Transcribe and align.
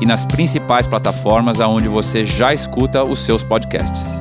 e 0.00 0.06
nas 0.06 0.24
principais 0.24 0.86
plataformas 0.86 1.60
aonde 1.60 1.88
você 1.88 2.24
já 2.24 2.52
escuta 2.52 3.02
os 3.04 3.18
seus 3.20 3.42
podcasts. 3.42 4.20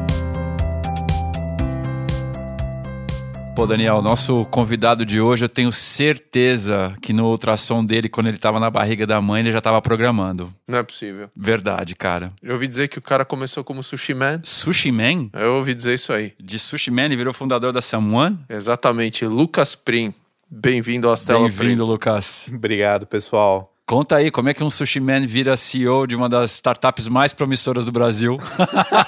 Pô, 3.57 3.65
Daniel, 3.65 4.03
nosso 4.03 4.45
convidado 4.51 5.03
de 5.03 5.19
hoje, 5.19 5.45
eu 5.45 5.49
tenho 5.49 5.71
certeza 5.71 6.95
que 7.01 7.11
no 7.11 7.25
ultrassom 7.25 7.83
dele, 7.83 8.07
quando 8.07 8.27
ele 8.27 8.37
estava 8.37 8.59
na 8.59 8.69
barriga 8.69 9.07
da 9.07 9.19
mãe, 9.19 9.39
ele 9.39 9.51
já 9.51 9.57
estava 9.57 9.81
programando. 9.81 10.53
Não 10.67 10.77
é 10.77 10.83
possível. 10.83 11.27
Verdade, 11.35 11.95
cara. 11.95 12.31
Eu 12.43 12.53
ouvi 12.53 12.67
dizer 12.67 12.87
que 12.87 12.99
o 12.99 13.01
cara 13.01 13.25
começou 13.25 13.63
como 13.63 13.81
sushi 13.81 14.13
man. 14.13 14.41
Sushi 14.43 14.91
Man? 14.91 15.29
Eu 15.33 15.55
ouvi 15.55 15.73
dizer 15.73 15.95
isso 15.95 16.13
aí. 16.13 16.33
De 16.39 16.59
Sushi 16.59 16.91
Man, 16.91 17.05
ele 17.05 17.15
virou 17.15 17.33
fundador 17.33 17.73
da 17.73 17.81
Someone? 17.81 18.37
Exatamente. 18.47 19.25
Lucas 19.25 19.73
Prim. 19.73 20.13
Bem-vindo 20.47 21.09
à 21.09 21.15
Stella 21.15 21.49
Bem-vindo, 21.49 21.83
Lucas. 21.83 22.47
Obrigado, 22.53 23.07
pessoal. 23.07 23.73
Conta 23.89 24.17
aí, 24.17 24.29
como 24.29 24.49
é 24.49 24.53
que 24.53 24.61
um 24.61 24.69
sushi 24.69 24.99
man 24.99 25.25
vira 25.25 25.55
CEO 25.55 26.05
de 26.05 26.13
uma 26.13 26.27
das 26.27 26.51
startups 26.55 27.07
mais 27.07 27.31
promissoras 27.31 27.85
do 27.85 27.91
Brasil? 27.91 28.37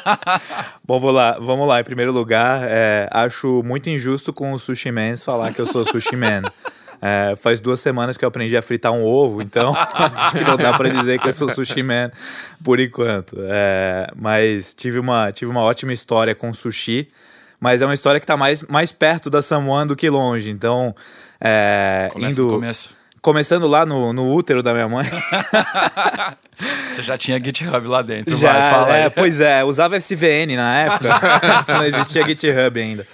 Bom, 0.88 0.98
vou 0.98 1.12
lá, 1.12 1.38
vamos 1.38 1.68
lá. 1.68 1.82
Em 1.82 1.84
primeiro 1.84 2.14
lugar, 2.14 2.62
é, 2.64 3.06
acho 3.12 3.62
muito 3.62 3.90
injusto 3.90 4.32
com 4.32 4.54
os 4.54 4.62
sushi 4.62 4.90
man 4.90 5.18
falar 5.18 5.54
que 5.54 5.60
eu 5.60 5.66
sou 5.66 5.84
sushi 5.84 6.16
man. 6.16 6.44
É, 7.02 7.34
faz 7.38 7.62
duas 7.62 7.80
semanas 7.80 8.18
que 8.18 8.26
eu 8.26 8.28
aprendi 8.28 8.58
a 8.58 8.62
fritar 8.62 8.92
um 8.92 9.06
ovo, 9.06 9.42
então 9.42 9.74
acho 10.18 10.38
que 10.38 10.44
não 10.44 10.58
dá 10.58 10.74
para 10.74 10.90
dizer 10.90 11.18
que 11.18 11.30
eu 11.30 11.34
sou 11.34 11.48
sushi 11.48 11.82
man 11.82 12.12
por 12.62 12.78
enquanto. 12.78 13.38
É, 13.40 14.12
mas 14.18 14.74
tive 14.74 15.00
uma, 15.00 15.32
tive 15.32 15.50
uma 15.50 15.62
ótima 15.62 15.94
história 15.94 16.36
com 16.36 16.54
sushi, 16.54 17.08
mas 17.58 17.82
é 17.82 17.86
uma 17.86 17.94
história 17.94 18.20
que 18.20 18.26
está 18.26 18.36
mais, 18.36 18.64
mais 18.64 18.92
perto 18.92 19.30
da 19.30 19.42
Samoan 19.42 19.88
do 19.88 19.96
que 19.96 20.10
longe. 20.10 20.50
Então, 20.50 20.94
é, 21.40 22.10
Começa 22.12 22.34
indo, 22.34 22.48
do 22.48 22.54
começo. 22.56 22.99
Começando 23.22 23.68
lá 23.68 23.86
no, 23.86 24.14
no 24.14 24.34
útero 24.34 24.62
da 24.64 24.74
minha 24.74 24.88
mãe. 24.88 25.06
Você 26.92 27.02
já 27.04 27.18
tinha 27.18 27.42
GitHub 27.42 27.88
lá 27.88 28.02
dentro, 28.02 28.36
Já, 28.36 28.52
vai, 28.52 28.72
fala 28.72 28.98
é, 28.98 29.04
aí. 29.06 29.10
pois 29.10 29.40
é, 29.40 29.64
usava 29.64 29.96
SVN 29.98 30.56
na 30.58 30.80
época, 30.80 31.10
não 31.74 31.86
existia 31.86 32.26
GitHub 32.26 32.80
ainda. 32.80 33.08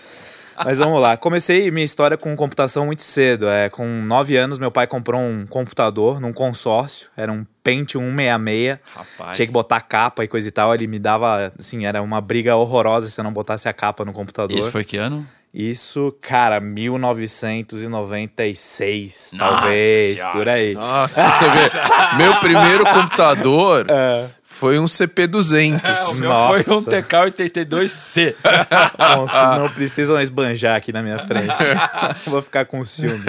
Mas 0.64 0.80
vamos 0.80 1.02
lá, 1.02 1.18
comecei 1.18 1.70
minha 1.70 1.84
história 1.84 2.18
com 2.18 2.34
computação 2.36 2.86
muito 2.86 3.02
cedo. 3.02 3.48
É, 3.48 3.70
com 3.70 3.86
9 4.04 4.38
anos, 4.38 4.58
meu 4.58 4.72
pai 4.72 4.88
comprou 4.88 5.20
um 5.20 5.46
computador 5.46 6.22
num 6.22 6.32
consórcio, 6.32 7.10
era 7.18 7.32
um 7.32 7.46
Pentium 7.62 8.16
166. 8.16 8.80
Rapaz. 8.96 9.36
Tinha 9.36 9.46
que 9.48 9.52
botar 9.52 9.82
capa 9.82 10.24
e 10.24 10.28
coisa 10.28 10.48
e 10.48 10.52
tal. 10.52 10.74
Ele 10.74 10.88
me 10.88 11.00
dava, 11.00 11.52
assim, 11.60 11.86
era 11.86 12.02
uma 12.02 12.22
briga 12.22 12.56
horrorosa 12.56 13.10
se 13.10 13.20
eu 13.20 13.24
não 13.24 13.34
botasse 13.34 13.68
a 13.68 13.74
capa 13.74 14.06
no 14.06 14.14
computador. 14.14 14.58
Isso 14.58 14.72
foi 14.72 14.84
que 14.84 14.98
ano? 14.98 15.28
Isso, 15.58 16.14
cara, 16.20 16.60
1996, 16.60 19.32
Nossa 19.36 19.38
talvez, 19.38 20.18
Senhora. 20.18 20.34
por 20.34 20.50
aí. 20.50 20.74
Nossa, 20.74 21.30
você 21.30 21.50
vê. 21.50 21.70
Meu 22.18 22.36
primeiro 22.42 22.84
computador 22.84 23.86
É. 23.90 24.28
foi 24.56 24.80
um 24.80 24.86
CP200. 24.86 26.12
O 26.12 26.16
meu 26.22 26.30
Nossa. 26.30 26.64
foi 26.64 26.74
um 26.76 26.82
TK-82C. 26.84 28.36
Monstros 29.18 29.58
não 29.60 29.70
precisam 29.70 30.20
esbanjar 30.22 30.78
aqui 30.78 30.92
na 30.94 31.02
minha 31.04 31.20
frente. 31.20 31.54
Vou 32.26 32.42
ficar 32.42 32.66
com 32.66 32.84
ciúme. 32.86 33.24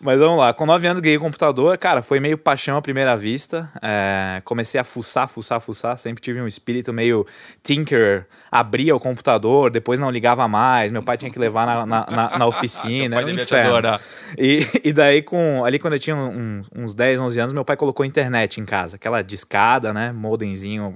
Mas 0.00 0.18
vamos 0.18 0.38
lá. 0.38 0.52
Com 0.52 0.66
9 0.66 0.86
anos 0.86 1.00
ganhei 1.00 1.18
computador. 1.18 1.78
Cara, 1.78 2.02
foi 2.02 2.20
meio 2.20 2.36
paixão 2.36 2.76
à 2.76 2.82
primeira 2.82 3.16
vista. 3.16 3.70
É, 3.80 4.42
comecei 4.44 4.80
a 4.80 4.84
fuçar, 4.84 5.28
fuçar, 5.28 5.60
fuçar. 5.60 5.96
Sempre 5.96 6.20
tive 6.22 6.40
um 6.40 6.46
espírito 6.46 6.92
meio 6.92 7.26
tinker. 7.62 8.26
Abria 8.50 8.94
o 8.94 9.00
computador, 9.00 9.70
depois 9.70 9.98
não 9.98 10.10
ligava 10.10 10.46
mais. 10.48 10.90
Meu 10.90 11.02
pai 11.02 11.16
tinha 11.16 11.30
que 11.30 11.38
levar 11.38 11.64
na, 11.66 11.86
na, 11.86 12.06
na- 12.10 12.38
na 12.38 12.46
oficina. 12.46 13.16
Era 13.16 13.26
um 13.26 13.30
inferno. 13.30 14.00
E, 14.36 14.66
e 14.84 14.92
daí, 14.92 15.22
com, 15.22 15.64
ali 15.64 15.78
quando 15.78 15.94
eu 15.94 16.00
tinha 16.00 16.16
uns, 16.16 16.66
uns 16.74 16.94
10, 16.94 17.20
11 17.20 17.40
anos, 17.40 17.52
meu 17.52 17.64
pai 17.64 17.76
colocou 17.76 18.04
internet 18.04 18.60
em 18.60 18.64
casa. 18.64 18.96
Aquela 18.96 19.22
discada, 19.22 19.92
né? 19.92 20.12
Modemzinho. 20.42 20.92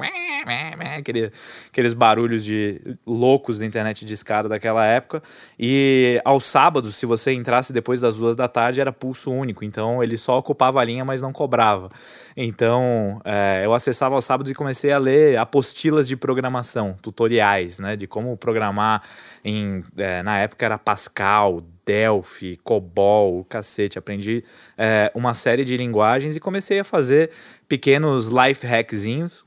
Aquele, 0.99 1.31
aqueles 1.69 1.95
barulhos 1.95 2.45
de 2.45 2.81
loucos 3.07 3.59
da 3.59 3.67
internet 3.67 4.05
discada 4.05 4.49
daquela 4.49 4.85
época. 4.85 5.23
E 5.59 6.21
aos 6.25 6.45
sábados, 6.45 6.97
se 6.97 7.07
você 7.07 7.33
entrasse 7.33 7.73
depois 7.73 8.01
das 8.01 8.17
duas 8.17 8.37
da 8.37 8.49
tarde, 8.49 8.81
era 8.81 8.93
pulso 8.93 9.31
único. 9.31 9.65
Então, 9.65 10.03
ele 10.03 10.17
só 10.17 10.39
ocupava 10.39 10.81
a 10.81 10.85
linha, 10.85 11.05
mas 11.05 11.21
não 11.21 11.33
cobrava. 11.33 11.89
Então, 12.37 13.21
é, 13.25 13.63
eu 13.65 13.73
acessava 13.73 14.15
aos 14.15 14.25
sábados 14.25 14.51
e 14.51 14.55
comecei 14.55 14.93
a 14.93 14.99
ler 14.99 15.39
apostilas 15.39 16.07
de 16.07 16.17
programação, 16.17 16.97
tutoriais, 17.01 17.79
né? 17.79 17.97
De 17.97 18.07
como 18.07 18.37
programar 18.37 19.03
em... 19.45 19.85
é, 19.97 20.23
na 20.23 20.39
época 20.39 20.65
era 20.67 20.79
Pascal, 20.79 21.63
Delphi, 21.87 22.59
COBOL, 22.65 23.45
cacete. 23.45 23.99
Aprendi 23.99 24.43
é, 24.77 25.11
uma 25.15 25.35
série 25.35 25.65
de 25.65 25.77
linguagens 25.77 26.35
e 26.37 26.41
comecei 26.41 26.81
a 26.81 26.85
fazer 26.85 27.31
pequenos 27.69 28.29
life 28.29 28.67
hackzinhos. 28.67 29.45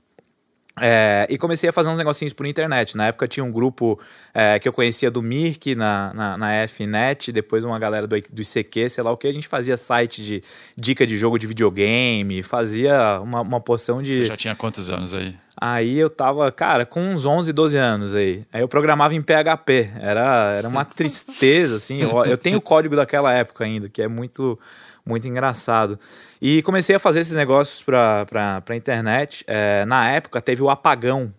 É, 0.81 1.27
e 1.29 1.37
comecei 1.37 1.69
a 1.69 1.73
fazer 1.73 1.89
uns 1.89 1.97
negocinhos 1.97 2.33
por 2.33 2.45
internet. 2.45 2.95
Na 2.95 3.07
época 3.07 3.27
tinha 3.27 3.43
um 3.43 3.51
grupo 3.51 3.99
é, 4.33 4.57
que 4.57 4.67
eu 4.67 4.73
conhecia 4.73 5.11
do 5.11 5.21
Mirk 5.21 5.75
na, 5.75 6.11
na, 6.13 6.37
na 6.37 6.67
FNet, 6.67 7.31
depois 7.31 7.63
uma 7.63 7.77
galera 7.77 8.07
do, 8.07 8.15
do 8.17 8.41
ICQ, 8.41 8.89
sei 8.89 9.03
lá 9.03 9.11
o 9.11 9.17
que. 9.17 9.27
A 9.27 9.33
gente 9.33 9.47
fazia 9.47 9.75
site 9.75 10.23
de 10.23 10.43
dica 10.77 11.05
de 11.05 11.17
jogo 11.17 11.37
de 11.37 11.47
videogame, 11.47 12.41
fazia 12.41 13.19
uma, 13.21 13.41
uma 13.41 13.59
porção 13.59 14.01
de. 14.01 14.15
Você 14.15 14.25
já 14.25 14.37
tinha 14.37 14.55
quantos 14.55 14.89
anos 14.89 15.13
aí? 15.13 15.35
Aí 15.61 15.99
eu 15.99 16.09
tava, 16.09 16.49
cara, 16.53 16.85
com 16.85 17.01
uns 17.01 17.25
11, 17.25 17.51
12 17.51 17.77
anos 17.77 18.15
aí. 18.15 18.45
Aí 18.53 18.61
eu 18.61 18.67
programava 18.67 19.13
em 19.13 19.21
PHP. 19.21 19.89
Era, 19.99 20.53
era 20.55 20.67
uma 20.69 20.85
tristeza, 20.85 21.75
assim. 21.75 22.01
Eu, 22.01 22.23
eu 22.23 22.37
tenho 22.37 22.57
o 22.57 22.61
código 22.61 22.95
daquela 22.95 23.33
época 23.33 23.65
ainda, 23.65 23.89
que 23.89 24.01
é 24.01 24.07
muito, 24.07 24.57
muito 25.05 25.27
engraçado. 25.27 25.99
E 26.41 26.61
comecei 26.61 26.95
a 26.95 26.99
fazer 26.99 27.19
esses 27.19 27.35
negócios 27.35 27.81
pra, 27.81 28.25
pra, 28.25 28.61
pra 28.61 28.75
internet. 28.75 29.43
É, 29.47 29.83
na 29.85 30.09
época 30.09 30.39
teve 30.39 30.63
o 30.63 30.69
apagão. 30.69 31.33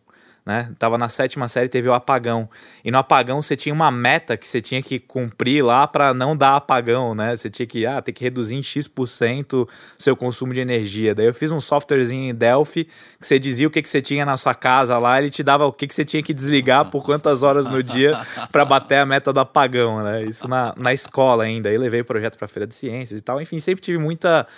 Né? 0.51 0.69
Tava 0.81 0.99
na 0.99 1.09
sétima 1.09 1.47
série, 1.47 1.69
teve 1.69 1.89
o 1.89 1.93
apagão. 1.93 2.51
E 2.85 2.91
no 2.91 2.99
apagão 2.99 3.41
você 3.41 3.55
tinha 3.55 3.73
uma 3.73 3.89
meta 3.89 4.37
que 4.37 4.49
você 4.49 4.61
tinha 4.61 4.83
que 4.83 4.99
cumprir 4.99 5.65
lá 5.65 5.87
para 5.87 6.13
não 6.13 6.37
dar 6.37 6.57
apagão, 6.57 7.15
né? 7.15 7.37
Você 7.37 7.49
tinha 7.49 7.69
que, 7.69 7.87
ah, 7.87 8.03
ter 8.03 8.11
que 8.13 8.25
reduzir 8.25 8.57
em 8.57 8.63
X% 8.63 9.69
seu 9.97 10.17
consumo 10.17 10.53
de 10.53 10.61
energia. 10.61 11.15
Daí 11.15 11.27
eu 11.27 11.33
fiz 11.33 11.53
um 11.53 11.61
softwarezinho 11.61 12.31
em 12.31 12.35
Delphi 12.35 12.83
que 12.85 12.93
você 13.21 13.39
dizia 13.39 13.69
o 13.69 13.71
que, 13.71 13.81
que 13.81 13.89
você 13.89 14.03
tinha 14.03 14.27
na 14.27 14.37
sua 14.37 14.53
casa 14.53 14.99
lá, 14.99 15.21
ele 15.21 15.31
te 15.31 15.45
dava 15.45 15.67
o 15.67 15.73
que, 15.73 15.87
que 15.87 15.95
você 15.95 16.05
tinha 16.05 16.21
que 16.21 16.35
desligar 16.35 16.91
por 16.91 17.05
quantas 17.05 17.45
horas 17.45 17.69
no 17.69 17.81
dia 17.81 18.21
para 18.51 18.65
bater 18.65 18.99
a 18.99 19.07
meta 19.07 19.33
do 19.33 19.39
apagão, 19.39 20.03
né? 20.03 20.25
Isso 20.25 20.49
na, 20.49 20.75
na 20.77 20.93
escola 20.93 21.45
ainda. 21.45 21.69
Aí 21.69 21.79
levei 21.79 22.01
o 22.01 22.05
projeto 22.05 22.37
para 22.37 22.49
Feira 22.49 22.67
de 22.67 22.75
Ciências 22.75 23.21
e 23.21 23.23
tal. 23.23 23.41
Enfim, 23.41 23.61
sempre 23.61 23.85
tive 23.85 23.99
muita, 23.99 24.49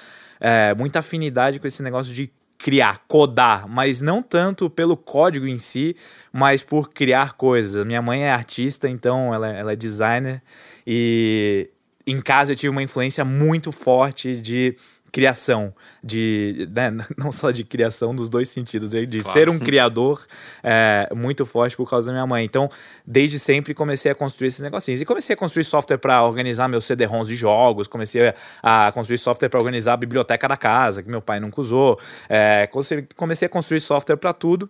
é, 0.40 0.74
muita 0.74 1.00
afinidade 1.00 1.60
com 1.60 1.66
esse 1.66 1.82
negócio 1.82 2.14
de 2.14 2.32
criar, 2.62 3.02
codar, 3.08 3.68
mas 3.68 4.00
não 4.00 4.22
tanto 4.22 4.70
pelo 4.70 4.96
código 4.96 5.48
em 5.48 5.58
si, 5.58 5.96
mas 6.32 6.62
por 6.62 6.90
criar 6.90 7.32
coisas. 7.32 7.84
Minha 7.84 8.00
mãe 8.00 8.22
é 8.22 8.30
artista, 8.30 8.88
então 8.88 9.34
ela, 9.34 9.48
ela 9.48 9.72
é 9.72 9.76
designer 9.76 10.40
e 10.86 11.68
em 12.06 12.20
casa 12.20 12.52
eu 12.52 12.56
tive 12.56 12.70
uma 12.70 12.82
influência 12.82 13.24
muito 13.24 13.72
forte 13.72 14.40
de 14.40 14.76
criação, 15.12 15.74
de 16.02 16.66
né, 16.74 16.90
não 17.18 17.30
só 17.30 17.50
de 17.50 17.62
criação 17.64 18.14
dos 18.14 18.30
dois 18.30 18.48
sentidos, 18.48 18.88
de, 18.88 19.04
de 19.06 19.20
Claro. 19.20 19.38
ser 19.38 19.48
um 19.50 19.58
criador 19.58 20.24
é, 20.62 21.08
muito 21.14 21.44
forte 21.44 21.76
por 21.76 21.88
causa 21.88 22.06
da 22.06 22.12
minha 22.14 22.26
mãe. 22.26 22.44
Então, 22.44 22.68
desde 23.06 23.38
sempre 23.38 23.74
comecei 23.74 24.10
a 24.10 24.14
construir 24.14 24.48
esses 24.48 24.60
negocinhos 24.60 25.00
e 25.02 25.04
comecei 25.04 25.34
a 25.34 25.36
construir 25.36 25.64
software 25.64 25.98
para 25.98 26.22
organizar 26.22 26.66
meus 26.66 26.86
CD-ROMs 26.86 27.28
de 27.28 27.36
jogos, 27.36 27.86
comecei 27.86 28.32
a 28.62 28.90
construir 28.92 29.18
software 29.18 29.50
para 29.50 29.60
organizar 29.60 29.92
a 29.92 29.96
biblioteca 29.98 30.48
da 30.48 30.56
casa 30.56 31.02
que 31.02 31.10
meu 31.10 31.20
pai 31.20 31.38
nunca 31.38 31.60
usou, 31.60 32.00
é, 32.28 32.66
comecei- 32.68 33.06
comecei 33.14 33.46
a 33.46 33.48
construir 33.50 33.80
software 33.80 34.16
para 34.16 34.32
tudo. 34.32 34.68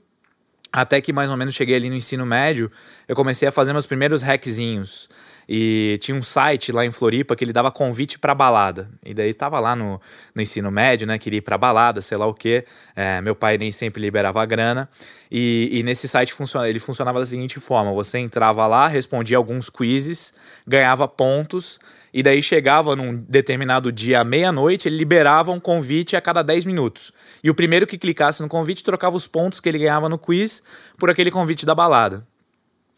Até 0.75 1.03
que 1.03 1.13
mais 1.13 1.31
ou 1.31 1.37
menos 1.37 1.55
cheguei 1.55 1.77
ali 1.77 1.91
no 1.91 1.97
ensino 1.97 2.25
médio, 2.25 2.71
eu 3.07 3.15
comecei 3.15 3.47
a 3.47 3.53
fazer 3.53 3.73
meus 3.75 3.85
primeiros 3.87 4.23
hackzinhos. 4.23 5.07
E 5.49 5.99
tinha 6.01 6.17
um 6.17 6.23
site 6.23 6.73
lá 6.73 6.85
em 6.85 6.91
Floripa 6.91 7.35
que 7.35 7.45
ele 7.45 7.53
dava 7.53 7.71
convite 7.71 8.19
para 8.19 8.35
balada. 8.35 8.89
E 9.05 9.13
daí 9.13 9.35
tava 9.35 9.59
lá 9.59 9.75
no, 9.75 10.01
no 10.35 10.43
ensino 10.43 10.71
médio, 10.71 11.07
né? 11.07 11.19
Queria 11.19 11.39
ir 11.39 11.43
pra 11.43 11.59
balada, 11.59 12.01
sei 12.01 12.17
lá 12.17 12.27
o 12.27 12.35
quê. 12.35 12.65
É, 12.95 13.21
meu 13.21 13.35
pai 13.35 13.59
nem 13.59 13.73
sempre 13.73 14.01
liberava 14.01 14.45
grana. 14.47 14.89
E, 15.31 15.69
e 15.73 15.83
nesse 15.83 16.09
site 16.09 16.35
ele 16.69 16.79
funcionava 16.79 17.19
da 17.19 17.25
seguinte 17.25 17.59
forma: 17.59 17.93
você 17.93 18.19
entrava 18.19 18.67
lá, 18.67 18.87
respondia 18.87 19.37
alguns 19.37 19.69
quizzes, 19.69 20.33
ganhava 20.67 21.09
pontos, 21.09 21.79
e 22.13 22.23
daí 22.23 22.43
chegava 22.43 22.95
num 22.95 23.15
determinado 23.15 23.91
dia 23.91 24.21
à 24.21 24.25
meia-noite, 24.25 24.87
ele 24.87 24.97
liberava 24.97 25.51
um 25.51 25.59
convite 25.59 26.15
a 26.17 26.21
cada 26.21 26.43
10 26.43 26.67
minutos. 26.67 27.13
E 27.43 27.49
o 27.49 27.55
primeiro 27.55 27.87
que 27.87 27.97
clicasse 27.97 28.43
no 28.43 28.49
convite 28.49 28.85
trocava 28.85 29.17
os 29.17 29.27
pontos 29.27 29.61
que 29.61 29.69
ele 29.69 29.79
ganhava 29.79 30.09
no 30.09 30.19
quiz 30.19 30.63
por 30.99 31.09
aquele 31.09 31.31
convite 31.31 31.65
da 31.65 31.75
balada. 31.75 32.27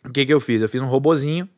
O 0.04 0.12
que, 0.12 0.26
que 0.26 0.34
eu 0.34 0.40
fiz? 0.40 0.60
Eu 0.60 0.68
fiz 0.68 0.82
um 0.82 0.86
robozinho 0.86 1.48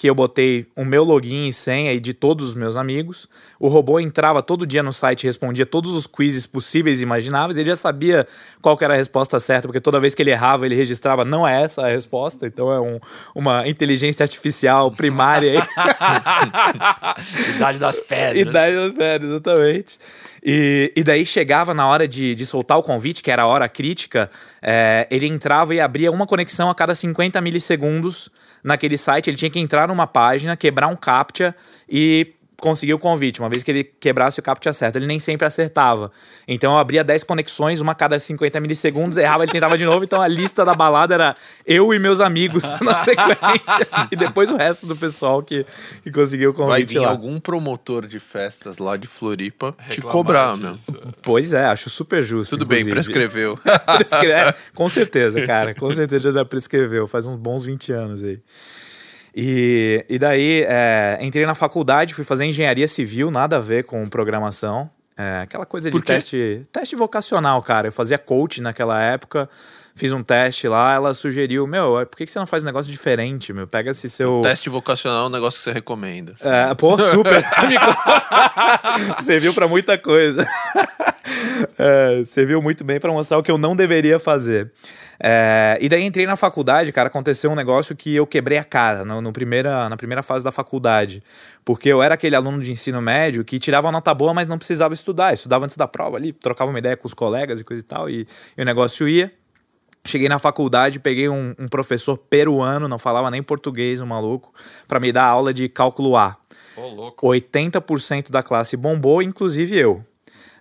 que 0.00 0.08
eu 0.08 0.14
botei 0.14 0.66
o 0.74 0.82
meu 0.82 1.04
login 1.04 1.46
e 1.46 1.52
senha 1.52 1.90
aí 1.90 2.00
de 2.00 2.14
todos 2.14 2.48
os 2.48 2.54
meus 2.54 2.74
amigos. 2.74 3.28
O 3.58 3.68
robô 3.68 4.00
entrava 4.00 4.42
todo 4.42 4.66
dia 4.66 4.82
no 4.82 4.94
site, 4.94 5.26
respondia 5.26 5.66
todos 5.66 5.94
os 5.94 6.06
quizzes 6.06 6.46
possíveis 6.46 7.00
e 7.00 7.02
imagináveis. 7.02 7.58
Ele 7.58 7.68
já 7.68 7.76
sabia 7.76 8.26
qual 8.62 8.78
era 8.80 8.94
a 8.94 8.96
resposta 8.96 9.38
certa, 9.38 9.68
porque 9.68 9.78
toda 9.78 10.00
vez 10.00 10.14
que 10.14 10.22
ele 10.22 10.30
errava, 10.30 10.64
ele 10.64 10.74
registrava 10.74 11.22
não 11.22 11.46
é 11.46 11.64
essa 11.64 11.82
a 11.82 11.90
resposta. 11.90 12.46
Então 12.46 12.72
é 12.72 12.80
um, 12.80 12.98
uma 13.34 13.68
inteligência 13.68 14.24
artificial 14.24 14.90
primária. 14.90 15.62
Idade 17.56 17.78
das 17.78 18.00
pedras. 18.00 18.40
Idade 18.48 18.74
das 18.74 18.92
pedras, 18.94 19.30
exatamente. 19.30 19.98
E, 20.42 20.92
e 20.96 21.02
daí 21.02 21.26
chegava 21.26 21.74
na 21.74 21.86
hora 21.86 22.08
de, 22.08 22.34
de 22.34 22.46
soltar 22.46 22.78
o 22.78 22.82
convite, 22.82 23.22
que 23.22 23.30
era 23.30 23.42
a 23.42 23.46
hora 23.46 23.68
crítica, 23.68 24.30
é, 24.62 25.06
ele 25.10 25.26
entrava 25.26 25.74
e 25.74 25.80
abria 25.80 26.10
uma 26.10 26.26
conexão 26.26 26.70
a 26.70 26.74
cada 26.74 26.94
50 26.94 27.40
milissegundos 27.40 28.30
naquele 28.62 28.96
site. 28.96 29.28
Ele 29.28 29.36
tinha 29.36 29.50
que 29.50 29.60
entrar 29.60 29.88
numa 29.88 30.06
página, 30.06 30.56
quebrar 30.56 30.88
um 30.88 30.96
CAPTCHA 30.96 31.54
e 31.88 32.34
conseguir 32.60 32.94
o 32.94 32.98
convite. 32.98 33.40
Uma 33.40 33.48
vez 33.48 33.62
que 33.62 33.70
ele 33.70 33.84
quebrasse 33.84 34.38
o 34.38 34.42
CAPTCHA 34.42 34.72
certo, 34.72 34.96
ele 34.96 35.06
nem 35.06 35.18
sempre 35.18 35.46
acertava. 35.46 36.10
Então 36.46 36.72
eu 36.72 36.78
abria 36.78 37.02
10 37.02 37.24
conexões, 37.24 37.80
uma 37.80 37.92
a 37.92 37.94
cada 37.94 38.18
50 38.18 38.60
milissegundos, 38.60 39.16
errava, 39.18 39.44
ele 39.44 39.52
tentava 39.52 39.76
de 39.78 39.84
novo. 39.84 40.04
Então 40.04 40.20
a 40.20 40.28
lista 40.28 40.64
da 40.64 40.74
balada 40.74 41.14
era 41.14 41.34
eu 41.66 41.92
e 41.94 41.98
meus 41.98 42.20
amigos 42.20 42.62
na 42.80 42.96
sequência. 42.98 43.86
e 44.12 44.16
depois 44.16 44.50
o 44.50 44.56
resto 44.56 44.86
do 44.86 44.96
pessoal 44.96 45.42
que, 45.42 45.64
que 46.02 46.10
conseguiu 46.10 46.50
o 46.50 46.54
convite. 46.54 46.70
Vai 46.70 46.84
vir 46.84 46.98
lá. 47.00 47.10
algum 47.10 47.38
promotor 47.40 48.06
de 48.06 48.18
festas 48.20 48.78
lá 48.78 48.96
de 48.96 49.08
Floripa 49.08 49.74
te 49.88 50.00
cobrar, 50.00 50.56
meu. 50.56 50.74
Pois 51.22 51.52
é, 51.52 51.64
acho 51.64 51.88
super 51.90 52.22
justo. 52.22 52.50
Tudo 52.50 52.66
bem, 52.66 52.80
inclusive. 52.80 52.94
prescreveu. 53.12 53.58
Prescre- 53.96 54.30
é, 54.32 54.54
com 54.74 54.88
certeza, 54.88 55.44
cara. 55.46 55.74
Com 55.74 55.90
certeza 55.92 56.32
já 56.32 56.44
prescreveu. 56.44 57.06
Faz 57.06 57.26
uns 57.26 57.38
bons 57.38 57.64
20 57.64 57.92
anos 57.92 58.22
aí. 58.22 58.38
E, 59.34 60.04
e 60.08 60.18
daí 60.18 60.64
é, 60.66 61.18
entrei 61.20 61.46
na 61.46 61.54
faculdade, 61.54 62.14
fui 62.14 62.24
fazer 62.24 62.44
engenharia 62.44 62.88
civil, 62.88 63.30
nada 63.30 63.56
a 63.56 63.60
ver 63.60 63.84
com 63.84 64.06
programação. 64.08 64.90
É, 65.16 65.42
aquela 65.42 65.66
coisa 65.66 65.90
de 65.90 66.00
teste, 66.00 66.66
teste 66.72 66.96
vocacional, 66.96 67.62
cara. 67.62 67.88
Eu 67.88 67.92
fazia 67.92 68.16
coach 68.16 68.60
naquela 68.62 69.00
época, 69.02 69.48
fiz 69.94 70.12
um 70.12 70.22
teste 70.22 70.66
lá, 70.66 70.94
ela 70.94 71.12
sugeriu, 71.12 71.66
meu, 71.66 72.06
por 72.06 72.16
que 72.16 72.24
que 72.24 72.32
você 72.32 72.38
não 72.38 72.46
faz 72.46 72.62
um 72.62 72.66
negócio 72.66 72.90
diferente, 72.90 73.52
meu? 73.52 73.66
Pega 73.66 73.90
esse 73.90 74.08
seu... 74.08 74.40
Teste 74.40 74.70
vocacional 74.70 75.24
é 75.24 75.26
um 75.26 75.30
negócio 75.30 75.58
que 75.58 75.64
você 75.64 75.72
recomenda. 75.72 76.32
assim. 76.32 76.48
É, 76.48 76.74
pô, 76.74 76.98
super. 76.98 77.44
Serviu 79.22 79.52
pra 79.52 79.68
muita 79.68 79.98
coisa. 79.98 80.46
É, 81.78 82.24
serviu 82.26 82.60
muito 82.60 82.84
bem 82.84 82.98
pra 82.98 83.12
mostrar 83.12 83.38
o 83.38 83.42
que 83.42 83.50
eu 83.50 83.58
não 83.58 83.76
deveria 83.76 84.18
fazer. 84.18 84.70
É, 85.22 85.76
e 85.82 85.88
daí 85.88 86.02
entrei 86.02 86.24
na 86.24 86.34
faculdade, 86.34 86.90
cara, 86.92 87.08
aconteceu 87.08 87.50
um 87.50 87.54
negócio 87.54 87.94
que 87.94 88.16
eu 88.16 88.26
quebrei 88.26 88.56
a 88.56 88.64
cara 88.64 89.04
no, 89.04 89.20
no 89.20 89.32
primeira, 89.32 89.86
na 89.88 89.96
primeira 89.96 90.22
fase 90.22 90.42
da 90.42 90.50
faculdade. 90.50 91.22
Porque 91.62 91.90
eu 91.90 92.02
era 92.02 92.14
aquele 92.14 92.34
aluno 92.34 92.62
de 92.62 92.72
ensino 92.72 93.02
médio 93.02 93.44
que 93.44 93.58
tirava 93.58 93.92
nota 93.92 94.14
boa, 94.14 94.32
mas 94.32 94.48
não 94.48 94.56
precisava 94.56 94.94
estudar. 94.94 95.34
Estudava 95.34 95.66
antes 95.66 95.76
da 95.76 95.86
prova 95.86 96.16
ali, 96.16 96.32
trocava 96.32 96.70
uma 96.70 96.78
ideia 96.78 96.96
com 96.96 97.06
os 97.06 97.12
colegas 97.12 97.60
e 97.60 97.64
coisa 97.64 97.82
e 97.82 97.84
tal, 97.84 98.08
e, 98.08 98.26
e 98.56 98.62
o 98.62 98.64
negócio 98.64 99.06
ia. 99.06 99.30
Cheguei 100.02 100.30
na 100.30 100.38
faculdade, 100.38 100.98
peguei 100.98 101.28
um, 101.28 101.54
um 101.58 101.68
professor 101.68 102.16
peruano, 102.16 102.88
não 102.88 102.98
falava 102.98 103.30
nem 103.30 103.42
português, 103.42 104.00
um 104.00 104.06
maluco, 104.06 104.50
pra 104.88 104.98
me 104.98 105.12
dar 105.12 105.24
aula 105.24 105.52
de 105.52 105.68
cálculo 105.68 106.16
A. 106.16 106.38
Louco. 106.74 107.26
80% 107.26 108.30
da 108.30 108.42
classe 108.42 108.74
bombou, 108.74 109.20
inclusive 109.20 109.76
eu. 109.76 110.02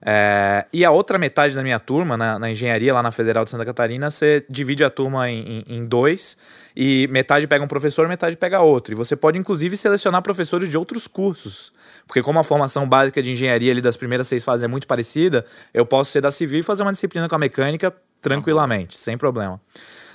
É, 0.05 0.65
e 0.71 0.85
a 0.85 0.91
outra 0.91 1.17
metade 1.17 1.53
da 1.55 1.61
minha 1.61 1.79
turma, 1.79 2.15
na, 2.15 2.39
na 2.39 2.49
engenharia 2.49 2.93
lá 2.93 3.03
na 3.03 3.11
Federal 3.11 3.43
de 3.43 3.51
Santa 3.51 3.65
Catarina, 3.65 4.09
você 4.09 4.45
divide 4.49 4.83
a 4.83 4.89
turma 4.89 5.29
em, 5.29 5.63
em- 5.67 5.75
em 5.77 5.85
dois 5.85 6.37
e 6.75 7.07
metade 7.11 7.45
pega 7.47 7.63
um 7.63 7.67
professor, 7.67 8.07
metade 8.07 8.37
pega 8.37 8.61
outro. 8.61 8.93
E 8.93 8.95
você 8.95 9.15
pode, 9.15 9.37
inclusive, 9.37 9.75
selecionar 9.75 10.21
professores 10.21 10.69
de 10.69 10.77
outros 10.77 11.07
cursos. 11.07 11.73
Porque 12.07 12.23
como 12.23 12.39
a 12.39 12.43
formação 12.43 12.87
básica 12.87 13.21
de 13.21 13.31
engenharia 13.31 13.71
ali 13.71 13.81
das 13.81 13.97
primeiras 13.97 14.27
seis 14.27 14.43
fases 14.43 14.63
é 14.63 14.67
muito 14.67 14.87
parecida, 14.87 15.45
eu 15.73 15.85
posso 15.85 16.11
ser 16.11 16.21
da 16.21 16.31
civil 16.31 16.59
e 16.59 16.63
fazer 16.63 16.83
uma 16.83 16.91
disciplina 16.91 17.27
com 17.27 17.35
a 17.35 17.39
mecânica 17.39 17.93
tranquilamente, 18.21 18.97
sem 18.97 19.17
problema. 19.17 19.59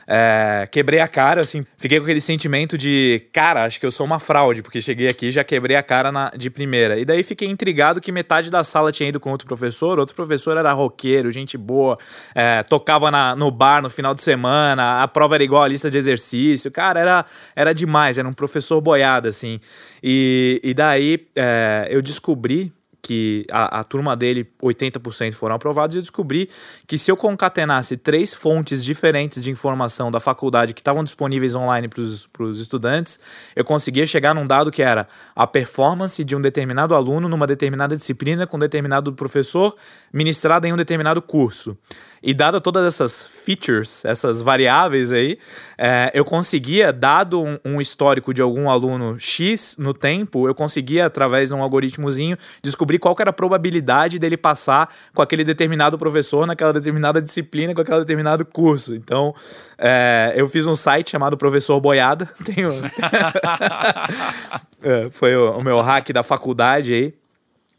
É, 0.06 0.68
quebrei 0.70 1.00
a 1.00 1.08
cara, 1.08 1.40
assim, 1.40 1.64
fiquei 1.78 1.98
com 1.98 2.04
aquele 2.04 2.20
sentimento 2.20 2.76
de, 2.76 3.26
cara, 3.32 3.64
acho 3.64 3.80
que 3.80 3.86
eu 3.86 3.90
sou 3.90 4.04
uma 4.04 4.18
fraude, 4.18 4.62
porque 4.62 4.80
cheguei 4.80 5.08
aqui 5.08 5.26
e 5.26 5.32
já 5.32 5.42
quebrei 5.42 5.76
a 5.76 5.82
cara 5.82 6.12
na- 6.12 6.30
de 6.36 6.50
primeira. 6.50 6.98
E 6.98 7.04
daí 7.04 7.22
fiquei 7.22 7.48
intrigado 7.48 8.00
que 8.00 8.12
metade 8.12 8.50
da 8.50 8.62
sala 8.62 8.92
tinha 8.92 9.08
ido 9.08 9.18
com 9.18 9.30
outro 9.30 9.46
professor, 9.46 9.98
outro 9.98 10.14
professor 10.14 10.56
era 10.56 10.72
roqueiro, 10.72 11.32
gente 11.32 11.56
boa, 11.56 11.98
é, 12.34 12.62
tocava 12.62 13.10
na- 13.10 13.34
no 13.34 13.50
bar 13.50 13.82
no 13.82 13.88
final 13.90 14.14
de 14.14 14.22
semana, 14.22 15.02
a 15.02 15.08
prova 15.08 15.34
era 15.36 15.44
igual 15.44 15.62
a 15.62 15.68
lista 15.68 15.90
de 15.90 15.96
exercício, 15.98 16.70
cara, 16.70 17.00
era, 17.00 17.24
era 17.56 17.72
demais, 17.74 18.18
era 18.18 18.28
um 18.28 18.32
professor 18.32 18.80
boiado, 18.80 19.28
assim. 19.28 19.58
E, 20.02 20.60
e 20.62 20.74
daí 20.74 21.26
é, 21.34 21.88
eu 21.90 22.02
descobri 22.02 22.72
que 23.04 23.44
a, 23.50 23.80
a 23.80 23.84
turma 23.84 24.16
dele, 24.16 24.48
80% 24.62 25.34
foram 25.34 25.54
aprovados, 25.54 25.94
e 25.94 25.98
eu 25.98 26.02
descobri 26.02 26.48
que 26.86 26.96
se 26.96 27.10
eu 27.10 27.16
concatenasse 27.18 27.98
três 27.98 28.32
fontes 28.32 28.82
diferentes 28.82 29.42
de 29.42 29.50
informação 29.50 30.10
da 30.10 30.18
faculdade 30.18 30.72
que 30.72 30.80
estavam 30.80 31.04
disponíveis 31.04 31.54
online 31.54 31.86
para 31.86 32.00
os 32.00 32.58
estudantes, 32.58 33.20
eu 33.54 33.62
conseguia 33.62 34.06
chegar 34.06 34.34
num 34.34 34.46
dado 34.46 34.70
que 34.70 34.82
era 34.82 35.06
a 35.36 35.46
performance 35.46 36.24
de 36.24 36.34
um 36.34 36.40
determinado 36.40 36.94
aluno 36.94 37.28
numa 37.28 37.46
determinada 37.46 37.94
disciplina 37.94 38.46
com 38.46 38.56
um 38.56 38.60
determinado 38.60 39.12
professor 39.12 39.76
ministrada 40.10 40.66
em 40.66 40.72
um 40.72 40.76
determinado 40.76 41.20
curso. 41.20 41.76
E 42.26 42.32
dada 42.32 42.58
todas 42.58 42.86
essas 42.86 43.22
features, 43.22 44.02
essas 44.02 44.40
variáveis 44.40 45.12
aí, 45.12 45.38
é, 45.76 46.10
eu 46.14 46.24
conseguia, 46.24 46.90
dado 46.90 47.38
um, 47.38 47.58
um 47.62 47.80
histórico 47.82 48.32
de 48.32 48.40
algum 48.40 48.70
aluno 48.70 49.18
X 49.18 49.76
no 49.78 49.92
tempo, 49.92 50.48
eu 50.48 50.54
conseguia, 50.54 51.04
através 51.04 51.50
de 51.50 51.54
um 51.54 51.62
algoritmozinho, 51.62 52.38
descobrir 52.62 52.98
qual 52.98 53.14
era 53.20 53.28
a 53.28 53.32
probabilidade 53.32 54.18
dele 54.18 54.38
passar 54.38 54.88
com 55.12 55.20
aquele 55.20 55.44
determinado 55.44 55.98
professor 55.98 56.46
naquela 56.46 56.72
determinada 56.72 57.20
disciplina, 57.20 57.74
com 57.74 57.82
aquele 57.82 58.00
determinado 58.00 58.42
curso. 58.46 58.94
Então, 58.94 59.34
é, 59.76 60.32
eu 60.34 60.48
fiz 60.48 60.66
um 60.66 60.74
site 60.74 61.10
chamado 61.10 61.36
Professor 61.36 61.78
Boiada. 61.78 62.26
Tenho... 62.42 62.72
É, 64.86 65.08
foi 65.08 65.34
o, 65.34 65.56
o 65.56 65.62
meu 65.62 65.80
hack 65.80 66.12
da 66.12 66.22
faculdade 66.22 66.92
aí. 66.92 67.14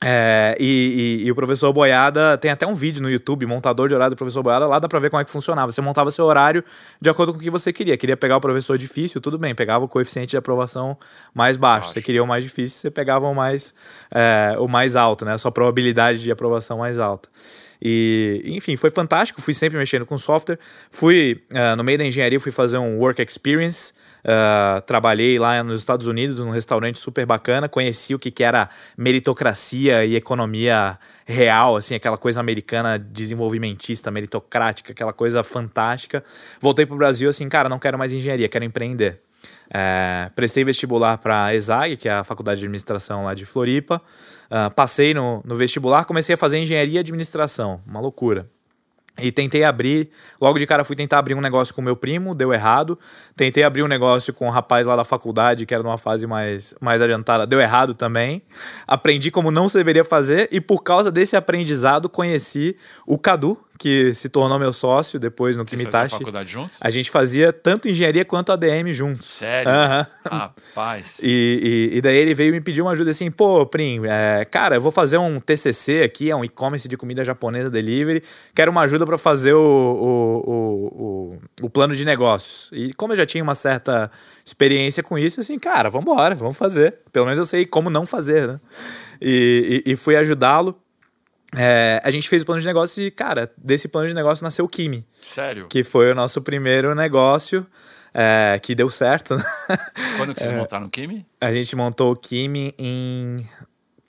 É, 0.03 0.55
e, 0.59 1.21
e- 1.23 1.25
e 1.27 1.31
o 1.31 1.35
professor 1.35 1.71
Boiada 1.73 2.37
tem 2.37 2.51
até 2.51 2.67
um 2.67 2.75
vídeo 2.75 3.01
no 3.01 3.09
YouTube, 3.09 3.45
montador 3.45 3.87
de 3.87 3.95
horário 3.95 4.13
do 4.15 4.17
professor 4.17 4.43
Boiada, 4.43 4.67
lá 4.67 4.77
dá 4.77 4.87
pra 4.87 4.99
ver 4.99 5.09
como 5.09 5.21
é 5.21 5.25
que 5.25 5.31
funcionava. 5.31 5.71
Você 5.71 5.81
montava 5.81 6.11
seu 6.11 6.25
horário 6.25 6.63
de 7.01 7.09
acordo 7.09 7.31
com 7.33 7.39
o 7.39 7.41
que 7.41 7.49
você 7.49 7.71
queria. 7.73 7.97
Queria 7.97 8.15
pegar 8.17 8.37
o 8.37 8.41
professor 8.41 8.77
difícil, 8.77 9.19
tudo 9.21 9.37
bem, 9.37 9.55
pegava 9.55 9.85
o 9.85 9.87
coeficiente 9.87 10.31
de 10.31 10.37
aprovação 10.37 10.97
mais 11.33 11.57
baixo. 11.57 11.87
Você 11.93 12.01
queria 12.01 12.21
o 12.23 12.27
mais 12.27 12.43
difícil, 12.43 12.77
você 12.79 12.91
pegava 12.91 13.25
o 13.25 13.33
mais, 13.33 13.73
é, 14.13 14.55
o 14.59 14.67
mais 14.67 14.95
alto, 14.95 15.25
né? 15.25 15.33
A 15.33 15.37
sua 15.37 15.51
probabilidade 15.51 16.21
de 16.21 16.31
aprovação 16.31 16.79
mais 16.79 16.99
alta. 16.99 17.27
E, 17.81 18.41
enfim, 18.45 18.75
foi 18.75 18.89
fantástico. 18.89 19.41
Fui 19.41 19.53
sempre 19.53 19.77
mexendo 19.77 20.05
com 20.05 20.17
software. 20.17 20.57
Fui, 20.91 21.41
eh, 21.51 21.75
no 21.75 21.83
meio 21.83 21.97
da 21.97 22.05
engenharia, 22.05 22.39
fui 22.39 22.51
fazer 22.51 22.77
um 22.77 22.97
work 22.99 23.21
experience. 23.21 23.93
Eh, 24.27 24.81
trabalhei 24.87 25.37
lá 25.37 25.63
nos 25.63 25.79
Estados 25.79 26.07
Unidos, 26.07 26.43
num 26.43 26.49
restaurante 26.49 26.97
super 26.97 27.27
bacana. 27.27 27.69
Conheci 27.69 28.15
o 28.15 28.19
que, 28.19 28.31
que 28.31 28.43
era 28.43 28.67
meritocracia 28.97 30.03
e 30.03 30.15
economia 30.15 30.97
real, 31.27 31.75
assim, 31.75 31.93
aquela 31.93 32.17
coisa 32.17 32.39
americana 32.39 32.97
desenvolvimentista, 32.97 34.09
meritocrática, 34.09 34.93
aquela 34.93 35.13
coisa 35.13 35.43
fantástica. 35.43 36.23
Voltei 36.59 36.87
pro 36.87 36.97
Brasil, 36.97 37.29
assim, 37.29 37.47
cara, 37.47 37.69
não 37.69 37.77
quero 37.77 37.99
mais 37.99 38.13
engenharia, 38.13 38.49
quero 38.49 38.65
empreender. 38.65 39.21
É, 39.71 40.31
prestei 40.35 40.63
vestibular 40.63 41.19
para 41.19 41.45
a 41.45 41.55
ESAG, 41.55 41.97
que 41.97 42.09
é 42.09 42.13
a 42.13 42.23
Faculdade 42.23 42.59
de 42.59 42.65
Administração 42.65 43.25
lá 43.25 43.35
de 43.35 43.45
Floripa. 43.45 44.01
Ah, 44.49 44.69
passei 44.69 45.13
no, 45.13 45.41
no 45.45 45.55
vestibular, 45.55 46.05
comecei 46.05 46.33
a 46.33 46.37
fazer 46.37 46.57
engenharia 46.57 46.97
e 46.97 46.99
administração, 46.99 47.81
uma 47.85 47.99
loucura. 47.99 48.47
E 49.17 49.31
tentei 49.31 49.63
abrir, 49.63 50.09
logo 50.41 50.59
de 50.59 50.67
cara 50.67 50.83
fui 50.83 50.95
tentar 50.95 51.19
abrir 51.19 51.35
um 51.35 51.41
negócio 51.41 51.73
com 51.73 51.81
meu 51.81 51.95
primo, 51.95 52.35
deu 52.35 52.53
errado. 52.53 52.99
Tentei 53.35 53.63
abrir 53.63 53.81
um 53.81 53.87
negócio 53.87 54.33
com 54.33 54.47
um 54.47 54.49
rapaz 54.49 54.85
lá 54.85 54.95
da 54.95 55.05
faculdade, 55.05 55.65
que 55.65 55.73
era 55.73 55.81
numa 55.81 55.97
fase 55.97 56.27
mais, 56.27 56.75
mais 56.81 57.01
adiantada, 57.01 57.47
deu 57.47 57.61
errado 57.61 57.93
também. 57.93 58.41
Aprendi 58.85 59.31
como 59.31 59.51
não 59.51 59.69
se 59.69 59.77
deveria 59.77 60.03
fazer 60.03 60.49
e 60.51 60.59
por 60.59 60.83
causa 60.83 61.09
desse 61.09 61.35
aprendizado 61.37 62.09
conheci 62.09 62.75
o 63.07 63.17
Cadu, 63.17 63.57
que 63.77 64.13
se 64.13 64.29
tornou 64.29 64.57
meu 64.57 64.71
sócio 64.71 65.19
depois 65.19 65.57
no 65.57 65.65
Kimitachi. 65.65 66.17
faculdade 66.17 66.49
juntos? 66.49 66.77
A 66.79 66.89
gente 66.89 67.11
fazia 67.11 67.51
tanto 67.51 67.87
engenharia 67.87 68.23
quanto 68.23 68.51
ADM 68.51 68.91
juntos. 68.91 69.27
Sério? 69.27 69.71
Aham. 69.71 70.07
Rapaz. 70.25 71.19
E, 71.21 71.91
e, 71.91 71.97
e 71.97 72.01
daí 72.01 72.17
ele 72.17 72.33
veio 72.33 72.51
me 72.51 72.61
pedir 72.61 72.81
uma 72.81 72.91
ajuda 72.91 73.11
assim, 73.11 73.29
pô, 73.29 73.65
Prim, 73.65 74.01
é, 74.05 74.45
cara, 74.45 74.75
eu 74.75 74.81
vou 74.81 74.91
fazer 74.91 75.17
um 75.17 75.39
TCC 75.39 76.03
aqui, 76.03 76.31
é 76.31 76.35
um 76.35 76.43
e-commerce 76.43 76.87
de 76.87 76.97
comida 76.97 77.23
japonesa 77.23 77.69
delivery, 77.69 78.23
quero 78.53 78.71
uma 78.71 78.81
ajuda 78.81 79.05
para 79.05 79.17
fazer 79.17 79.53
o, 79.53 79.59
o, 79.59 80.49
o, 80.49 81.33
o, 81.61 81.65
o 81.65 81.69
plano 81.69 81.95
de 81.95 82.05
negócios. 82.05 82.69
E 82.73 82.93
como 82.93 83.13
eu 83.13 83.17
já 83.17 83.25
tinha 83.25 83.43
uma 83.43 83.55
certa 83.55 84.09
experiência 84.45 85.03
com 85.03 85.17
isso, 85.17 85.39
assim, 85.39 85.57
cara, 85.59 85.89
vamos 85.89 86.11
embora, 86.11 86.35
vamos 86.35 86.57
fazer. 86.57 86.95
Pelo 87.11 87.25
menos 87.25 87.39
eu 87.39 87.45
sei 87.45 87.65
como 87.65 87.89
não 87.89 88.05
fazer, 88.05 88.47
né? 88.47 88.59
E, 89.21 89.83
e, 89.85 89.91
e 89.93 89.95
fui 89.95 90.15
ajudá-lo. 90.15 90.79
É, 91.57 92.01
a 92.03 92.11
gente 92.11 92.27
fez 92.29 92.41
o 92.41 92.45
plano 92.45 92.61
de 92.61 92.67
negócio 92.67 93.01
e, 93.03 93.09
cara, 93.11 93.51
desse 93.57 93.87
plano 93.87 94.07
de 94.07 94.13
negócio 94.13 94.43
nasceu 94.43 94.65
o 94.65 94.69
Kimi, 94.69 95.05
Sério? 95.21 95.67
que 95.67 95.83
foi 95.83 96.11
o 96.11 96.15
nosso 96.15 96.41
primeiro 96.41 96.93
negócio, 96.95 97.65
é, 98.13 98.59
que 98.61 98.73
deu 98.75 98.89
certo, 98.89 99.35
né? 99.35 99.43
Quando 100.17 100.33
que 100.33 100.39
vocês 100.39 100.51
É. 100.51 100.55
montaram 100.57 100.85
o 100.87 100.89
Kimi? 100.89 101.25
A 101.41 101.51
gente 101.53 101.75
montou 101.75 102.11
o 102.11 102.15
Kimi 102.15 102.73
em. 102.77 103.45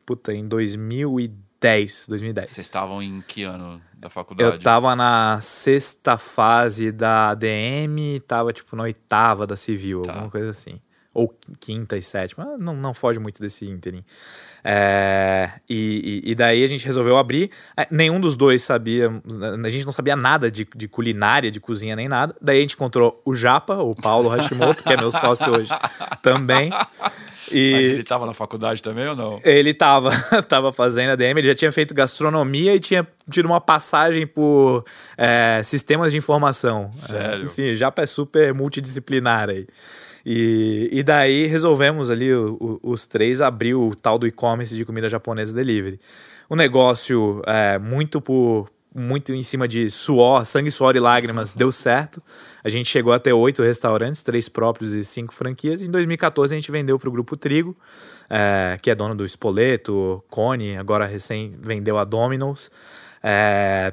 Puta, 0.05 0.33
em 0.33 0.47
2010. 0.47 2.07
2010. 2.09 2.51
Vocês 2.51 2.67
estavam 2.67 3.03
em 3.03 3.21
que 3.27 3.43
ano 3.43 3.81
da 3.99 4.09
faculdade? 4.09 4.55
Eu 4.57 4.61
tava 4.61 4.95
na 4.95 5.39
sexta 5.41 6.17
fase 6.19 6.93
da 6.93 7.31
ADM, 7.31 8.21
tava 8.27 8.53
tipo 8.53 8.77
na 8.77 8.85
oitava 8.85 9.47
da 9.47 9.57
civil, 9.57 10.03
Tá. 10.03 10.13
alguma 10.13 10.31
coisa 10.31 10.51
assim. 10.51 10.81
Ou 11.13 11.35
quinta 11.59 11.97
e 11.97 12.03
sétima, 12.03 12.57
não, 12.59 12.75
não 12.77 12.93
foge 12.93 13.19
muito 13.19 13.41
desse 13.41 13.65
ínterim. 13.67 14.05
É, 14.69 15.49
e, 15.71 16.23
e- 16.25 16.35
daí 16.35 16.65
a 16.65 16.67
gente 16.67 16.85
resolveu 16.85 17.17
abrir. 17.17 17.53
É, 17.77 17.87
Nenhum 17.89 18.19
dos 18.19 18.37
dois 18.37 18.65
sabia, 18.65 19.09
a 19.65 19.69
gente 19.69 19.87
não 19.87 19.93
sabia 19.93 20.17
nada 20.17 20.51
de, 20.51 20.67
de 20.75 20.89
culinária, 20.89 21.53
de 21.53 21.61
cozinha 21.61 21.95
nem 21.95 22.09
nada. 22.09 22.35
Daí 22.43 22.59
a 22.59 22.61
gente 22.63 22.75
encontrou 22.75 23.23
o 23.25 23.33
Japa, 23.33 23.77
o 23.77 23.95
Paulo 23.95 24.29
Hashimoto, 24.29 24.83
que 24.83 24.93
é 24.93 24.97
meu 24.97 25.13
sócio 25.13 25.53
hoje 25.53 25.71
também. 26.21 26.73
E... 27.53 27.73
Mas 27.75 27.91
ele 27.91 28.03
tava 28.03 28.27
na 28.27 28.33
faculdade 28.33 28.83
também 28.83 29.07
ou 29.07 29.15
não? 29.15 29.39
Ele 29.45 29.73
tava, 29.73 30.11
tava 30.49 30.73
fazendo 30.73 31.11
ADM, 31.11 31.39
ele 31.39 31.47
já 31.47 31.55
tinha 31.55 31.71
feito 31.71 31.95
gastronomia 31.95 32.75
e 32.75 32.81
tinha 32.81 33.07
tido 33.31 33.47
uma 33.47 33.61
passagem 33.61 34.27
por 34.27 34.85
é, 35.17 35.61
sistemas 35.63 36.11
de 36.11 36.19
informação. 36.19 36.91
Sério? 36.93 37.45
É, 37.45 37.47
sim, 37.47 37.73
já 37.77 37.93
é 37.97 38.07
super 38.07 38.53
multidisciplinar 38.53 39.49
aí. 39.49 39.65
E, 40.29 40.89
e 40.91 41.03
daí 41.05 41.47
resolvemos 41.47 42.11
ali, 42.11 42.35
o- 42.35 42.57
o- 42.83 42.91
os 42.91 43.07
três, 43.07 43.41
abrir 43.41 43.75
o 43.77 43.95
tal 43.95 44.19
do 44.19 44.27
e-commerce 44.27 44.75
de 44.75 44.85
comida 44.85 45.09
japonesa 45.09 45.55
delivery. 45.55 46.01
O 46.49 46.57
negócio, 46.57 47.41
é, 47.47 47.79
muito 47.79 48.21
por 48.21 48.69
muito 48.99 49.35
em 49.35 49.43
cima 49.43 49.69
de 49.69 49.91
suor, 49.91 50.47
sangue, 50.47 50.71
suor 50.71 50.97
e 50.97 51.01
lágrimas, 51.01 51.53
deu 51.53 51.71
certo. 51.71 52.19
A 52.65 52.69
gente 52.71 52.89
chegou 52.89 53.13
a 53.13 53.19
ter 53.19 53.31
oito 53.35 53.63
restaurantes, 53.63 54.23
três 54.23 54.49
próprios 54.49 54.95
e 54.95 55.05
cinco 55.05 55.35
franquias. 55.35 55.83
Em 55.83 55.91
2014 55.91 56.55
a 56.55 56.57
gente 56.59 56.73
vendeu 56.73 56.99
para 56.99 57.07
o 57.11 57.13
Grupo 57.13 57.37
Trigo, 57.37 57.77
é, 58.31 58.79
que 58.81 58.91
é 58.91 58.95
dono 58.95 59.15
do 59.15 59.27
Spoleto, 59.27 60.25
Cone, 60.31 60.79
agora 60.79 61.05
recém 61.05 61.55
vendeu 61.61 61.99
a 61.99 62.05
Domino's. 62.05 62.71
É, 63.23 63.93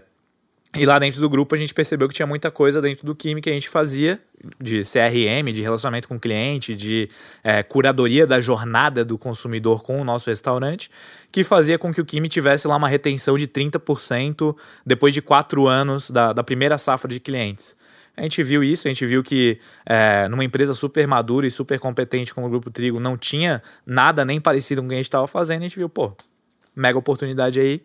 e 0.75 0.86
lá 0.88 0.98
dentro 0.98 1.22
do 1.22 1.30
grupo 1.30 1.53
a 1.53 1.58
gente 1.58 1.72
percebeu 1.72 2.08
que 2.08 2.15
tinha 2.15 2.25
muita 2.25 2.50
coisa 2.50 2.82
dentro 2.82 3.06
do 3.06 3.13
Kimi 3.13 3.42
que 3.42 3.50
a 3.50 3.53
gente 3.53 3.70
fazia, 3.70 4.20
de 4.60 4.82
CRM, 4.82 5.53
de 5.53 5.62
relacionamento 5.62 6.08
com 6.08 6.15
o 6.15 6.20
cliente, 6.20 6.75
de 6.75 7.08
é, 7.44 7.62
curadoria 7.62 8.25
da 8.25 8.42
jornada 8.42 9.06
do 9.06 9.15
consumidor 9.15 9.84
com 9.84 10.01
o 10.01 10.03
nosso 10.03 10.30
restaurante, 10.30 10.89
que 11.32 11.44
fazia 11.44 11.77
com 11.77 11.94
que 11.94 12.01
o 12.01 12.06
Kimi 12.06 12.27
tivesse 12.27 12.68
lá 12.68 12.75
uma 12.75 12.89
retenção 12.89 13.38
de 13.38 13.48
30% 13.48 14.56
depois 14.84 15.13
de 15.13 15.22
quatro 15.22 15.68
anos 15.68 16.10
da, 16.10 16.34
da 16.34 16.44
primeira 16.44 16.77
safra 16.80 17.10
de 17.10 17.20
clientes. 17.20 17.75
A 18.18 18.24
gente 18.24 18.42
viu 18.42 18.63
isso, 18.63 18.88
a 18.88 18.92
gente 18.92 19.06
viu 19.06 19.24
que 19.24 19.60
é, 19.86 20.27
numa 20.27 20.44
empresa 20.44 20.74
super 20.74 21.08
madura 21.08 21.46
e 21.46 21.51
super 21.51 21.80
competente 21.80 22.34
como 22.34 22.48
o 22.48 22.50
Grupo 22.50 22.72
Trigo 22.72 23.00
não 23.00 23.15
tinha 23.15 23.62
nada 23.86 24.25
nem 24.25 24.42
parecido 24.42 24.82
com 24.82 24.88
o 24.88 24.89
que 24.89 24.96
a 24.96 24.98
gente 24.98 25.06
estava 25.06 25.27
fazendo, 25.27 25.60
a 25.60 25.63
gente 25.63 25.75
viu, 25.75 25.88
pô, 25.88 26.15
mega 26.75 26.98
oportunidade 26.98 27.60
aí, 27.60 27.82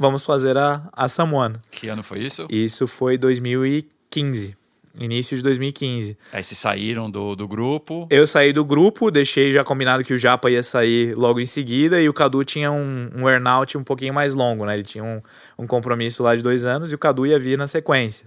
vamos 0.00 0.24
fazer 0.24 0.56
a, 0.56 0.88
a 0.94 1.08
Someone. 1.08 1.56
Que 1.70 1.88
ano 1.88 2.02
foi 2.02 2.20
isso? 2.20 2.46
Isso 2.48 2.86
foi 2.86 3.18
2015, 3.18 4.56
início 4.98 5.36
de 5.36 5.42
2015. 5.42 6.16
Aí 6.32 6.42
vocês 6.42 6.58
saíram 6.58 7.10
do, 7.10 7.36
do 7.36 7.46
grupo. 7.46 8.08
Eu 8.10 8.26
saí 8.26 8.50
do 8.50 8.64
grupo, 8.64 9.10
deixei 9.10 9.52
já 9.52 9.62
combinado 9.62 10.02
que 10.02 10.14
o 10.14 10.18
Japa 10.18 10.50
ia 10.50 10.62
sair 10.62 11.14
logo 11.14 11.38
em 11.38 11.44
seguida 11.44 12.00
e 12.00 12.08
o 12.08 12.14
Cadu 12.14 12.42
tinha 12.46 12.72
um, 12.72 13.10
um 13.14 13.28
earnout 13.28 13.76
um 13.76 13.84
pouquinho 13.84 14.14
mais 14.14 14.32
longo, 14.32 14.64
né? 14.64 14.72
Ele 14.72 14.82
tinha 14.82 15.04
um, 15.04 15.20
um 15.58 15.66
compromisso 15.66 16.22
lá 16.22 16.34
de 16.34 16.42
dois 16.42 16.64
anos 16.64 16.90
e 16.90 16.94
o 16.94 16.98
Cadu 16.98 17.26
ia 17.26 17.38
vir 17.38 17.58
na 17.58 17.66
sequência. 17.66 18.26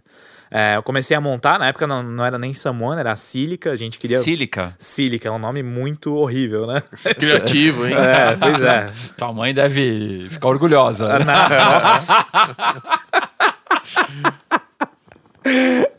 É, 0.55 0.75
eu 0.77 0.83
comecei 0.83 1.17
a 1.17 1.19
montar, 1.21 1.57
na 1.57 1.67
época 1.67 1.87
não, 1.87 2.03
não 2.03 2.23
era 2.23 2.37
nem 2.37 2.53
Samuana, 2.53 2.99
era 3.01 3.11
a 3.11 3.15
Sílica, 3.15 3.71
a 3.71 3.75
gente 3.75 3.97
queria... 3.97 4.19
Sílica. 4.19 4.71
Sílica, 4.77 5.27
é 5.27 5.31
um 5.31 5.39
nome 5.39 5.63
muito 5.63 6.15
horrível, 6.15 6.67
né? 6.67 6.83
Criativo, 7.17 7.87
hein? 7.87 7.95
É, 7.95 8.35
pois 8.35 8.61
é. 8.61 8.91
Tua 9.17 9.33
mãe 9.33 9.51
deve 9.51 10.27
ficar 10.29 10.49
orgulhosa. 10.49 11.17
né? 11.17 11.25
Nossa. 11.25 12.25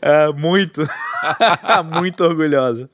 É, 0.01 0.31
muito. 0.33 0.81
muito 1.93 2.23
orgulhosa. 2.23 2.89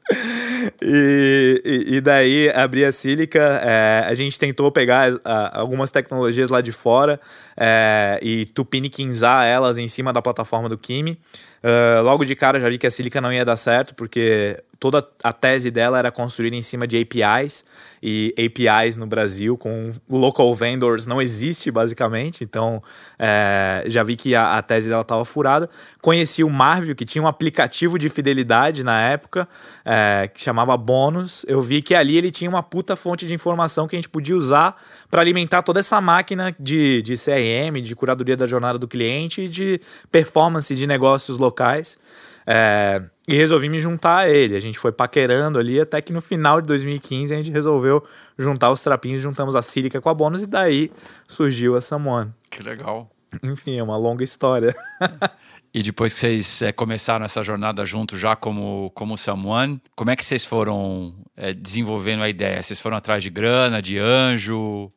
E, 0.81 1.61
e, 1.63 1.95
e 1.95 2.01
daí, 2.01 2.49
abrir 2.49 2.85
a 2.85 2.91
Sílica, 2.91 3.39
é, 3.63 4.03
a 4.07 4.13
gente 4.13 4.37
tentou 4.37 4.69
pegar 4.71 5.11
a- 5.23 5.59
algumas 5.59 5.91
tecnologias 5.91 6.49
lá 6.49 6.59
de 6.61 6.71
fora 6.71 7.19
é, 7.57 8.19
e 8.21 8.45
tupiniquinzar 8.47 9.45
elas 9.45 9.77
em 9.77 9.87
cima 9.87 10.11
da 10.11 10.21
plataforma 10.21 10.67
do 10.67 10.77
Kimi. 10.77 11.17
Ah, 11.63 12.01
logo 12.01 12.25
de 12.25 12.35
cara 12.35 12.59
já 12.59 12.69
vi 12.69 12.77
que 12.77 12.87
a 12.87 12.91
Sílica 12.91 13.21
não 13.21 13.31
ia 13.31 13.45
dar 13.45 13.57
certo, 13.57 13.93
porque 13.95 14.63
toda 14.81 15.07
a 15.23 15.31
tese 15.31 15.69
dela 15.69 15.99
era 15.99 16.11
construir 16.11 16.51
em 16.53 16.61
cima 16.63 16.87
de 16.87 16.99
APIs, 16.99 17.63
e 18.01 18.33
APIs 18.35 18.97
no 18.97 19.05
Brasil 19.05 19.55
com 19.55 19.91
local 20.09 20.55
vendors 20.55 21.05
não 21.05 21.21
existe 21.21 21.69
basicamente, 21.69 22.43
então 22.43 22.81
é, 23.19 23.83
já 23.85 24.01
vi 24.01 24.15
que 24.15 24.33
a, 24.33 24.57
a 24.57 24.61
tese 24.63 24.89
dela 24.89 25.03
estava 25.03 25.23
furada. 25.23 25.69
Conheci 26.01 26.43
o 26.43 26.49
Marvel, 26.49 26.95
que 26.95 27.05
tinha 27.05 27.21
um 27.21 27.27
aplicativo 27.27 27.99
de 27.99 28.09
fidelidade 28.09 28.83
na 28.83 28.99
época, 28.99 29.47
é, 29.85 30.27
que 30.33 30.41
chamava 30.41 30.75
Bônus. 30.75 31.45
Eu 31.47 31.61
vi 31.61 31.83
que 31.83 31.93
ali 31.93 32.17
ele 32.17 32.31
tinha 32.31 32.49
uma 32.49 32.63
puta 32.63 32.95
fonte 32.95 33.27
de 33.27 33.35
informação 33.35 33.87
que 33.87 33.95
a 33.95 33.99
gente 33.99 34.09
podia 34.09 34.35
usar 34.35 34.75
para 35.11 35.21
alimentar 35.21 35.61
toda 35.61 35.79
essa 35.79 36.01
máquina 36.01 36.55
de, 36.59 37.03
de 37.03 37.13
CRM, 37.13 37.79
de 37.83 37.95
curadoria 37.95 38.35
da 38.35 38.47
jornada 38.47 38.79
do 38.79 38.87
cliente 38.87 39.41
e 39.41 39.47
de 39.47 39.79
performance 40.11 40.75
de 40.75 40.87
negócios 40.87 41.37
locais. 41.37 41.99
É, 42.47 43.03
e 43.27 43.35
resolvi 43.35 43.69
me 43.69 43.79
juntar 43.79 44.17
a 44.17 44.29
ele. 44.29 44.55
A 44.55 44.59
gente 44.59 44.79
foi 44.79 44.91
paquerando 44.91 45.59
ali 45.59 45.79
até 45.79 46.01
que 46.01 46.11
no 46.11 46.21
final 46.21 46.61
de 46.61 46.67
2015 46.67 47.33
a 47.33 47.37
gente 47.37 47.51
resolveu 47.51 48.03
juntar 48.37 48.71
os 48.71 48.81
trapinhos, 48.81 49.21
juntamos 49.21 49.55
a 49.55 49.61
Sílica 49.61 50.01
com 50.01 50.09
a 50.09 50.13
bônus 50.13 50.43
e 50.43 50.47
daí 50.47 50.91
surgiu 51.27 51.75
a 51.75 51.81
Samuan. 51.81 52.33
Que 52.49 52.63
legal. 52.63 53.09
Enfim, 53.43 53.77
é 53.77 53.83
uma 53.83 53.97
longa 53.97 54.23
história. 54.23 54.75
E 55.73 55.81
depois 55.81 56.13
que 56.13 56.19
vocês 56.19 56.61
é, 56.61 56.73
começaram 56.73 57.23
essa 57.23 57.41
jornada 57.41 57.85
junto 57.85 58.17
já 58.17 58.35
como, 58.35 58.91
como 58.93 59.17
Someone, 59.17 59.81
como 59.95 60.11
é 60.11 60.17
que 60.17 60.25
vocês 60.25 60.43
foram 60.43 61.15
é, 61.35 61.53
desenvolvendo 61.53 62.23
a 62.23 62.29
ideia? 62.29 62.61
Vocês 62.61 62.81
foram 62.81 62.97
atrás 62.97 63.23
de 63.23 63.29
grana, 63.29 63.81
de 63.81 63.97
anjo? 63.97 64.91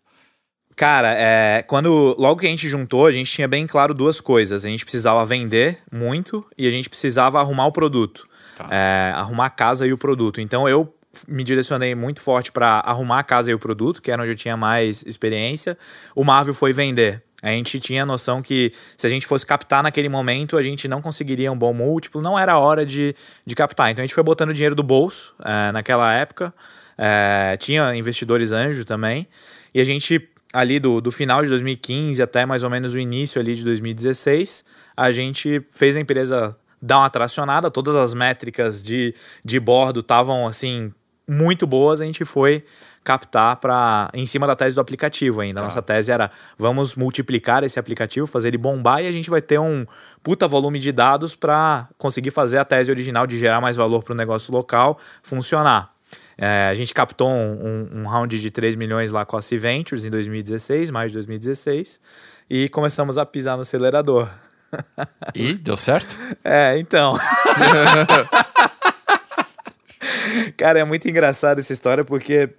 Cara, 0.76 1.14
é, 1.16 1.62
quando 1.62 2.16
logo 2.18 2.40
que 2.40 2.46
a 2.46 2.50
gente 2.50 2.68
juntou, 2.68 3.06
a 3.06 3.12
gente 3.12 3.30
tinha 3.30 3.46
bem 3.46 3.66
claro 3.66 3.94
duas 3.94 4.20
coisas. 4.20 4.64
A 4.64 4.68
gente 4.68 4.84
precisava 4.84 5.24
vender 5.24 5.78
muito 5.92 6.44
e 6.58 6.66
a 6.66 6.70
gente 6.70 6.88
precisava 6.88 7.38
arrumar 7.38 7.66
o 7.66 7.72
produto. 7.72 8.28
Tá. 8.56 8.68
É, 8.70 9.12
arrumar 9.14 9.46
a 9.46 9.50
casa 9.50 9.86
e 9.86 9.92
o 9.92 9.98
produto. 9.98 10.40
Então 10.40 10.68
eu 10.68 10.92
me 11.28 11.44
direcionei 11.44 11.94
muito 11.94 12.20
forte 12.20 12.50
para 12.50 12.80
arrumar 12.80 13.20
a 13.20 13.22
casa 13.22 13.50
e 13.50 13.54
o 13.54 13.58
produto, 13.58 14.02
que 14.02 14.10
era 14.10 14.22
onde 14.22 14.32
eu 14.32 14.36
tinha 14.36 14.56
mais 14.56 15.04
experiência. 15.06 15.78
O 16.14 16.24
Marvel 16.24 16.54
foi 16.54 16.72
vender. 16.72 17.22
A 17.40 17.50
gente 17.50 17.78
tinha 17.78 18.04
a 18.04 18.06
noção 18.06 18.40
que 18.40 18.72
se 18.96 19.06
a 19.06 19.10
gente 19.10 19.26
fosse 19.26 19.44
captar 19.44 19.82
naquele 19.82 20.08
momento, 20.08 20.56
a 20.56 20.62
gente 20.62 20.88
não 20.88 21.02
conseguiria 21.02 21.52
um 21.52 21.56
bom 21.56 21.74
múltiplo, 21.74 22.22
não 22.22 22.38
era 22.38 22.58
hora 22.58 22.86
de, 22.86 23.14
de 23.44 23.54
captar. 23.54 23.90
Então 23.90 24.02
a 24.02 24.06
gente 24.06 24.14
foi 24.14 24.22
botando 24.22 24.54
dinheiro 24.54 24.74
do 24.74 24.82
bolso 24.82 25.34
é, 25.44 25.70
naquela 25.70 26.12
época. 26.14 26.54
É, 26.96 27.56
tinha 27.58 27.94
investidores 27.94 28.50
anjo 28.50 28.84
também. 28.84 29.28
E 29.74 29.80
a 29.80 29.84
gente, 29.84 30.26
ali 30.54 30.78
do, 30.78 31.00
do 31.00 31.10
final 31.10 31.42
de 31.42 31.48
2015 31.48 32.22
até 32.22 32.46
mais 32.46 32.62
ou 32.62 32.70
menos 32.70 32.94
o 32.94 32.98
início 32.98 33.40
ali 33.40 33.56
de 33.56 33.64
2016, 33.64 34.64
a 34.96 35.10
gente 35.10 35.60
fez 35.68 35.96
a 35.96 36.00
empresa 36.00 36.56
dar 36.80 37.00
uma 37.00 37.10
tracionada, 37.10 37.70
todas 37.72 37.96
as 37.96 38.14
métricas 38.14 38.80
de, 38.80 39.12
de 39.44 39.58
bordo 39.58 39.98
estavam 39.98 40.46
assim 40.46 40.92
muito 41.26 41.66
boas, 41.66 42.00
a 42.00 42.04
gente 42.04 42.24
foi 42.24 42.62
captar 43.02 43.56
para 43.56 44.10
em 44.14 44.24
cima 44.26 44.46
da 44.46 44.54
tese 44.54 44.76
do 44.76 44.80
aplicativo 44.80 45.40
ainda. 45.40 45.60
A 45.60 45.64
Nossa 45.64 45.82
tese 45.82 46.12
era 46.12 46.30
vamos 46.56 46.94
multiplicar 46.94 47.64
esse 47.64 47.78
aplicativo, 47.78 48.26
fazer 48.26 48.48
ele 48.48 48.58
bombar 48.58 49.02
e 49.02 49.08
a 49.08 49.12
gente 49.12 49.28
vai 49.28 49.42
ter 49.42 49.58
um 49.58 49.84
puta 50.22 50.46
volume 50.46 50.78
de 50.78 50.92
dados 50.92 51.34
para 51.34 51.88
conseguir 51.98 52.30
fazer 52.30 52.58
a 52.58 52.64
tese 52.64 52.90
original 52.90 53.26
de 53.26 53.38
gerar 53.38 53.60
mais 53.60 53.76
valor 53.76 54.04
para 54.04 54.12
o 54.12 54.16
negócio 54.16 54.52
local 54.52 54.98
funcionar. 55.22 55.93
É, 56.36 56.68
a 56.68 56.74
gente 56.74 56.92
captou 56.92 57.28
um, 57.28 57.88
um, 57.92 58.00
um 58.00 58.06
round 58.06 58.40
de 58.40 58.50
3 58.50 58.76
milhões 58.76 59.10
lá 59.10 59.24
com 59.24 59.36
a 59.36 59.42
C 59.42 59.56
Ventures 59.58 60.04
em 60.04 60.10
2016, 60.10 60.90
mais 60.90 61.12
de 61.12 61.16
2016, 61.18 62.00
e 62.50 62.68
começamos 62.68 63.18
a 63.18 63.26
pisar 63.26 63.56
no 63.56 63.62
acelerador. 63.62 64.28
E 65.36 65.54
deu 65.54 65.76
certo? 65.76 66.18
É, 66.42 66.76
então. 66.78 67.16
Cara, 70.56 70.80
é 70.80 70.84
muito 70.84 71.08
engraçado 71.08 71.60
essa 71.60 71.72
história 71.72 72.04
porque 72.04 72.50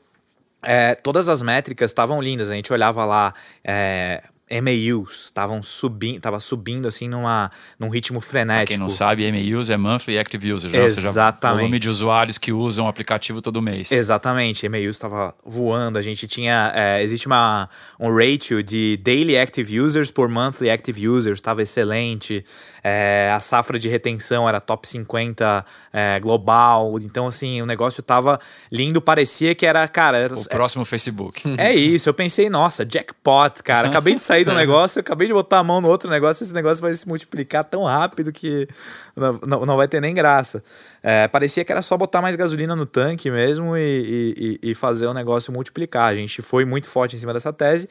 é, 0.63 0.95
todas 0.95 1.27
as 1.29 1.41
métricas 1.41 1.91
estavam 1.91 2.21
lindas. 2.21 2.49
A 2.49 2.55
gente 2.55 2.71
olhava 2.71 3.05
lá. 3.05 3.33
É, 3.63 4.23
MAUs 4.49 5.25
estavam 5.25 5.63
subindo, 5.63 6.21
tava 6.21 6.39
subindo 6.39 6.87
assim 6.87 7.07
numa, 7.07 7.51
num 7.79 7.89
ritmo 7.89 8.21
frenético. 8.21 8.67
Pra 8.67 8.67
quem 8.67 8.77
não 8.77 8.89
sabe, 8.89 9.31
MAUs 9.31 9.71
é 9.71 9.77
Monthly 9.77 10.19
Active 10.19 10.53
Users, 10.53 10.71
né? 10.71 10.83
Exatamente. 10.85 11.55
o 11.55 11.57
volume 11.57 11.79
de 11.79 11.89
usuários 11.89 12.37
que 12.37 12.51
usam 12.51 12.85
o 12.85 12.87
aplicativo 12.87 13.41
todo 13.41 13.61
mês. 13.61 13.91
Exatamente, 13.91 14.67
MAUs 14.69 14.95
estava 14.95 15.33
voando. 15.43 15.97
A 15.97 16.01
gente 16.01 16.27
tinha, 16.27 16.71
é, 16.75 17.01
existe 17.01 17.25
uma, 17.25 17.67
um 17.99 18.15
ratio 18.15 18.61
de 18.61 18.97
Daily 18.97 19.35
Active 19.37 19.79
Users 19.79 20.11
por 20.11 20.29
Monthly 20.29 20.69
Active 20.69 21.07
Users, 21.07 21.39
estava 21.39 21.63
excelente. 21.63 22.45
É, 22.83 23.31
a 23.35 23.39
safra 23.39 23.79
de 23.79 23.89
retenção 23.89 24.47
era 24.47 24.61
top 24.61 24.87
50 24.87 25.65
é, 25.91 26.19
global. 26.19 26.99
Então, 26.99 27.25
assim, 27.25 27.63
o 27.63 27.65
negócio 27.65 28.03
tava 28.03 28.39
lindo, 28.71 29.01
parecia 29.01 29.55
que 29.55 29.65
era, 29.65 29.87
cara... 29.87 30.17
Era, 30.19 30.35
o 30.35 30.47
próximo 30.47 30.85
Facebook. 30.85 31.41
É 31.57 31.73
isso, 31.73 32.07
eu 32.07 32.13
pensei, 32.13 32.47
nossa, 32.47 32.85
jackpot, 32.85 33.63
cara. 33.63 33.87
Acabei 33.95 34.15
de 34.15 34.21
sair 34.21 34.34
sair 34.35 34.43
do 34.43 34.53
negócio, 34.53 34.99
eu 34.99 35.01
acabei 35.01 35.27
de 35.27 35.33
botar 35.33 35.59
a 35.59 35.63
mão 35.63 35.79
no 35.79 35.87
outro 35.87 36.09
negócio, 36.09 36.43
esse 36.43 36.53
negócio 36.53 36.81
vai 36.81 36.93
se 36.93 37.07
multiplicar 37.07 37.63
tão 37.63 37.83
rápido 37.83 38.31
que 38.31 38.67
não, 39.15 39.39
não, 39.45 39.65
não 39.65 39.77
vai 39.77 39.87
ter 39.87 40.01
nem 40.01 40.13
graça. 40.13 40.63
É, 41.01 41.27
parecia 41.27 41.63
que 41.63 41.71
era 41.71 41.81
só 41.81 41.97
botar 41.97 42.21
mais 42.21 42.35
gasolina 42.35 42.75
no 42.75 42.85
tanque 42.85 43.31
mesmo 43.31 43.77
e, 43.77 44.59
e, 44.61 44.71
e 44.71 44.75
fazer 44.75 45.07
o 45.07 45.13
negócio 45.13 45.53
multiplicar. 45.53 46.11
A 46.11 46.15
gente 46.15 46.41
foi 46.41 46.65
muito 46.65 46.89
forte 46.89 47.15
em 47.15 47.19
cima 47.19 47.33
dessa 47.33 47.53
tese. 47.53 47.87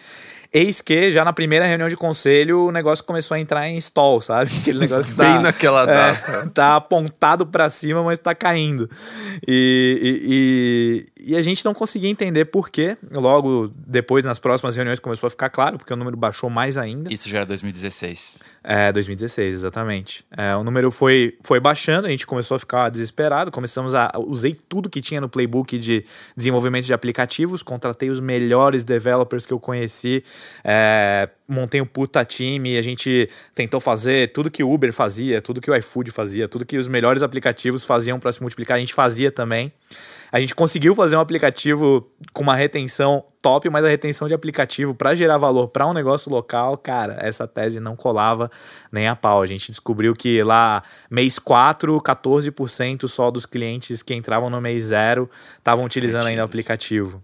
Eis 0.55 0.81
que 0.81 1.11
já 1.11 1.25
na 1.25 1.33
primeira 1.33 1.67
reunião 1.67 1.89
de 1.89 1.97
conselho 1.97 2.69
o 2.69 2.71
negócio 2.71 3.05
começou 3.05 3.35
a 3.35 3.41
entrar 3.41 3.69
em 3.69 3.77
stall, 3.79 4.21
sabe? 4.21 4.53
Aquele 4.63 4.79
negócio 4.79 5.11
que 5.11 5.17
tá, 5.17 5.25
Bem 5.25 5.43
naquela 5.43 5.83
é, 5.83 5.87
data. 5.87 6.51
tá 6.55 6.77
apontado 6.77 7.45
para 7.45 7.69
cima, 7.69 8.05
mas 8.05 8.21
tá 8.21 8.37
caindo. 8.37 8.89
E, 9.49 11.05
e, 11.19 11.33
e, 11.33 11.37
a 11.37 11.43
gente 11.43 11.65
não 11.65 11.75
conseguia 11.75 12.09
entender 12.09 12.45
por 12.45 12.71
quê. 12.71 12.97
Logo 13.11 13.69
depois, 13.75 14.25
nas 14.25 14.39
próximas 14.39 14.77
reuniões, 14.77 15.01
começou 15.01 15.27
a 15.27 15.31
ficar 15.31 15.51
claro, 15.51 15.77
porque 15.77 15.93
o 15.93 15.97
número 15.97 16.17
baixou 16.17 16.49
mais 16.49 16.79
ainda. 16.79 17.13
Isso 17.13 17.29
já 17.29 17.39
era 17.39 17.47
2016. 17.47 18.39
É, 18.63 18.93
2016, 18.93 19.55
exatamente. 19.55 20.25
É, 20.37 20.55
o 20.55 20.63
número 20.63 20.91
foi, 20.93 21.37
foi 21.43 21.59
baixando, 21.59 22.07
a 22.07 22.11
gente 22.11 22.27
começou 22.27 22.55
a 22.55 22.59
ficar 22.61 22.89
desesperado, 22.91 23.51
começamos 23.51 23.93
a. 23.93 24.13
Usei 24.17 24.57
tudo 24.69 24.89
que 24.89 25.03
tinha 25.03 25.21
no 25.21 25.29
playbook 25.29 25.77
de 25.79 26.05
desenvolvimento 26.37 26.85
de 26.85 26.95
aplicativos, 26.95 27.61
contratei 27.61 28.09
os 28.09 28.21
melhores 28.21 28.85
developers 28.85 29.45
que 29.45 29.53
eu 29.53 29.59
conheci 29.59 30.23
é, 30.65 31.29
montei 31.49 31.81
um 31.81 31.87
puta 31.87 32.25
time, 32.25 32.77
a 32.79 32.83
gente 32.83 33.29
tentou 33.55 33.81
fazer 33.81 34.33
tudo 34.33 34.51
que 34.51 34.63
o 34.63 34.73
Uber 34.73 34.93
fazia, 34.93 35.41
tudo 35.41 35.61
que 35.61 35.71
o 35.71 35.77
iFood 35.77 36.11
fazia, 36.11 36.49
tudo 36.49 36.65
que 36.65 36.79
os 36.79 36.89
melhores 36.89 37.23
aplicativos 37.23 37.85
faziam 37.85 38.19
para 38.19 38.33
se 38.33 38.41
multiplicar, 38.41 38.77
a 38.77 38.81
gente 38.81 38.95
fazia 38.95 39.31
também. 39.31 39.73
A 40.35 40.41
gente 40.41 40.53
conseguiu 40.53 40.97
fazer 40.97 41.17
um 41.17 41.21
aplicativo 41.21 42.11
com 42.33 42.43
uma 42.43 42.57
retenção 42.57 43.25
top, 43.41 43.71
mas 43.71 43.85
a 43.85 43.89
retenção 43.89 44.27
de 44.27 44.35
aplicativo 44.35 44.93
para 44.93 45.15
gerar 45.15 45.39
valor 45.39 45.69
para 45.69 45.87
um 45.87 45.93
negócio 45.93 46.29
local, 46.29 46.77
cara, 46.77 47.19
essa 47.21 47.47
tese 47.47 47.79
não 47.79 47.95
colava 47.95 48.51
nem 48.91 49.07
a 49.07 49.15
pau. 49.15 49.43
A 49.43 49.47
gente 49.47 49.71
descobriu 49.71 50.13
que 50.13 50.43
lá, 50.43 50.83
mês 51.09 51.39
4, 51.39 52.01
14% 52.01 53.07
só 53.07 53.31
dos 53.31 53.47
clientes 53.47 54.03
que 54.03 54.13
entravam 54.13 54.51
no 54.51 54.61
mês 54.61 54.87
0 54.87 55.31
estavam 55.57 55.85
utilizando 55.85 56.27
ainda 56.27 56.43
o 56.43 56.45
aplicativo. 56.45 57.23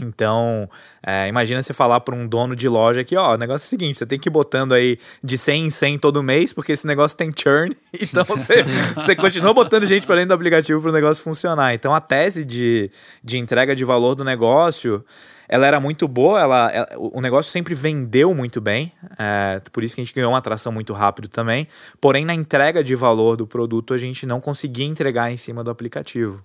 Então, 0.00 0.68
é, 1.06 1.28
imagina 1.28 1.62
você 1.62 1.72
falar 1.72 2.00
para 2.00 2.16
um 2.16 2.26
dono 2.26 2.56
de 2.56 2.68
loja 2.68 3.04
que, 3.04 3.16
ó, 3.16 3.34
o 3.34 3.38
negócio 3.38 3.64
é 3.64 3.66
o 3.66 3.68
seguinte, 3.68 3.96
você 3.96 4.04
tem 4.04 4.18
que 4.18 4.28
ir 4.28 4.32
botando 4.32 4.72
aí 4.72 4.98
de 5.22 5.38
100 5.38 5.66
em 5.66 5.70
100 5.70 5.98
todo 5.98 6.20
mês, 6.20 6.52
porque 6.52 6.72
esse 6.72 6.84
negócio 6.84 7.16
tem 7.16 7.32
churn, 7.32 7.74
então 8.02 8.24
você, 8.24 8.64
você 8.94 9.14
continua 9.14 9.54
botando 9.54 9.86
gente 9.86 10.04
para 10.04 10.16
dentro 10.16 10.30
do 10.30 10.34
aplicativo 10.34 10.80
para 10.80 10.90
o 10.90 10.92
negócio 10.92 11.22
funcionar. 11.22 11.74
Então, 11.74 11.94
a 11.94 12.00
tese 12.00 12.44
de, 12.44 12.90
de 13.22 13.38
entrega 13.38 13.74
de 13.74 13.84
valor 13.84 14.16
do 14.16 14.24
negócio, 14.24 15.04
ela 15.48 15.64
era 15.64 15.78
muito 15.78 16.08
boa, 16.08 16.40
ela, 16.40 16.70
ela 16.72 16.88
o 16.96 17.20
negócio 17.20 17.52
sempre 17.52 17.72
vendeu 17.72 18.34
muito 18.34 18.60
bem, 18.60 18.92
é, 19.16 19.60
por 19.72 19.84
isso 19.84 19.94
que 19.94 20.00
a 20.00 20.04
gente 20.04 20.12
ganhou 20.12 20.32
uma 20.32 20.38
atração 20.38 20.72
muito 20.72 20.92
rápido 20.92 21.28
também, 21.28 21.68
porém, 22.00 22.24
na 22.24 22.34
entrega 22.34 22.82
de 22.82 22.96
valor 22.96 23.36
do 23.36 23.46
produto, 23.46 23.94
a 23.94 23.98
gente 23.98 24.26
não 24.26 24.40
conseguia 24.40 24.86
entregar 24.86 25.30
em 25.30 25.36
cima 25.36 25.62
do 25.62 25.70
aplicativo 25.70 26.44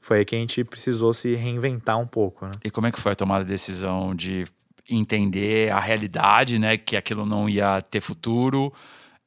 foi 0.00 0.18
aí 0.18 0.24
que 0.24 0.36
a 0.36 0.38
gente 0.38 0.64
precisou 0.64 1.12
se 1.12 1.34
reinventar 1.34 1.98
um 1.98 2.06
pouco. 2.06 2.46
Né? 2.46 2.52
E 2.64 2.70
como 2.70 2.86
é 2.86 2.92
que 2.92 3.00
foi 3.00 3.12
a 3.12 3.16
tomada 3.16 3.44
de 3.44 3.50
decisão 3.50 4.14
de 4.14 4.44
entender 4.88 5.72
a 5.72 5.80
realidade, 5.80 6.58
né? 6.58 6.76
Que 6.76 6.96
aquilo 6.96 7.26
não 7.26 7.48
ia 7.48 7.82
ter 7.82 8.00
futuro, 8.00 8.72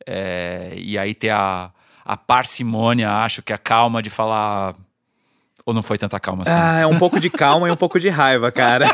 é, 0.05 0.73
e 0.77 0.97
aí 0.97 1.13
ter 1.13 1.31
a, 1.31 1.71
a 2.05 2.17
parcimônia, 2.17 3.11
acho 3.11 3.41
que 3.41 3.53
a 3.53 3.57
calma 3.57 4.01
de 4.01 4.09
falar 4.09 4.75
ou 5.69 5.73
não 5.73 5.83
foi 5.83 5.97
tanta 5.97 6.19
calma 6.19 6.43
assim? 6.43 6.51
Ah, 6.53 6.79
é 6.81 6.85
um 6.85 6.97
pouco 6.97 7.19
de 7.19 7.29
calma 7.29 7.67
e 7.67 7.71
um 7.71 7.75
pouco 7.75 7.99
de 7.99 8.09
raiva, 8.09 8.51
cara. 8.51 8.89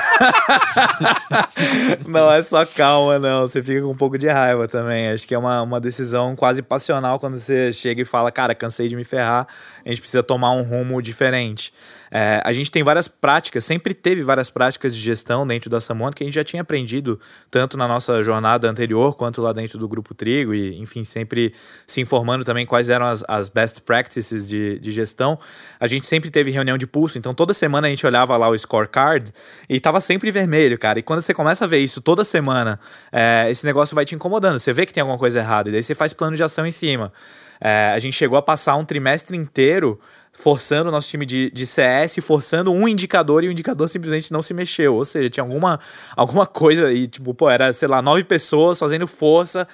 não 2.06 2.30
é 2.32 2.42
só 2.42 2.66
calma, 2.66 3.18
não. 3.18 3.42
Você 3.42 3.64
fica 3.64 3.82
com 3.82 3.92
um 3.92 3.96
pouco 3.96 4.18
de 4.18 4.28
raiva 4.28 4.68
também. 4.68 5.10
Acho 5.10 5.28
que 5.28 5.34
é 5.34 5.38
uma, 5.38 5.62
uma 5.62 5.80
decisão 5.80 6.36
quase 6.36 6.62
passional 6.62 7.18
quando 7.18 7.40
você 7.40 7.72
chega 7.72 8.02
e 8.02 8.06
fala, 8.06 8.32
cara, 8.32 8.54
cansei 8.54 8.88
de 8.88 8.96
me 8.96 9.04
ferrar, 9.04 9.48
a 9.86 9.90
gente 9.90 10.02
precisa 10.02 10.22
tomar 10.22 10.52
um 10.52 10.64
rumo 10.64 11.02
diferente. 11.02 11.72
É, 12.18 12.42
a 12.46 12.54
gente 12.54 12.72
tem 12.72 12.82
várias 12.82 13.10
práticas, 13.10 13.66
sempre 13.66 13.94
teve 13.94 14.24
várias 14.24 14.50
práticas 14.50 14.96
de 14.96 15.02
gestão 15.02 15.46
dentro 15.46 15.70
da 15.70 15.82
Samon 15.82 16.12
que 16.12 16.24
a 16.24 16.26
gente 16.26 16.36
já 16.36 16.46
tinha 16.46 16.62
aprendido 16.62 17.20
tanto 17.52 17.76
na 17.76 17.90
nossa 17.90 18.24
jornada 18.24 18.70
anterior 18.70 19.18
quanto 19.18 19.42
lá 19.42 19.52
dentro 19.52 19.78
do 19.78 19.86
Grupo 19.86 20.14
Trigo 20.14 20.54
e, 20.54 20.80
enfim, 20.80 21.04
sempre 21.04 21.54
se 21.86 22.00
informando 22.00 22.46
também 22.46 22.66
quais 22.66 22.90
eram 22.90 23.06
as, 23.06 23.22
as 23.28 23.50
best 23.50 23.82
practices 23.82 24.48
de, 24.48 24.80
de 24.80 24.92
gestão. 24.92 25.38
A 25.78 25.88
gente 25.88 26.08
sempre 26.08 26.30
teve 26.30 26.52
reunião 26.52 26.78
de 26.78 26.88
pulso, 26.88 27.18
então 27.18 27.34
toda 27.34 27.54
semana 27.54 27.88
a 27.88 27.90
gente 27.90 28.08
olhava 28.08 28.38
lá 28.38 28.48
o 28.48 28.58
scorecard 28.58 29.30
e 29.68 29.78
tava 29.82 30.00
sempre 30.00 30.32
vermelho, 30.32 30.80
cara. 30.80 31.00
E 31.00 31.04
quando 31.04 31.20
você 31.20 31.34
começa 31.34 31.66
a 31.66 31.68
ver 31.68 31.80
isso 31.80 32.00
toda 32.00 32.24
semana, 32.24 32.80
é, 33.12 33.48
esse 33.50 33.66
negócio 33.66 33.94
vai 33.94 34.06
te 34.06 34.16
incomodando. 34.16 34.58
Você 34.58 34.72
vê 34.72 34.86
que 34.86 34.94
tem 34.94 35.02
alguma 35.02 35.20
coisa 35.20 35.40
errada 35.40 35.68
e 35.68 35.74
daí 35.74 35.84
você 35.84 35.94
faz 35.94 36.14
plano 36.14 36.38
de 36.38 36.44
ação 36.44 36.66
em 36.66 36.72
cima. 36.72 37.12
É, 37.60 37.92
a 37.94 38.00
gente 38.00 38.16
chegou 38.16 38.38
a 38.38 38.42
passar 38.42 38.76
um 38.78 38.86
trimestre 38.86 39.36
inteiro 39.36 40.00
forçando 40.38 40.90
o 40.90 40.92
nosso 40.92 41.10
time 41.10 41.26
de, 41.26 41.50
de 41.52 41.66
CS, 41.66 42.18
forçando 42.22 42.72
um 42.72 42.88
indicador 42.88 43.44
e 43.44 43.48
o 43.48 43.52
indicador 43.52 43.88
simplesmente 43.90 44.32
não 44.32 44.42
se 44.42 44.54
mexeu. 44.54 44.96
Ou 44.96 45.06
seja, 45.06 45.30
tinha 45.30 45.44
alguma, 45.44 45.80
alguma 46.16 46.46
coisa 46.46 46.88
aí, 46.88 47.08
tipo, 47.08 47.34
pô, 47.34 47.50
era, 47.50 47.72
sei 47.74 47.88
lá, 47.88 48.02
nove 48.02 48.24
pessoas 48.24 48.78
fazendo 48.78 49.08
força 49.08 49.68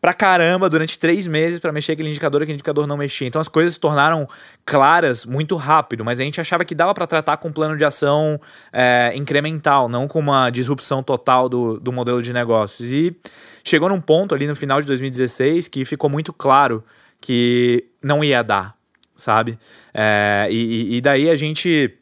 pra 0.00 0.12
caramba 0.12 0.68
durante 0.68 0.98
três 0.98 1.26
meses 1.26 1.58
para 1.58 1.72
mexer 1.72 1.92
aquele 1.92 2.10
indicador 2.10 2.42
e 2.42 2.44
aquele 2.44 2.56
indicador 2.56 2.86
não 2.86 2.96
mexia. 2.96 3.26
Então 3.26 3.40
as 3.40 3.48
coisas 3.48 3.72
se 3.72 3.80
tornaram 3.80 4.28
claras 4.64 5.24
muito 5.24 5.56
rápido, 5.56 6.04
mas 6.04 6.20
a 6.20 6.24
gente 6.24 6.38
achava 6.40 6.62
que 6.62 6.74
dava 6.74 6.92
para 6.92 7.06
tratar 7.06 7.38
com 7.38 7.48
um 7.48 7.52
plano 7.52 7.74
de 7.74 7.84
ação 7.86 8.38
é, 8.70 9.12
incremental, 9.16 9.88
não 9.88 10.06
com 10.06 10.18
uma 10.18 10.50
disrupção 10.50 11.02
total 11.02 11.48
do, 11.48 11.80
do 11.80 11.90
modelo 11.90 12.20
de 12.20 12.34
negócios. 12.34 12.92
E 12.92 13.16
chegou 13.64 13.88
num 13.88 14.00
ponto 14.00 14.34
ali 14.34 14.46
no 14.46 14.54
final 14.54 14.78
de 14.78 14.86
2016 14.86 15.68
que 15.68 15.86
ficou 15.86 16.10
muito 16.10 16.34
claro 16.34 16.84
que 17.18 17.86
não 18.02 18.22
ia 18.22 18.42
dar 18.42 18.76
sabe? 19.14 19.58
É, 19.92 20.48
e, 20.50 20.96
e 20.96 21.00
daí 21.00 21.30
a 21.30 21.34
gente 21.34 21.98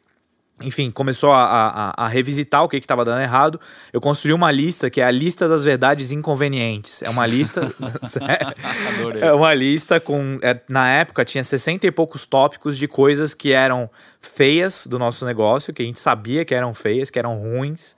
enfim, 0.61 0.91
começou 0.91 1.31
a, 1.31 1.43
a, 1.43 2.05
a, 2.05 2.07
revisitar 2.07 2.63
o 2.63 2.69
que 2.69 2.77
estava 2.77 3.03
dando 3.03 3.21
errado. 3.21 3.59
Eu 3.91 3.99
construí 3.99 4.33
uma 4.33 4.51
lista 4.51 4.89
que 4.89 5.01
é 5.01 5.03
a 5.03 5.11
lista 5.11 5.47
das 5.47 5.63
verdades 5.63 6.11
inconvenientes. 6.11 7.01
É 7.01 7.09
uma 7.09 7.25
lista. 7.25 7.61
é 9.19 9.33
uma 9.33 9.53
lista 9.53 9.99
com. 9.99 10.39
É, 10.41 10.59
na 10.69 10.89
época 10.89 11.25
tinha 11.25 11.43
60 11.43 11.87
e 11.87 11.91
poucos 11.91 12.25
tópicos 12.25 12.77
de 12.77 12.87
coisas 12.87 13.33
que 13.33 13.51
eram 13.51 13.89
feias 14.21 14.87
do 14.87 14.97
nosso 14.97 15.25
negócio, 15.25 15.73
que 15.73 15.81
a 15.81 15.85
gente 15.85 15.99
sabia 15.99 16.45
que 16.45 16.53
eram 16.53 16.73
feias, 16.73 17.09
que 17.09 17.19
eram 17.19 17.35
ruins. 17.35 17.95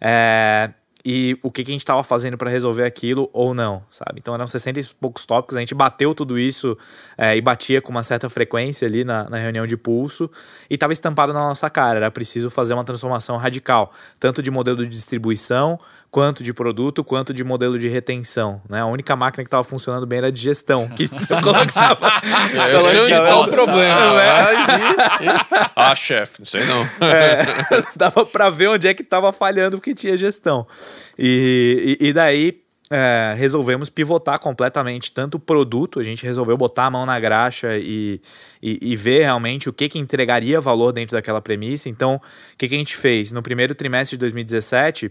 É, 0.00 0.70
e 1.08 1.38
o 1.40 1.52
que, 1.52 1.62
que 1.62 1.70
a 1.70 1.72
gente 1.72 1.82
estava 1.82 2.02
fazendo 2.02 2.36
para 2.36 2.50
resolver 2.50 2.82
aquilo 2.82 3.30
ou 3.32 3.54
não, 3.54 3.80
sabe? 3.88 4.18
Então 4.18 4.34
eram 4.34 4.44
60 4.44 4.80
e 4.80 4.84
poucos 5.00 5.24
tópicos, 5.24 5.56
a 5.56 5.60
gente 5.60 5.72
bateu 5.72 6.12
tudo 6.12 6.36
isso 6.36 6.76
é, 7.16 7.36
e 7.36 7.40
batia 7.40 7.80
com 7.80 7.92
uma 7.92 8.02
certa 8.02 8.28
frequência 8.28 8.88
ali 8.88 9.04
na, 9.04 9.30
na 9.30 9.36
reunião 9.36 9.68
de 9.68 9.76
pulso 9.76 10.28
e 10.68 10.74
estava 10.74 10.92
estampado 10.92 11.32
na 11.32 11.38
nossa 11.38 11.70
cara, 11.70 11.98
era 11.98 12.10
preciso 12.10 12.50
fazer 12.50 12.74
uma 12.74 12.82
transformação 12.82 13.36
radical, 13.36 13.92
tanto 14.18 14.42
de 14.42 14.50
modelo 14.50 14.78
de 14.78 14.88
distribuição 14.88 15.78
quanto 16.10 16.42
de 16.42 16.52
produto, 16.52 17.04
quanto 17.04 17.34
de 17.34 17.44
modelo 17.44 17.78
de 17.78 17.88
retenção. 17.88 18.60
Né? 18.68 18.80
A 18.80 18.86
única 18.86 19.14
máquina 19.14 19.44
que 19.44 19.48
estava 19.48 19.64
funcionando 19.64 20.06
bem 20.06 20.18
era 20.18 20.32
de 20.32 20.40
gestão, 20.40 20.88
que 20.88 21.04
eu 21.28 21.42
colocava. 21.42 22.12
eu 22.70 22.80
sei 22.80 23.00
onde 23.00 23.10
tá 23.10 23.40
o 23.40 23.50
problema. 23.50 24.14
Mas 24.14 24.68
e... 24.68 25.70
Ah, 25.74 25.94
chefe, 25.94 26.40
não 26.40 26.46
sei 26.46 26.64
não. 26.64 26.82
É, 27.06 27.42
dava 27.96 28.24
para 28.24 28.50
ver 28.50 28.68
onde 28.68 28.88
é 28.88 28.94
que 28.94 29.02
estava 29.02 29.32
falhando 29.32 29.76
porque 29.76 29.94
tinha 29.94 30.16
gestão. 30.16 30.66
E, 31.18 31.98
e, 32.00 32.08
e 32.08 32.12
daí 32.12 32.66
é, 32.90 33.34
resolvemos 33.36 33.90
pivotar 33.90 34.38
completamente 34.38 35.10
tanto 35.10 35.36
o 35.36 35.40
produto, 35.40 35.98
a 35.98 36.02
gente 36.02 36.24
resolveu 36.24 36.56
botar 36.56 36.86
a 36.86 36.90
mão 36.90 37.04
na 37.04 37.18
graxa 37.18 37.76
e, 37.76 38.20
e, 38.62 38.78
e, 38.80 38.96
ver 38.96 39.22
realmente 39.22 39.68
o 39.68 39.72
que, 39.72 39.88
que 39.88 39.98
entregaria 39.98 40.60
valor 40.60 40.92
dentro 40.92 41.16
daquela 41.16 41.40
premissa. 41.40 41.88
Então, 41.88 42.16
o 42.16 42.56
que, 42.56 42.68
que 42.68 42.74
a 42.74 42.78
gente 42.78 42.96
fez? 42.96 43.32
No 43.32 43.42
primeiro 43.42 43.74
trimestre 43.74 44.16
de 44.16 44.20
2017, 44.20 45.10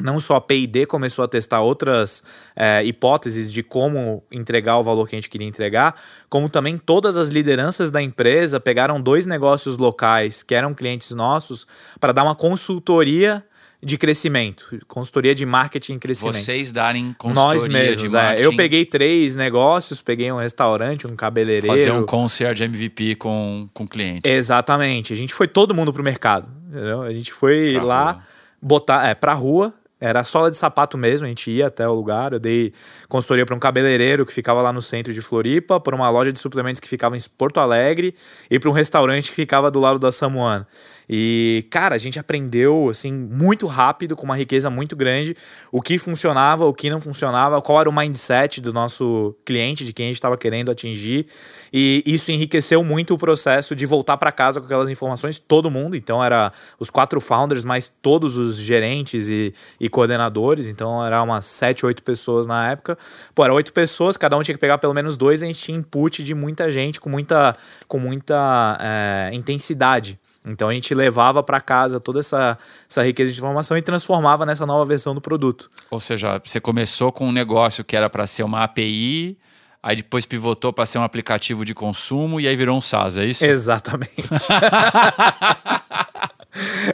não 0.00 0.20
só 0.20 0.36
a 0.36 0.40
P&D 0.40 0.86
começou 0.86 1.24
a 1.24 1.28
testar 1.28 1.60
outras 1.60 2.22
é, 2.54 2.84
hipóteses 2.84 3.52
de 3.52 3.62
como 3.62 4.22
entregar 4.30 4.78
o 4.78 4.82
valor 4.82 5.08
que 5.08 5.16
a 5.16 5.18
gente 5.18 5.28
queria 5.28 5.46
entregar, 5.46 5.94
como 6.28 6.48
também 6.48 6.78
todas 6.78 7.16
as 7.16 7.30
lideranças 7.30 7.90
da 7.90 8.00
empresa 8.00 8.60
pegaram 8.60 9.00
dois 9.00 9.26
negócios 9.26 9.76
locais 9.76 10.42
que 10.42 10.54
eram 10.54 10.72
clientes 10.72 11.10
nossos 11.10 11.66
para 11.98 12.12
dar 12.12 12.22
uma 12.22 12.34
consultoria 12.34 13.44
de 13.80 13.96
crescimento, 13.96 14.76
consultoria 14.88 15.34
de 15.34 15.46
marketing 15.46 15.94
e 15.94 15.98
crescimento. 15.98 16.34
Vocês 16.34 16.72
darem 16.72 17.14
consultoria 17.16 17.60
Nós 17.60 17.68
mesmos, 17.68 18.02
de 18.02 18.08
é. 18.08 18.10
marketing. 18.20 18.42
Eu 18.42 18.56
peguei 18.56 18.84
três 18.84 19.36
negócios, 19.36 20.02
peguei 20.02 20.32
um 20.32 20.38
restaurante, 20.38 21.06
um 21.06 21.14
cabeleireiro. 21.14 21.68
Fazer 21.68 21.92
um 21.92 22.04
concierge 22.04 22.64
MVP 22.64 23.14
com, 23.14 23.68
com 23.72 23.86
cliente. 23.86 24.28
Exatamente. 24.28 25.12
A 25.12 25.16
gente 25.16 25.32
foi 25.32 25.46
todo 25.46 25.74
mundo 25.74 25.92
pro 25.92 26.02
mercado, 26.02 26.48
entendeu? 26.68 27.02
A 27.02 27.12
gente 27.12 27.32
foi 27.32 27.74
Pra 27.74 27.82
lá 27.84 28.12
rua. 28.12 28.22
botar, 28.60 29.08
é, 29.08 29.14
pra 29.14 29.32
rua, 29.32 29.72
era 30.00 30.22
sola 30.22 30.50
de 30.50 30.56
sapato 30.56 30.96
mesmo, 30.96 31.26
a 31.26 31.28
gente 31.28 31.50
ia 31.50 31.66
até 31.66 31.88
o 31.88 31.92
lugar. 31.92 32.32
Eu 32.32 32.38
dei 32.38 32.72
consultoria 33.08 33.44
para 33.44 33.54
um 33.54 33.58
cabeleireiro 33.58 34.24
que 34.24 34.32
ficava 34.32 34.62
lá 34.62 34.72
no 34.72 34.80
centro 34.80 35.12
de 35.12 35.20
Floripa, 35.20 35.80
para 35.80 35.94
uma 35.94 36.08
loja 36.08 36.32
de 36.32 36.38
suplementos 36.38 36.80
que 36.80 36.88
ficava 36.88 37.16
em 37.16 37.20
Porto 37.36 37.58
Alegre 37.58 38.14
e 38.50 38.58
para 38.58 38.70
um 38.70 38.72
restaurante 38.72 39.30
que 39.30 39.34
ficava 39.34 39.70
do 39.70 39.80
lado 39.80 39.98
da 39.98 40.12
Samoana. 40.12 40.66
E, 41.08 41.66
cara, 41.70 41.94
a 41.94 41.98
gente 41.98 42.18
aprendeu, 42.18 42.90
assim, 42.90 43.10
muito 43.12 43.66
rápido, 43.66 44.14
com 44.14 44.24
uma 44.24 44.36
riqueza 44.36 44.68
muito 44.68 44.94
grande, 44.94 45.34
o 45.72 45.80
que 45.80 45.98
funcionava, 45.98 46.66
o 46.66 46.74
que 46.74 46.90
não 46.90 47.00
funcionava, 47.00 47.62
qual 47.62 47.80
era 47.80 47.88
o 47.88 47.92
mindset 47.92 48.60
do 48.60 48.72
nosso 48.72 49.34
cliente, 49.44 49.84
de 49.84 49.92
quem 49.92 50.06
a 50.06 50.08
gente 50.08 50.16
estava 50.16 50.36
querendo 50.36 50.70
atingir. 50.70 51.26
E 51.72 52.02
isso 52.04 52.30
enriqueceu 52.30 52.84
muito 52.84 53.14
o 53.14 53.18
processo 53.18 53.74
de 53.74 53.86
voltar 53.86 54.18
para 54.18 54.30
casa 54.30 54.60
com 54.60 54.66
aquelas 54.66 54.90
informações, 54.90 55.38
todo 55.38 55.70
mundo. 55.70 55.96
Então, 55.96 56.22
era 56.22 56.52
os 56.78 56.90
quatro 56.90 57.20
founders, 57.20 57.64
mais 57.64 57.90
todos 58.02 58.36
os 58.36 58.56
gerentes 58.56 59.28
e, 59.30 59.54
e 59.80 59.88
coordenadores. 59.88 60.66
Então, 60.66 61.04
era 61.04 61.22
umas 61.22 61.46
sete, 61.46 61.86
oito 61.86 62.02
pessoas 62.02 62.46
na 62.46 62.70
época. 62.70 62.98
Pô, 63.34 63.44
era 63.44 63.54
oito 63.54 63.72
pessoas, 63.72 64.16
cada 64.16 64.36
um 64.36 64.42
tinha 64.42 64.54
que 64.54 64.60
pegar 64.60 64.78
pelo 64.78 64.92
menos 64.92 65.16
dois, 65.16 65.42
a 65.42 65.46
gente 65.46 65.60
tinha 65.60 65.78
input 65.78 66.22
de 66.22 66.34
muita 66.34 66.70
gente, 66.70 67.00
com 67.00 67.08
muita, 67.08 67.54
com 67.86 67.98
muita 67.98 68.78
é, 68.80 69.30
intensidade. 69.32 70.18
Então 70.46 70.68
a 70.68 70.74
gente 70.74 70.94
levava 70.94 71.42
para 71.42 71.60
casa 71.60 72.00
toda 72.00 72.20
essa, 72.20 72.56
essa 72.88 73.02
riqueza 73.02 73.32
de 73.32 73.38
informação 73.38 73.76
e 73.76 73.82
transformava 73.82 74.46
nessa 74.46 74.64
nova 74.64 74.84
versão 74.84 75.14
do 75.14 75.20
produto. 75.20 75.68
Ou 75.90 76.00
seja, 76.00 76.40
você 76.42 76.60
começou 76.60 77.12
com 77.12 77.28
um 77.28 77.32
negócio 77.32 77.84
que 77.84 77.96
era 77.96 78.08
para 78.08 78.26
ser 78.26 78.44
uma 78.44 78.64
API, 78.64 79.36
aí 79.82 79.96
depois 79.96 80.24
pivotou 80.24 80.72
para 80.72 80.86
ser 80.86 80.98
um 80.98 81.02
aplicativo 81.02 81.64
de 81.64 81.74
consumo 81.74 82.40
e 82.40 82.48
aí 82.48 82.56
virou 82.56 82.76
um 82.76 82.80
SaaS, 82.80 83.16
é 83.16 83.26
isso? 83.26 83.44
Exatamente. 83.44 84.14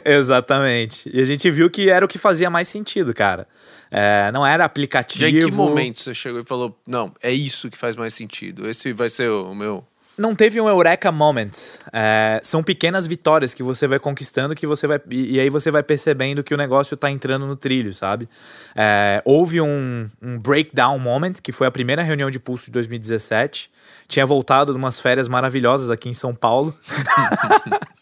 Exatamente. 0.03 1.09
E 1.11 1.21
a 1.21 1.25
gente 1.25 1.49
viu 1.49 1.69
que 1.69 1.89
era 1.89 2.05
o 2.05 2.07
que 2.07 2.17
fazia 2.17 2.49
mais 2.49 2.67
sentido, 2.67 3.13
cara. 3.13 3.47
É, 3.89 4.31
não 4.31 4.45
era 4.45 4.65
aplicativo. 4.65 5.25
E 5.25 5.37
em 5.37 5.45
que 5.45 5.51
momento 5.51 6.01
você 6.01 6.13
chegou 6.13 6.41
e 6.41 6.45
falou: 6.45 6.77
não, 6.85 7.13
é 7.21 7.31
isso 7.31 7.69
que 7.69 7.77
faz 7.77 7.95
mais 7.95 8.13
sentido? 8.13 8.69
Esse 8.69 8.93
vai 8.93 9.09
ser 9.09 9.29
o 9.29 9.53
meu. 9.53 9.85
Não 10.17 10.33
teve 10.33 10.61
um 10.61 10.67
eureka 10.69 11.11
moment. 11.11 11.51
É, 11.91 12.39
são 12.41 12.63
pequenas 12.63 13.05
vitórias 13.05 13.53
que 13.53 13.61
você 13.61 13.85
vai 13.85 13.99
conquistando 13.99 14.55
que 14.55 14.65
você 14.65 14.87
vai 14.87 14.99
e, 15.09 15.35
e 15.35 15.39
aí 15.39 15.49
você 15.49 15.69
vai 15.69 15.83
percebendo 15.83 16.43
que 16.43 16.53
o 16.53 16.57
negócio 16.57 16.95
está 16.95 17.09
entrando 17.09 17.45
no 17.45 17.55
trilho, 17.55 17.93
sabe? 17.93 18.29
É, 18.75 19.21
houve 19.25 19.59
um, 19.59 20.09
um 20.21 20.39
breakdown 20.39 20.97
moment 20.99 21.33
que 21.43 21.51
foi 21.51 21.67
a 21.67 21.71
primeira 21.71 22.01
reunião 22.01 22.31
de 22.31 22.39
pulso 22.39 22.65
de 22.65 22.71
2017. 22.71 23.69
Tinha 24.07 24.25
voltado 24.25 24.71
de 24.71 24.77
umas 24.77 24.99
férias 24.99 25.27
maravilhosas 25.27 25.89
aqui 25.89 26.07
em 26.09 26.13
São 26.13 26.33
Paulo. 26.33 26.75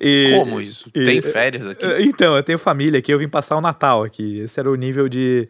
E, 0.00 0.36
Como 0.38 0.60
isso? 0.60 0.90
E, 0.94 1.04
Tem 1.04 1.22
férias 1.22 1.66
aqui? 1.66 1.86
Então, 2.00 2.36
eu 2.36 2.42
tenho 2.42 2.58
família 2.58 2.98
aqui, 2.98 3.12
eu 3.12 3.18
vim 3.18 3.28
passar 3.28 3.56
o 3.56 3.60
Natal 3.60 4.02
aqui. 4.02 4.40
Esse 4.40 4.60
era 4.60 4.70
o 4.70 4.74
nível 4.74 5.08
de 5.08 5.48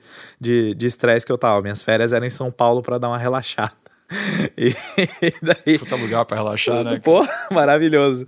estresse 0.81 1.19
de, 1.19 1.21
de 1.21 1.27
que 1.27 1.33
eu 1.33 1.39
tava. 1.39 1.61
Minhas 1.63 1.83
férias 1.83 2.13
eram 2.13 2.25
em 2.25 2.31
São 2.31 2.51
Paulo 2.51 2.81
para 2.81 2.97
dar 2.97 3.09
uma 3.09 3.19
relaxada. 3.19 3.73
E 4.57 5.33
daí. 5.43 5.79
Puta 5.79 5.97
lugar 5.97 6.25
pra 6.25 6.37
relaxar, 6.37 6.85
né? 6.85 7.01
Pô, 7.03 7.27
maravilhoso. 7.53 8.25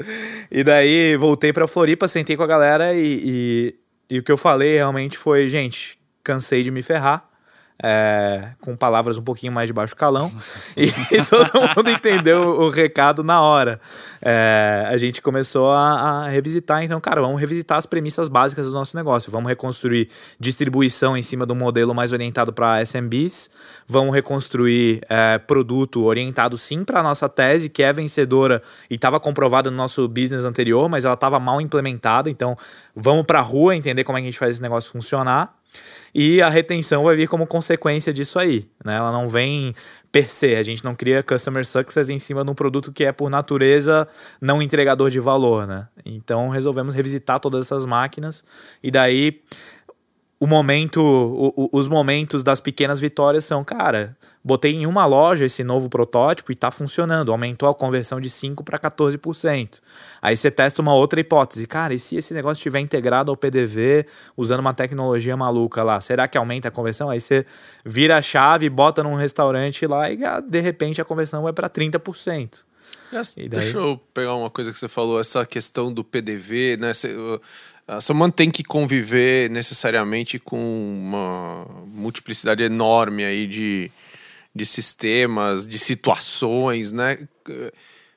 E 0.51 0.65
daí 0.65 1.17
voltei 1.17 1.53
pra 1.53 1.69
Floripa, 1.69 2.09
sentei 2.09 2.37
com 2.37 2.43
a 2.43 2.47
galera 2.47 2.95
e, 2.95 3.05
e, 3.25 3.75
e 4.11 4.19
o 4.19 4.23
que 4.23 4.33
eu 4.33 4.37
falei 4.37 4.75
realmente 4.75 5.19
foi: 5.19 5.49
gente, 5.49 5.99
cansei 6.25 6.63
de 6.63 6.71
me 6.71 6.83
ferrar. 6.83 7.26
É, 7.83 8.53
com 8.63 8.75
palavras 8.75 9.19
um 9.19 9.23
pouquinho 9.23 9.53
mais 9.53 9.67
de 9.67 9.73
baixo 9.73 9.95
calão, 9.95 10.33
e, 10.75 10.91
todo 11.29 11.77
mundo 11.77 11.91
entendeu 11.91 12.61
o 12.61 12.71
recado 12.71 13.23
na 13.23 13.43
hora. 13.43 13.79
É, 14.23 14.87
a 14.89 14.97
gente 14.97 15.21
começou 15.21 15.71
a, 15.71 16.25
a, 16.25 16.29
revisitar, 16.29 16.83
então, 16.83 16.99
cara, 17.01 17.21
vamos 17.21 17.39
revisitar 17.39 17.77
as 17.77 17.85
premissas 17.85 18.31
básicas 18.31 18.67
do 18.67 18.73
nosso 18.73 18.97
negócio. 18.97 19.31
Vamos 19.31 19.49
reconstruir 19.49 20.09
distribuição 20.41 21.17
em 21.17 21.23
cima 21.23 21.45
do 21.45 21.55
modelo 21.55 21.95
mais 21.95 22.13
orientado 22.13 22.51
para 22.51 22.81
SMBs, 22.81 23.51
vamos 23.87 24.15
reconstruir 24.15 25.03
é, 25.09 25.37
produto 25.37 26.03
orientado 26.05 26.57
sim 26.57 26.83
para 26.83 27.01
a 27.01 27.03
nossa 27.03 27.29
tese, 27.29 27.69
que 27.69 27.83
é 27.83 27.93
vencedora 27.93 28.63
e 28.91 28.95
estava 28.95 29.21
comprovada 29.21 29.71
no 29.71 29.77
nosso 29.77 30.09
business 30.09 30.47
anterior, 30.47 30.89
mas 30.89 31.05
ela 31.05 31.15
estava 31.15 31.39
mal 31.39 31.61
implementada. 31.61 32.31
Então, 32.31 32.57
vamos 32.95 33.27
para 33.27 33.41
a 33.41 33.43
rua 33.43 33.77
entender 33.77 34.03
como 34.03 34.17
é 34.17 34.23
que 34.23 34.29
a 34.29 34.31
gente 34.31 34.39
faz 34.39 34.53
esse 34.53 34.63
negócio 34.63 34.91
funcionar 34.91 35.55
e 36.15 36.41
a 36.41 36.49
retenção 36.49 37.05
vai 37.05 37.17
vir 37.17 37.29
como 37.29 37.47
consequência 37.47 38.13
disso 38.13 38.39
aí, 38.39 38.67
né? 38.85 38.97
Ela 38.97 39.13
não 39.13 39.29
vem 39.29 39.75
per 40.11 40.31
se, 40.31 40.55
a 40.55 40.63
gente 40.63 40.83
não 40.83 40.95
cria 40.95 41.23
customer 41.23 41.67
success 41.67 42.09
em 42.09 42.19
cima 42.19 42.45
de 42.45 42.51
um 42.51 42.55
produto 42.55 42.91
que 42.91 43.05
é 43.05 43.13
por 43.13 43.29
natureza 43.29 44.09
não 44.41 44.63
entregador 44.63 45.11
de 45.11 45.21
valor, 45.21 45.67
né? 45.67 45.89
Então 46.05 46.49
resolvemos 46.49 46.95
revisitar 46.95 47.39
todas 47.39 47.67
essas 47.67 47.85
máquinas 47.85 48.43
e 48.83 48.91
daí 48.91 49.43
o 50.39 50.47
momento, 50.47 51.01
o, 51.01 51.53
o, 51.57 51.69
os 51.73 51.89
momentos 51.89 52.43
das 52.43 52.61
pequenas 52.61 53.01
vitórias 53.01 53.45
são, 53.45 53.65
cara, 53.65 54.15
botei 54.45 54.75
em 54.75 54.87
uma 54.87 55.07
loja 55.07 55.47
esse 55.47 55.65
novo 55.65 55.89
protótipo 55.89 56.53
e 56.53 56.55
está 56.55 56.71
funcionando, 56.71 57.33
aumentou 57.33 57.69
a 57.69 57.75
conversão 57.75 58.21
de 58.21 58.29
5 58.29 58.63
para 58.63 58.79
14%. 58.79 59.81
Aí 60.21 60.37
você 60.37 60.51
testa 60.51 60.83
uma 60.83 60.95
outra 60.95 61.19
hipótese, 61.21 61.67
cara, 61.67 61.95
e 61.95 61.99
se 61.99 62.17
esse 62.17 62.35
negócio 62.35 62.61
estiver 62.61 62.81
integrado 62.81 63.31
ao 63.31 63.37
PDV, 63.37 64.07
usando 64.37 64.61
uma 64.61 64.75
tecnologia 64.75 65.37
maluca 65.37 65.83
lá, 65.83 66.01
será 66.03 66.29
que 66.29 66.37
aumenta 66.37 66.69
a 66.69 66.71
conversão? 66.71 67.09
Aí 67.09 67.19
você 67.19 67.47
vira 67.83 68.19
a 68.19 68.23
chave, 68.23 68.69
bota 68.69 69.03
num 69.03 69.15
restaurante 69.15 69.87
lá 69.87 70.11
e 70.11 70.23
ah, 70.23 70.41
de 70.41 70.61
repente 70.61 71.01
a 71.01 71.05
conversão 71.05 71.45
vai 71.45 71.55
para 71.55 71.71
30%. 71.71 72.67
Daí... 73.49 73.61
Deixa 73.61 73.79
eu 73.79 74.01
pegar 74.13 74.35
uma 74.35 74.51
coisa 74.51 74.73
que 74.73 74.79
você 74.79 74.89
falou, 74.89 75.21
essa 75.21 75.47
questão 75.47 75.93
do 75.93 76.05
PDV, 76.05 76.77
né? 76.79 76.93
A 77.87 78.01
Saman 78.01 78.31
tem 78.31 78.51
que 78.51 78.65
conviver 78.65 79.49
necessariamente 79.51 80.39
com 80.39 80.59
uma 80.59 81.67
multiplicidade 81.87 82.63
enorme 82.65 83.25
aí 83.25 83.47
de, 83.47 83.91
de 84.55 84.67
sistemas, 84.67 85.67
de 85.67 85.79
situações, 85.79 86.91
né? 86.91 87.19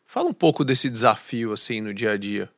Fala 0.05 0.27
um 0.27 0.33
pouco 0.33 0.65
desse 0.65 0.89
desafio 0.89 1.53
assim 1.53 1.81
no 1.81 1.93
dia 1.93 2.13
a 2.13 2.17
dia. 2.17 2.49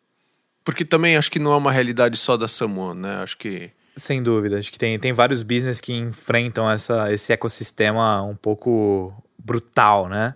Porque 0.63 0.85
também 0.85 1.17
acho 1.17 1.29
que 1.29 1.39
não 1.39 1.51
é 1.51 1.57
uma 1.57 1.71
realidade 1.71 2.15
só 2.15 2.37
da 2.37 2.47
Samuan, 2.47 2.93
né? 2.93 3.15
Acho 3.17 3.37
que 3.37 3.71
sem 3.95 4.23
dúvida, 4.23 4.57
acho 4.57 4.71
que 4.71 4.79
tem, 4.79 4.97
tem 4.97 5.11
vários 5.11 5.43
business 5.43 5.81
que 5.81 5.93
enfrentam 5.93 6.69
essa, 6.69 7.11
esse 7.11 7.33
ecossistema 7.33 8.23
um 8.23 8.35
pouco 8.35 9.13
brutal, 9.37 10.07
né? 10.07 10.33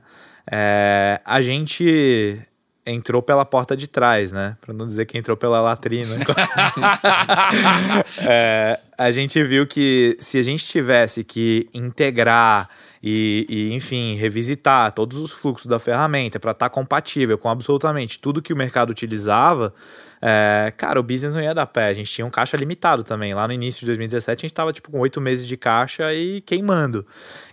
É, 0.52 1.22
a 1.24 1.42
gente 1.42 2.40
entrou 2.86 3.22
pela 3.22 3.44
porta 3.44 3.76
de 3.76 3.88
trás, 3.88 4.32
né? 4.32 4.56
Para 4.62 4.74
não 4.74 4.86
dizer 4.86 5.06
que 5.06 5.18
entrou 5.18 5.36
pela 5.36 5.60
latrina. 5.60 6.16
é, 8.22 8.80
a 8.98 9.12
gente 9.12 9.44
viu 9.44 9.66
que 9.66 10.16
se 10.20 10.38
a 10.38 10.44
gente 10.44 10.66
tivesse 10.66 11.24
que 11.24 11.68
integrar 11.74 12.70
e, 13.02 13.46
e 13.50 13.74
enfim, 13.74 14.16
revisitar 14.16 14.92
todos 14.92 15.22
os 15.22 15.32
fluxos 15.32 15.68
da 15.68 15.80
ferramenta 15.80 16.40
para 16.40 16.52
estar 16.52 16.70
tá 16.70 16.74
compatível 16.74 17.38
com 17.38 17.50
absolutamente 17.50 18.20
tudo 18.20 18.42
que 18.42 18.54
o 18.54 18.56
mercado 18.56 18.92
utilizava, 18.92 19.74
é, 20.22 20.72
cara, 20.78 21.00
o 21.00 21.04
business 21.04 21.36
não 21.36 21.42
ia 21.42 21.54
dar 21.54 21.66
pé. 21.66 21.88
A 21.88 21.94
gente 21.94 22.12
tinha 22.12 22.26
um 22.26 22.30
caixa 22.30 22.56
limitado 22.56 23.04
também. 23.04 23.34
Lá 23.34 23.48
no 23.48 23.54
início 23.54 23.82
de 23.82 23.88
2017, 23.88 24.40
a 24.40 24.42
gente 24.42 24.52
estava 24.52 24.72
tipo, 24.72 24.92
com 24.92 25.00
oito 25.00 25.20
meses 25.20 25.48
de 25.48 25.58
caixa 25.58 26.14
e 26.14 26.42
queimando. 26.42 27.06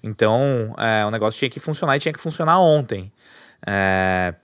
Então, 0.03 0.75
é, 0.79 1.05
o 1.07 1.11
negócio 1.11 1.39
tinha 1.39 1.51
que 1.51 1.61
funcionar 1.61 1.97
e 1.97 2.01
tinha 2.01 2.13
que 2.13 2.21
funcionar 2.21 2.61
ontem. 2.61 3.11
É, 3.67 4.35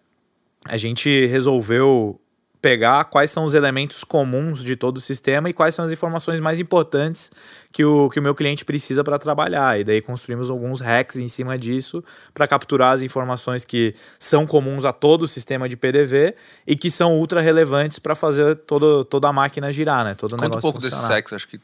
a 0.64 0.77
gente 0.77 1.27
resolveu 1.27 2.21
pegar 2.61 3.05
quais 3.05 3.31
são 3.31 3.44
os 3.44 3.55
elementos 3.55 4.03
comuns 4.03 4.64
de 4.64 4.75
todo 4.75 4.97
o 4.97 5.01
sistema 5.01 5.49
e 5.49 5.53
quais 5.53 5.75
são 5.75 5.85
as 5.85 5.92
informações 5.92 6.40
mais 6.40 6.59
importantes 6.59 7.31
que 7.71 7.85
o, 7.85 8.11
que 8.11 8.18
o 8.18 8.23
meu 8.23 8.35
cliente 8.35 8.64
precisa 8.64 9.05
para 9.05 9.18
trabalhar. 9.18 9.79
E 9.79 9.85
daí 9.85 10.03
construímos 10.03 10.51
alguns 10.51 10.81
hacks 10.81 11.16
em 11.16 11.29
cima 11.29 11.57
disso 11.57 12.03
para 12.35 12.49
capturar 12.49 12.94
as 12.94 13.03
informações 13.03 13.64
que 13.64 13.94
são 14.18 14.47
comuns 14.47 14.85
a 14.85 14.92
todo 14.92 15.23
o 15.23 15.29
sistema 15.29 15.68
de 15.68 15.77
PDV 15.77 16.35
e 16.66 16.75
que 16.75 16.90
são 16.90 17.16
ultra 17.16 17.40
relevantes 17.40 17.99
para 17.99 18.14
fazer 18.14 18.57
todo, 18.57 19.05
toda 19.05 19.29
a 19.29 19.33
máquina 19.33 19.73
girar, 19.73 20.05
né? 20.05 20.14
Todo 20.14 20.37
Conta 20.37 20.59
um 20.59 20.61
pouco 20.61 20.81
funcionar. 20.81 20.97
desses 20.97 21.09
hacks, 21.09 21.33
acho 21.33 21.49
que 21.49 21.61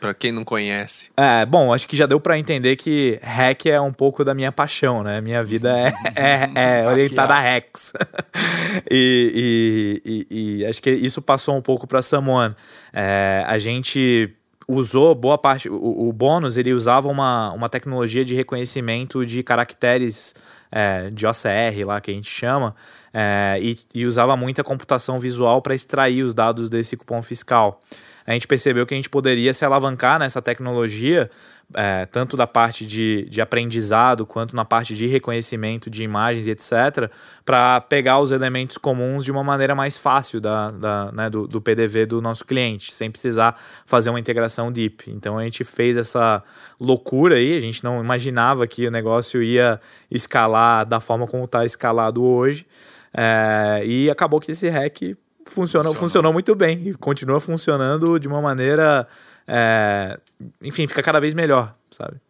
para 0.00 0.14
quem 0.14 0.32
não 0.32 0.44
conhece. 0.44 1.10
É, 1.16 1.44
bom, 1.44 1.72
acho 1.72 1.86
que 1.86 1.96
já 1.96 2.06
deu 2.06 2.18
para 2.18 2.38
entender 2.38 2.74
que 2.76 3.20
hack 3.22 3.66
é 3.66 3.80
um 3.80 3.92
pouco 3.92 4.24
da 4.24 4.34
minha 4.34 4.50
paixão, 4.50 5.02
né? 5.02 5.20
Minha 5.20 5.44
vida 5.44 5.70
é, 5.78 5.92
é, 6.16 6.80
é 6.82 6.88
orientada 6.88 7.34
a 7.34 7.40
hacks. 7.40 7.92
e, 8.90 10.00
e, 10.04 10.26
e, 10.30 10.60
e, 10.62 10.66
acho 10.66 10.80
que 10.80 10.90
isso 10.90 11.20
passou 11.20 11.56
um 11.56 11.62
pouco 11.62 11.86
para 11.86 12.00
Samuan. 12.00 12.56
É, 12.92 13.44
a 13.46 13.58
gente 13.58 14.34
usou 14.66 15.14
boa 15.14 15.36
parte. 15.36 15.68
O, 15.68 16.08
o 16.08 16.12
bônus 16.12 16.56
ele 16.56 16.72
usava 16.72 17.06
uma, 17.06 17.52
uma 17.52 17.68
tecnologia 17.68 18.24
de 18.24 18.34
reconhecimento 18.34 19.26
de 19.26 19.42
caracteres 19.42 20.34
é, 20.70 21.10
de 21.10 21.26
OCR 21.26 21.84
lá 21.84 22.00
que 22.00 22.10
a 22.10 22.14
gente 22.14 22.30
chama, 22.30 22.74
é, 23.12 23.58
e, 23.60 23.78
e, 23.92 24.06
usava 24.06 24.36
muita 24.36 24.62
computação 24.62 25.18
visual 25.18 25.60
para 25.60 25.74
extrair 25.74 26.22
os 26.22 26.32
dados 26.32 26.68
desse 26.68 26.96
cupom 26.96 27.20
fiscal. 27.22 27.80
A 28.26 28.32
gente 28.32 28.46
percebeu 28.46 28.86
que 28.86 28.94
a 28.94 28.96
gente 28.96 29.10
poderia 29.10 29.52
se 29.52 29.64
alavancar 29.64 30.18
nessa 30.18 30.40
tecnologia 30.42 31.30
é, 31.74 32.04
tanto 32.06 32.36
da 32.36 32.46
parte 32.46 32.84
de, 32.84 33.26
de 33.30 33.40
aprendizado 33.40 34.26
quanto 34.26 34.56
na 34.56 34.64
parte 34.64 34.94
de 34.94 35.06
reconhecimento 35.06 35.88
de 35.88 36.02
imagens 36.02 36.46
e 36.46 36.50
etc., 36.50 37.10
para 37.44 37.80
pegar 37.80 38.18
os 38.18 38.30
elementos 38.30 38.76
comuns 38.76 39.24
de 39.24 39.30
uma 39.30 39.42
maneira 39.44 39.74
mais 39.74 39.96
fácil 39.96 40.40
da, 40.40 40.70
da, 40.70 41.12
né, 41.12 41.30
do, 41.30 41.46
do 41.46 41.60
PDV 41.60 42.06
do 42.06 42.20
nosso 42.20 42.44
cliente, 42.44 42.92
sem 42.92 43.10
precisar 43.10 43.56
fazer 43.86 44.10
uma 44.10 44.20
integração 44.20 44.70
deep. 44.72 45.10
Então 45.10 45.38
a 45.38 45.44
gente 45.44 45.64
fez 45.64 45.96
essa 45.96 46.42
loucura 46.80 47.36
aí, 47.36 47.56
a 47.56 47.60
gente 47.60 47.84
não 47.84 48.02
imaginava 48.02 48.66
que 48.66 48.86
o 48.86 48.90
negócio 48.90 49.42
ia 49.42 49.80
escalar 50.10 50.86
da 50.86 51.00
forma 51.00 51.26
como 51.26 51.44
está 51.44 51.64
escalado 51.64 52.22
hoje, 52.22 52.66
é, 53.12 53.82
e 53.84 54.10
acabou 54.10 54.40
que 54.40 54.52
esse 54.52 54.68
hack 54.68 55.16
funcionou, 55.50 55.94
funcionou 55.94 56.32
muito 56.32 56.54
bem 56.54 56.88
e 56.88 56.94
continua 56.94 57.40
funcionando 57.40 58.18
de 58.18 58.26
uma 58.26 58.40
maneira 58.40 59.06
é, 59.52 60.16
enfim, 60.62 60.86
fica 60.86 61.02
cada 61.02 61.18
vez 61.18 61.34
melhor, 61.34 61.74
sabe? 61.90 62.20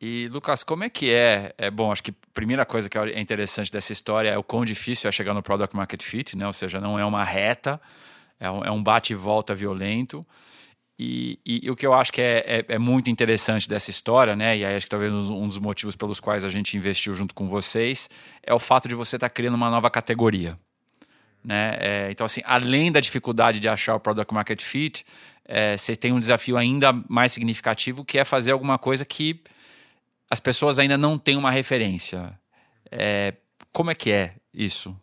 E, 0.00 0.28
Lucas, 0.28 0.62
como 0.62 0.84
é 0.84 0.88
que 0.88 1.12
é? 1.12 1.52
É 1.58 1.72
bom, 1.72 1.90
acho 1.90 2.04
que 2.04 2.12
a 2.12 2.14
primeira 2.32 2.64
coisa 2.64 2.88
que 2.88 2.96
é 2.96 3.18
interessante 3.18 3.70
dessa 3.72 3.92
história 3.92 4.28
é 4.28 4.38
o 4.38 4.44
quão 4.44 4.64
difícil 4.64 5.08
é 5.08 5.12
chegar 5.12 5.34
no 5.34 5.42
Product 5.42 5.74
Market 5.74 6.00
Fit, 6.04 6.36
né? 6.36 6.46
Ou 6.46 6.52
seja, 6.52 6.80
não 6.80 6.96
é 6.96 7.04
uma 7.04 7.24
reta, 7.24 7.80
é 8.38 8.48
um, 8.48 8.64
é 8.64 8.70
um 8.70 8.80
bate 8.80 9.12
e 9.12 9.16
volta 9.16 9.56
violento. 9.56 10.24
E, 10.96 11.40
e, 11.44 11.66
e, 11.66 11.70
o 11.70 11.74
que 11.74 11.86
eu 11.86 11.94
acho 11.94 12.12
que 12.12 12.20
é, 12.20 12.44
é, 12.46 12.74
é, 12.74 12.78
muito 12.78 13.10
interessante 13.10 13.68
dessa 13.68 13.90
história, 13.90 14.36
né? 14.36 14.56
E 14.56 14.64
aí 14.64 14.76
acho 14.76 14.86
que 14.86 14.90
talvez 14.90 15.12
um 15.12 15.48
dos 15.48 15.58
motivos 15.58 15.96
pelos 15.96 16.20
quais 16.20 16.44
a 16.44 16.48
gente 16.48 16.76
investiu 16.76 17.12
junto 17.12 17.34
com 17.34 17.48
vocês 17.48 18.08
é 18.42 18.54
o 18.54 18.58
fato 18.60 18.88
de 18.88 18.94
você 18.94 19.16
estar 19.16 19.28
tá 19.28 19.34
criando 19.34 19.54
uma 19.54 19.70
nova 19.70 19.90
categoria. 19.90 20.56
Né? 21.44 21.76
É, 21.78 22.08
então, 22.10 22.24
assim, 22.24 22.42
além 22.44 22.90
da 22.92 23.00
dificuldade 23.00 23.60
de 23.60 23.68
achar 23.68 23.94
o 23.94 24.00
Product 24.00 24.32
Market 24.32 24.62
Fit, 24.62 25.04
é, 25.44 25.76
você 25.76 25.96
tem 25.96 26.12
um 26.12 26.20
desafio 26.20 26.56
ainda 26.56 26.92
mais 27.08 27.32
significativo 27.32 28.04
que 28.04 28.18
é 28.18 28.24
fazer 28.24 28.52
alguma 28.52 28.78
coisa 28.78 29.04
que 29.04 29.40
as 30.30 30.40
pessoas 30.40 30.78
ainda 30.78 30.98
não 30.98 31.18
têm 31.18 31.36
uma 31.36 31.50
referência. 31.50 32.38
É, 32.90 33.34
como 33.72 33.90
é 33.90 33.94
que 33.94 34.10
é 34.10 34.34
isso? 34.52 34.94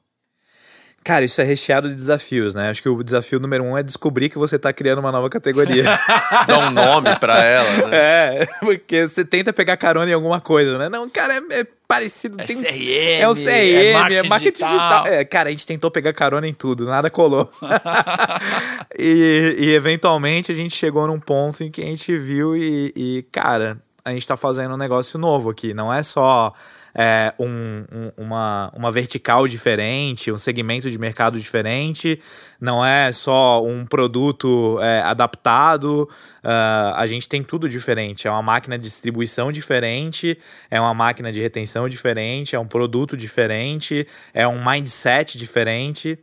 Cara, 1.05 1.23
isso 1.23 1.39
é 1.39 1.43
recheado 1.43 1.87
de 1.87 1.93
desafios, 1.93 2.55
né? 2.55 2.71
Acho 2.71 2.81
que 2.81 2.89
o 2.89 3.03
desafio 3.03 3.39
número 3.39 3.63
um 3.63 3.77
é 3.77 3.83
descobrir 3.83 4.27
que 4.27 4.39
você 4.39 4.55
está 4.55 4.73
criando 4.73 4.97
uma 4.97 5.11
nova 5.11 5.29
categoria. 5.29 5.83
Dá 6.47 6.57
um 6.57 6.71
nome 6.71 7.15
para 7.19 7.43
ela, 7.43 7.87
né? 7.87 7.95
É, 7.95 8.45
porque 8.59 9.07
você 9.07 9.23
tenta 9.23 9.53
pegar 9.53 9.77
carona 9.77 10.09
em 10.09 10.15
alguma 10.15 10.41
coisa, 10.41 10.79
né? 10.79 10.89
Não, 10.89 11.07
cara, 11.07 11.35
é, 11.35 11.59
é 11.59 11.67
parecido. 11.87 12.41
É 12.41 12.45
tem, 12.45 12.59
CRM, 12.59 13.21
é 13.21 13.27
o 13.27 13.35
CRM, 13.35 13.47
é 13.47 13.93
marketing, 13.93 14.25
é 14.25 14.29
marketing 14.29 14.65
digital. 14.65 15.03
digital. 15.03 15.07
É, 15.07 15.23
cara, 15.23 15.49
a 15.49 15.51
gente 15.51 15.67
tentou 15.67 15.91
pegar 15.91 16.11
carona 16.11 16.47
em 16.47 16.55
tudo, 16.55 16.85
nada 16.85 17.07
colou. 17.11 17.51
e, 18.97 19.57
e, 19.59 19.73
eventualmente 19.75 20.51
a 20.51 20.55
gente 20.55 20.75
chegou 20.75 21.05
num 21.05 21.19
ponto 21.19 21.63
em 21.63 21.69
que 21.69 21.83
a 21.83 21.85
gente 21.85 22.17
viu 22.17 22.57
e, 22.57 22.91
e 22.95 23.25
cara, 23.31 23.77
a 24.03 24.09
gente 24.09 24.21
está 24.21 24.35
fazendo 24.35 24.73
um 24.73 24.77
negócio 24.77 25.19
novo 25.19 25.51
aqui. 25.51 25.71
Não 25.71 25.93
é 25.93 26.01
só 26.01 26.51
é, 26.95 27.33
um, 27.37 27.83
um, 27.91 28.25
uma, 28.25 28.71
uma 28.73 28.89
vertical 28.89 29.47
diferente, 29.47 30.31
um 30.31 30.37
segmento 30.37 30.89
de 30.89 30.97
mercado 30.97 31.37
diferente, 31.37 32.17
não 32.59 32.83
é 32.83 33.11
só 33.11 33.61
um 33.61 33.85
produto 33.85 34.79
é, 34.81 35.01
adaptado, 35.01 36.09
uh, 36.41 36.95
a 36.95 37.05
gente 37.05 37.27
tem 37.27 37.43
tudo 37.43 37.67
diferente. 37.67 38.27
É 38.27 38.31
uma 38.31 38.41
máquina 38.41 38.77
de 38.77 38.85
distribuição 38.85 39.51
diferente, 39.51 40.37
é 40.71 40.79
uma 40.79 40.93
máquina 40.93 41.31
de 41.33 41.41
retenção 41.41 41.89
diferente, 41.89 42.55
é 42.55 42.59
um 42.59 42.67
produto 42.67 43.17
diferente, 43.17 44.07
é 44.33 44.47
um 44.47 44.63
mindset 44.63 45.37
diferente. 45.37 46.17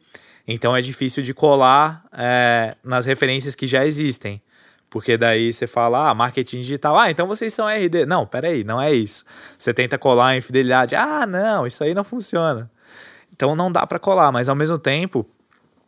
Então 0.49 0.75
é 0.75 0.81
difícil 0.81 1.23
de 1.23 1.35
colar 1.35 2.05
é, 2.13 2.75
nas 2.83 3.05
referências 3.05 3.55
que 3.55 3.67
já 3.67 3.85
existem. 3.85 4.41
Porque 4.93 5.17
daí 5.17 5.51
você 5.51 5.67
fala, 5.67 6.11
ah, 6.11 6.15
marketing 6.15 6.59
digital, 6.59 6.99
ah, 6.99 7.11
então 7.11 7.27
vocês 7.27 7.55
são 7.55 7.67
RD. 7.67 8.05
Não, 8.05 8.27
peraí, 8.27 8.63
não 8.63 8.81
é 8.81 8.93
isso. 8.93 9.25
Você 9.57 9.73
tenta 9.73 9.97
colar 9.97 10.37
em 10.37 10.43
fidelidade, 10.43 10.95
ah, 10.95 11.27
não, 11.27 11.67
isso 11.67 11.83
aí 11.83 11.95
não 11.95 12.05
funciona. 12.05 12.71
Então 13.33 13.57
não 13.57 13.73
dá 13.73 13.87
para 13.87 13.99
colar, 13.99 14.31
mas 14.31 14.51
ao 14.51 14.55
mesmo 14.55 14.79
tempo, 14.79 15.27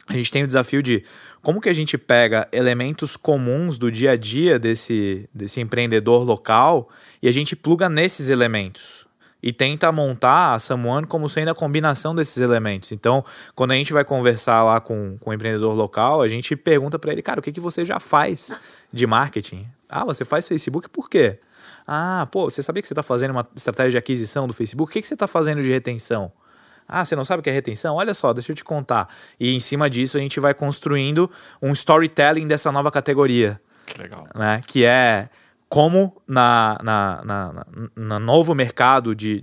a 0.09 0.15
gente 0.15 0.33
tem 0.33 0.43
o 0.43 0.47
desafio 0.47 0.83
de 0.83 1.05
como 1.43 1.61
que 1.61 1.69
a 1.69 1.75
gente 1.75 1.99
pega 1.99 2.49
elementos 2.51 3.15
comuns 3.15 3.77
do 3.77 3.93
dia 3.93 4.13
a 4.13 4.17
dia 4.17 4.59
desse, 4.59 5.29
desse 5.35 5.61
empreendedor 5.61 6.25
local 6.25 6.89
e 7.23 7.29
a 7.29 7.33
gente 7.33 7.55
pluga 7.55 7.91
nesses 7.91 8.31
elementos 8.31 9.04
e 9.47 9.53
tenta 9.53 9.93
montar 9.93 10.55
a 10.55 10.59
Samuano 10.59 11.07
como 11.07 11.29
sendo 11.29 11.51
a 11.51 11.55
combinação 11.55 12.15
desses 12.15 12.39
elementos. 12.39 12.93
Então, 12.93 13.23
quando 13.55 13.73
a 13.73 13.75
gente 13.75 13.93
vai 13.93 14.03
conversar 14.03 14.65
lá 14.65 14.81
com, 14.81 15.19
com 15.21 15.29
o 15.29 15.35
empreendedor 15.35 15.75
local, 15.75 16.23
a 16.23 16.29
gente 16.29 16.57
pergunta 16.57 16.99
para 16.99 17.13
ele, 17.13 17.21
cara, 17.21 17.41
o 17.41 17.43
que, 17.43 17.53
que 17.53 17.61
você 17.61 17.85
já 17.85 18.01
faz 18.01 18.59
de 18.91 19.07
marketing? 19.07 19.69
Ah, 19.87 20.03
você 20.03 20.25
faz 20.25 20.49
Facebook 20.49 20.89
por 20.89 21.11
quê? 21.11 21.39
Ah, 21.87 22.27
pô, 22.33 22.49
você 22.49 22.63
sabia 22.63 22.81
que 22.81 22.89
você 22.89 22.95
está 22.95 23.03
fazendo 23.03 23.33
uma 23.33 23.47
estratégia 23.55 23.91
de 23.91 23.99
aquisição 23.99 24.49
do 24.49 24.55
Facebook? 24.55 24.91
O 24.91 24.93
que, 24.95 25.03
que 25.03 25.07
você 25.07 25.13
está 25.13 25.27
fazendo 25.27 25.63
de 25.63 25.71
retenção? 25.71 26.33
Ah, 26.89 27.05
você 27.05 27.15
não 27.15 27.23
sabe 27.23 27.41
o 27.41 27.43
que 27.43 27.51
é 27.51 27.53
retenção? 27.53 27.97
Olha 27.97 28.15
só, 28.15 28.33
deixa 28.33 28.51
eu 28.51 28.57
te 28.57 28.65
contar. 28.65 29.15
E 29.39 29.55
em 29.55 29.61
cima 29.61 29.91
disso 29.91 30.17
a 30.17 30.21
gente 30.21 30.41
vai 30.41 30.55
construindo 30.55 31.31
um 31.61 31.73
storytelling 31.73 32.49
dessa 32.49 32.73
nova 32.73 32.91
categoria. 32.91 33.61
Que 33.85 34.01
legal. 34.01 34.27
Né? 34.35 34.63
Que 34.67 34.87
é 34.87 35.29
como 35.75 36.23
na, 36.25 36.79
na, 36.85 37.23
na, 37.25 37.67
na 37.97 38.19
novo 38.21 38.55
mercado 38.55 39.13
de, 39.13 39.43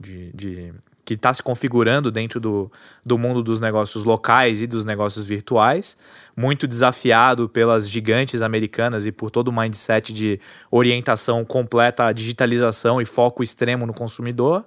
de, 0.00 0.32
de 0.32 0.74
que 1.04 1.12
está 1.12 1.34
se 1.34 1.42
configurando 1.42 2.10
dentro 2.10 2.40
do, 2.40 2.72
do 3.04 3.18
mundo 3.18 3.42
dos 3.42 3.60
negócios 3.60 4.02
locais 4.02 4.62
e 4.62 4.66
dos 4.66 4.86
negócios 4.86 5.26
virtuais, 5.26 5.98
muito 6.34 6.66
desafiado 6.66 7.46
pelas 7.46 7.90
gigantes 7.90 8.40
americanas 8.40 9.04
e 9.04 9.12
por 9.12 9.30
todo 9.30 9.48
o 9.48 9.52
mindset 9.52 10.14
de 10.14 10.40
orientação 10.70 11.44
completa 11.44 12.06
à 12.06 12.12
digitalização 12.12 12.98
e 12.98 13.04
foco 13.04 13.42
extremo 13.42 13.84
no 13.84 13.92
consumidor, 13.92 14.64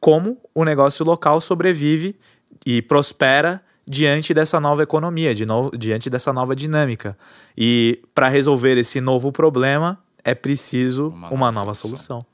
como 0.00 0.40
o 0.54 0.64
negócio 0.64 1.04
local 1.04 1.42
sobrevive 1.42 2.16
e 2.64 2.80
prospera 2.80 3.60
diante 3.86 4.32
dessa 4.32 4.58
nova 4.58 4.82
economia, 4.82 5.34
de 5.34 5.44
novo, 5.44 5.76
diante 5.76 6.08
dessa 6.08 6.32
nova 6.32 6.56
dinâmica. 6.56 7.18
E 7.54 8.02
para 8.14 8.28
resolver 8.28 8.78
esse 8.78 8.98
novo 8.98 9.30
problema, 9.30 10.05
é 10.26 10.34
preciso 10.34 11.06
uma, 11.06 11.30
uma 11.30 11.52
nova, 11.52 11.72
solução. 11.72 12.20
solução. 12.20 12.26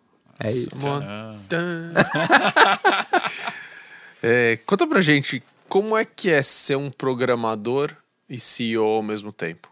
É 0.42 0.50
isso. 0.50 0.70
é, 4.22 4.58
conta 4.64 4.86
pra 4.86 5.02
gente 5.02 5.42
como 5.68 5.94
é 5.94 6.02
que 6.02 6.30
é 6.30 6.40
ser 6.40 6.76
um 6.76 6.90
programador 6.90 7.90
e 8.30 8.38
CEO 8.38 8.82
ao 8.82 9.02
mesmo 9.02 9.30
tempo. 9.30 9.70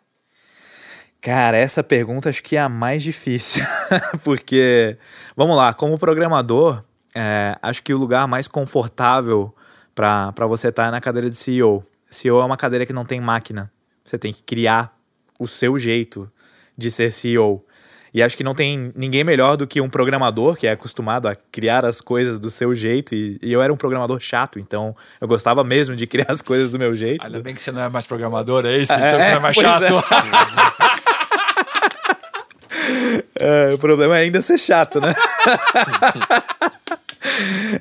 Cara, 1.18 1.56
essa 1.56 1.82
pergunta 1.82 2.28
acho 2.28 2.42
que 2.42 2.56
é 2.56 2.60
a 2.60 2.68
mais 2.68 3.02
difícil. 3.02 3.64
Porque, 4.22 4.98
vamos 5.34 5.56
lá, 5.56 5.72
como 5.72 5.98
programador, 5.98 6.84
é, 7.14 7.56
acho 7.62 7.82
que 7.82 7.94
o 7.94 7.98
lugar 7.98 8.28
mais 8.28 8.46
confortável 8.46 9.54
para 9.94 10.46
você 10.46 10.68
estar 10.68 10.82
tá 10.82 10.88
é 10.88 10.90
na 10.90 11.00
cadeira 11.00 11.30
de 11.30 11.36
CEO. 11.36 11.82
CEO 12.10 12.38
é 12.38 12.44
uma 12.44 12.58
cadeira 12.58 12.84
que 12.84 12.92
não 12.92 13.06
tem 13.06 13.18
máquina. 13.18 13.72
Você 14.04 14.18
tem 14.18 14.30
que 14.30 14.42
criar 14.42 14.94
o 15.38 15.48
seu 15.48 15.78
jeito 15.78 16.30
de 16.76 16.90
ser 16.90 17.12
CEO. 17.12 17.64
E 18.12 18.22
acho 18.22 18.36
que 18.36 18.42
não 18.42 18.54
tem 18.54 18.92
ninguém 18.94 19.22
melhor 19.22 19.56
do 19.56 19.66
que 19.66 19.80
um 19.80 19.88
programador 19.88 20.56
que 20.56 20.66
é 20.66 20.72
acostumado 20.72 21.28
a 21.28 21.34
criar 21.52 21.84
as 21.84 22.00
coisas 22.00 22.38
do 22.38 22.50
seu 22.50 22.74
jeito. 22.74 23.14
E, 23.14 23.38
e, 23.40 23.52
eu 23.52 23.62
era 23.62 23.72
um 23.72 23.76
programador 23.76 24.18
chato, 24.20 24.58
então 24.58 24.96
eu 25.20 25.28
gostava 25.28 25.62
mesmo 25.62 25.94
de 25.94 26.06
criar 26.08 26.26
as 26.28 26.42
coisas 26.42 26.72
do 26.72 26.78
meu 26.78 26.94
jeito. 26.96 27.24
Ainda 27.24 27.40
bem 27.40 27.54
que 27.54 27.62
você 27.62 27.70
não 27.70 27.82
é 27.82 27.88
mais 27.88 28.06
programador, 28.06 28.66
é 28.66 28.78
isso? 28.78 28.92
É, 28.92 29.08
então 29.08 29.20
você 29.20 29.30
é 29.30 29.38
mais 29.38 29.56
chato. 29.56 29.84
É. 33.38 33.70
é, 33.70 33.74
o 33.74 33.78
problema 33.78 34.18
é 34.18 34.22
ainda 34.22 34.40
ser 34.40 34.58
chato, 34.58 35.00
né? 35.00 35.14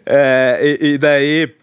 É, 0.06 0.60
e, 0.62 0.94
e, 0.94 0.98
daí, 0.98 1.56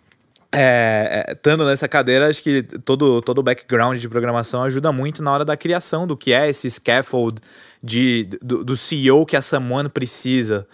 é, 0.53 1.33
estando 1.33 1.65
nessa 1.65 1.87
cadeira, 1.87 2.29
acho 2.29 2.43
que 2.43 2.63
todo, 2.63 3.21
todo 3.23 3.39
o 3.39 3.43
background 3.43 3.99
de 3.99 4.09
programação 4.09 4.63
ajuda 4.65 4.91
muito 4.91 5.23
na 5.23 5.31
hora 5.33 5.45
da 5.45 5.57
criação 5.57 6.07
do 6.07 6.17
que 6.17 6.33
é 6.33 6.49
esse 6.49 6.69
scaffold 6.71 7.41
de, 7.83 8.25
do, 8.43 8.65
do 8.65 8.77
CEO 8.77 9.25
que 9.27 9.37
a 9.37 9.43
Someone 9.43 9.89
precisa. 9.89 10.67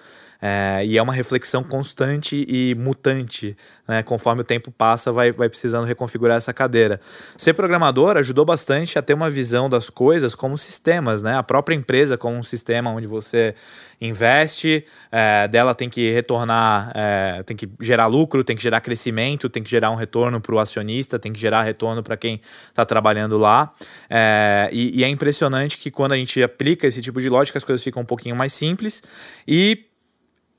É, 0.45 0.85
e 0.85 0.99
é 0.99 1.03
uma 1.03 1.13
reflexão 1.13 1.63
constante 1.63 2.45
e 2.49 2.75
mutante. 2.75 3.57
Né? 3.87 4.03
Conforme 4.03 4.41
o 4.41 4.45
tempo 4.45 4.73
passa, 4.73 5.13
vai, 5.13 5.31
vai 5.31 5.49
precisando 5.49 5.85
reconfigurar 5.85 6.37
essa 6.37 6.53
cadeira. 6.53 7.01
Ser 7.37 7.55
programador 7.55 8.17
ajudou 8.17 8.45
bastante 8.45 8.99
a 8.99 9.03
ter 9.03 9.15
uma 9.15 9.31
visão 9.31 9.71
das 9.71 9.89
coisas 9.89 10.35
como 10.35 10.59
sistemas, 10.59 11.23
né? 11.23 11.37
A 11.37 11.45
própria 11.45 11.77
empresa 11.77 12.19
como 12.19 12.37
um 12.37 12.43
sistema 12.43 12.91
onde 12.91 13.07
você 13.07 13.55
investe, 14.01 14.85
é, 15.13 15.47
dela 15.47 15.77
tem 15.77 15.89
que 15.89 16.11
retornar, 16.11 16.91
é, 16.93 17.43
tem 17.45 17.57
que 17.57 17.71
gerar 17.81 18.07
lucro, 18.07 18.43
tem 18.43 18.57
que 18.57 18.63
gerar 18.63 18.81
crescimento, 18.81 19.49
tem 19.49 19.63
que 19.63 19.71
gerar 19.71 19.93
um 19.93 19.95
retorno 19.95 20.41
para 20.41 20.55
o 20.55 20.59
acionista, 20.59 21.21
tem 21.21 21.33
que 21.33 21.39
gerar 21.39 21.63
retorno 21.63 22.03
para 22.03 22.17
quem 22.17 22.41
está 22.69 22.85
trabalhando 22.85 23.39
lá. 23.39 23.73
É, 24.11 24.69
e, 24.73 24.99
e 24.99 25.05
é 25.05 25.09
impressionante 25.09 25.79
que 25.79 25.89
quando 25.89 26.13
a 26.13 26.17
gente 26.17 26.43
aplica 26.43 26.85
esse 26.85 27.01
tipo 27.01 27.21
de 27.21 27.29
lógica, 27.29 27.59
as 27.59 27.65
coisas 27.65 27.83
ficam 27.83 28.03
um 28.03 28.07
pouquinho 28.07 28.35
mais 28.35 28.53
simples 28.53 29.03
e 29.47 29.92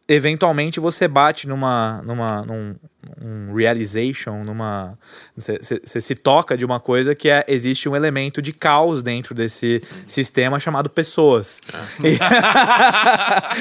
eventualmente 0.07 0.79
você 0.79 1.07
bate 1.07 1.47
numa, 1.47 2.01
numa 2.03 2.41
num, 2.43 2.75
um 3.21 3.53
realization, 3.53 4.43
numa 4.43 4.97
você 5.35 6.01
se 6.01 6.15
toca 6.15 6.57
de 6.57 6.65
uma 6.65 6.79
coisa 6.79 7.13
que 7.13 7.29
é 7.29 7.43
existe 7.47 7.87
um 7.89 7.95
elemento 7.95 8.41
de 8.41 8.53
caos 8.53 9.03
dentro 9.03 9.33
desse 9.33 9.81
sistema 10.07 10.59
chamado 10.59 10.89
pessoas. 10.89 11.59
É. 12.03 12.13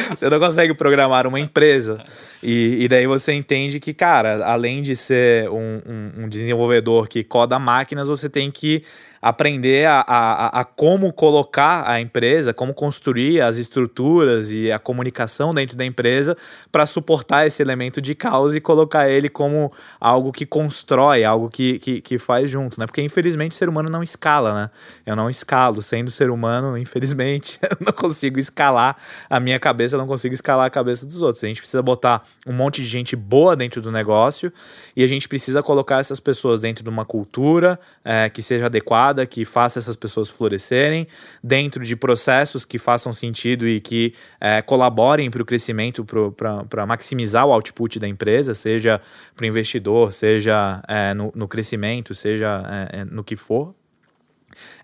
você 0.14 0.28
não 0.28 0.38
consegue 0.38 0.74
programar 0.74 1.26
uma 1.26 1.40
empresa 1.40 2.02
e, 2.42 2.84
e 2.84 2.88
daí 2.88 3.06
você 3.06 3.32
entende 3.32 3.80
que 3.80 3.92
cara, 3.92 4.44
além 4.44 4.82
de 4.82 4.96
ser 4.96 5.48
um, 5.50 5.82
um, 5.86 6.24
um 6.24 6.28
desenvolvedor 6.28 7.08
que 7.08 7.24
coda 7.24 7.58
máquinas, 7.58 8.08
você 8.08 8.28
tem 8.28 8.50
que 8.50 8.82
aprender 9.22 9.86
a, 9.86 10.00
a, 10.00 10.60
a, 10.60 10.64
como 10.64 11.12
colocar 11.12 11.88
a 11.88 12.00
empresa, 12.00 12.52
como 12.52 12.74
construir 12.74 13.40
as 13.40 13.56
estruturas 13.56 14.50
e 14.50 14.72
a 14.72 14.80
comunicação 14.80 15.54
dentro 15.54 15.76
da 15.76 15.84
empresa 15.84 16.36
para 16.72 16.86
suportar 16.86 17.46
esse 17.46 17.62
elemento 17.62 18.00
de 18.00 18.16
caos 18.16 18.56
e 18.56 18.60
colocar 18.60 19.08
ele 19.08 19.28
como 19.32 19.72
algo 20.00 20.30
que 20.30 20.46
constrói, 20.46 21.24
algo 21.24 21.48
que, 21.48 21.78
que, 21.80 22.00
que 22.00 22.18
faz 22.18 22.50
junto, 22.50 22.78
né? 22.78 22.86
Porque 22.86 23.02
infelizmente 23.02 23.52
o 23.52 23.54
ser 23.54 23.68
humano 23.68 23.90
não 23.90 24.02
escala, 24.02 24.54
né? 24.54 24.70
Eu 25.04 25.16
não 25.16 25.28
escalo, 25.28 25.82
sendo 25.82 26.10
ser 26.10 26.30
humano, 26.30 26.76
infelizmente, 26.78 27.58
eu 27.62 27.78
não 27.80 27.92
consigo 27.92 28.38
escalar 28.38 28.96
a 29.28 29.40
minha 29.40 29.58
cabeça, 29.58 29.98
não 29.98 30.06
consigo 30.06 30.34
escalar 30.34 30.66
a 30.66 30.70
cabeça 30.70 31.04
dos 31.04 31.22
outros. 31.22 31.42
A 31.42 31.48
gente 31.48 31.60
precisa 31.60 31.82
botar 31.82 32.22
um 32.46 32.52
monte 32.52 32.82
de 32.82 32.86
gente 32.86 33.16
boa 33.16 33.56
dentro 33.56 33.82
do 33.82 33.90
negócio 33.90 34.52
e 34.94 35.02
a 35.02 35.08
gente 35.08 35.28
precisa 35.28 35.62
colocar 35.62 35.98
essas 35.98 36.20
pessoas 36.20 36.60
dentro 36.60 36.84
de 36.84 36.90
uma 36.90 37.04
cultura 37.04 37.80
é, 38.04 38.28
que 38.28 38.42
seja 38.42 38.66
adequada 38.66 39.26
que 39.26 39.44
faça 39.44 39.78
essas 39.78 39.96
pessoas 39.96 40.28
florescerem, 40.28 41.06
dentro 41.42 41.84
de 41.84 41.96
processos 41.96 42.64
que 42.64 42.78
façam 42.78 43.12
sentido 43.12 43.66
e 43.66 43.80
que 43.80 44.12
é, 44.40 44.60
colaborem 44.60 45.30
para 45.30 45.42
o 45.42 45.44
crescimento, 45.44 46.04
para 46.04 46.86
maximizar 46.86 47.46
o 47.46 47.52
output 47.52 47.98
da 47.98 48.06
empresa, 48.06 48.54
seja 48.54 49.00
para 49.34 49.44
o 49.44 49.46
investidor, 49.46 50.12
seja 50.12 50.82
é, 50.88 51.14
no, 51.14 51.32
no, 51.34 51.48
crescimento, 51.48 52.14
seja 52.14 52.62
é, 52.92 53.00
é 53.00 53.04
no 53.04 53.24
que 53.24 53.36
for. 53.36 53.74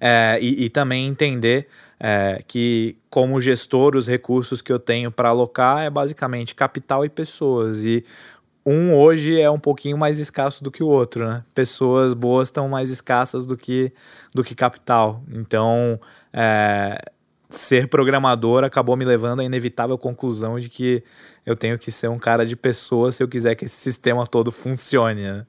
É, 0.01 0.39
e, 0.41 0.65
e, 0.65 0.71
também 0.71 1.07
entender 1.07 1.69
é, 2.01 2.43
que, 2.47 2.97
como 3.11 3.41
gestor, 3.41 3.97
os 3.97 4.07
recursos 4.07 4.63
que 4.63 4.73
eu 4.73 4.79
tenho 4.79 5.11
para 5.11 5.29
alocar 5.29 5.83
é 5.83 5.91
basicamente 5.91 6.55
capital 6.55 7.05
e 7.05 7.09
pessoas. 7.09 7.83
E 7.85 8.05
um 8.65 8.95
hoje 8.95 9.41
é 9.41 9.51
um 9.51 9.59
pouquinho 9.59 9.97
mais 9.97 10.19
escasso 10.19 10.63
do 10.63 10.71
que 10.71 10.83
o 10.83 10.89
outro, 10.89 11.27
né? 11.27 11.45
Pessoas 11.55 12.15
boas 12.15 12.49
estão 12.49 12.69
mais 12.69 12.91
escassas 12.91 13.47
do 13.47 13.57
que, 13.57 13.93
do 14.35 14.45
que 14.45 14.55
capital. 14.55 15.23
Então, 15.33 16.01
é, 16.33 17.01
ser 17.49 17.89
programador 17.89 18.65
acabou 18.65 18.97
me 18.97 19.05
levando 19.05 19.41
à 19.41 19.45
inevitável 19.45 19.97
conclusão 19.97 20.61
de 20.61 20.69
que 20.69 21.03
eu 21.49 21.57
tenho 21.57 21.79
que 21.79 21.91
ser 21.91 22.09
um 22.09 22.19
cara 22.19 22.45
de 22.45 22.55
pessoas 22.55 23.15
se 23.15 23.23
eu 23.23 23.29
quiser 23.29 23.55
que 23.55 23.65
esse 23.65 23.77
sistema 23.77 24.27
todo 24.27 24.53
funcione. 24.53 25.23
Né? 25.23 25.47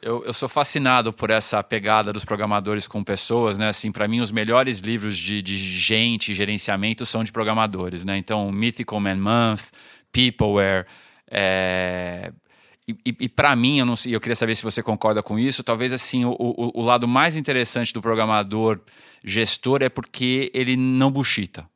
Eu, 0.00 0.24
eu, 0.24 0.32
sou 0.32 0.48
fascinado 0.48 1.12
por 1.12 1.28
essa 1.28 1.62
pegada 1.62 2.14
dos 2.14 2.24
programadores 2.24 2.86
com 2.86 3.04
pessoas, 3.04 3.58
né? 3.58 3.68
Assim, 3.68 3.92
para 3.92 4.08
mim, 4.08 4.22
os 4.22 4.30
melhores 4.30 4.78
livros 4.78 5.18
de, 5.18 5.42
de 5.42 5.56
gente, 5.58 6.32
gerenciamento, 6.32 7.04
são 7.04 7.22
de 7.22 7.30
programadores, 7.30 8.04
né? 8.06 8.16
Então, 8.16 8.50
Mythical 8.50 8.98
Man 9.00 9.16
Month, 9.16 9.70
Peopleware, 10.10 10.86
é, 11.30 12.32
e, 12.88 12.92
e, 13.04 13.16
e 13.20 13.28
para 13.28 13.54
mim, 13.54 13.80
eu, 13.80 13.86
não, 13.86 13.94
eu 14.06 14.20
queria 14.20 14.36
saber 14.36 14.54
se 14.54 14.62
você 14.62 14.82
concorda 14.82 15.22
com 15.22 15.38
isso, 15.38 15.62
talvez 15.62 15.92
assim, 15.92 16.24
o, 16.24 16.34
o, 16.38 16.80
o 16.80 16.82
lado 16.82 17.06
mais 17.06 17.36
interessante 17.36 17.92
do 17.92 18.00
programador 18.00 18.80
gestor 19.22 19.82
é 19.82 19.90
porque 19.90 20.50
ele 20.54 20.74
não 20.74 21.10
buchita. 21.10 21.68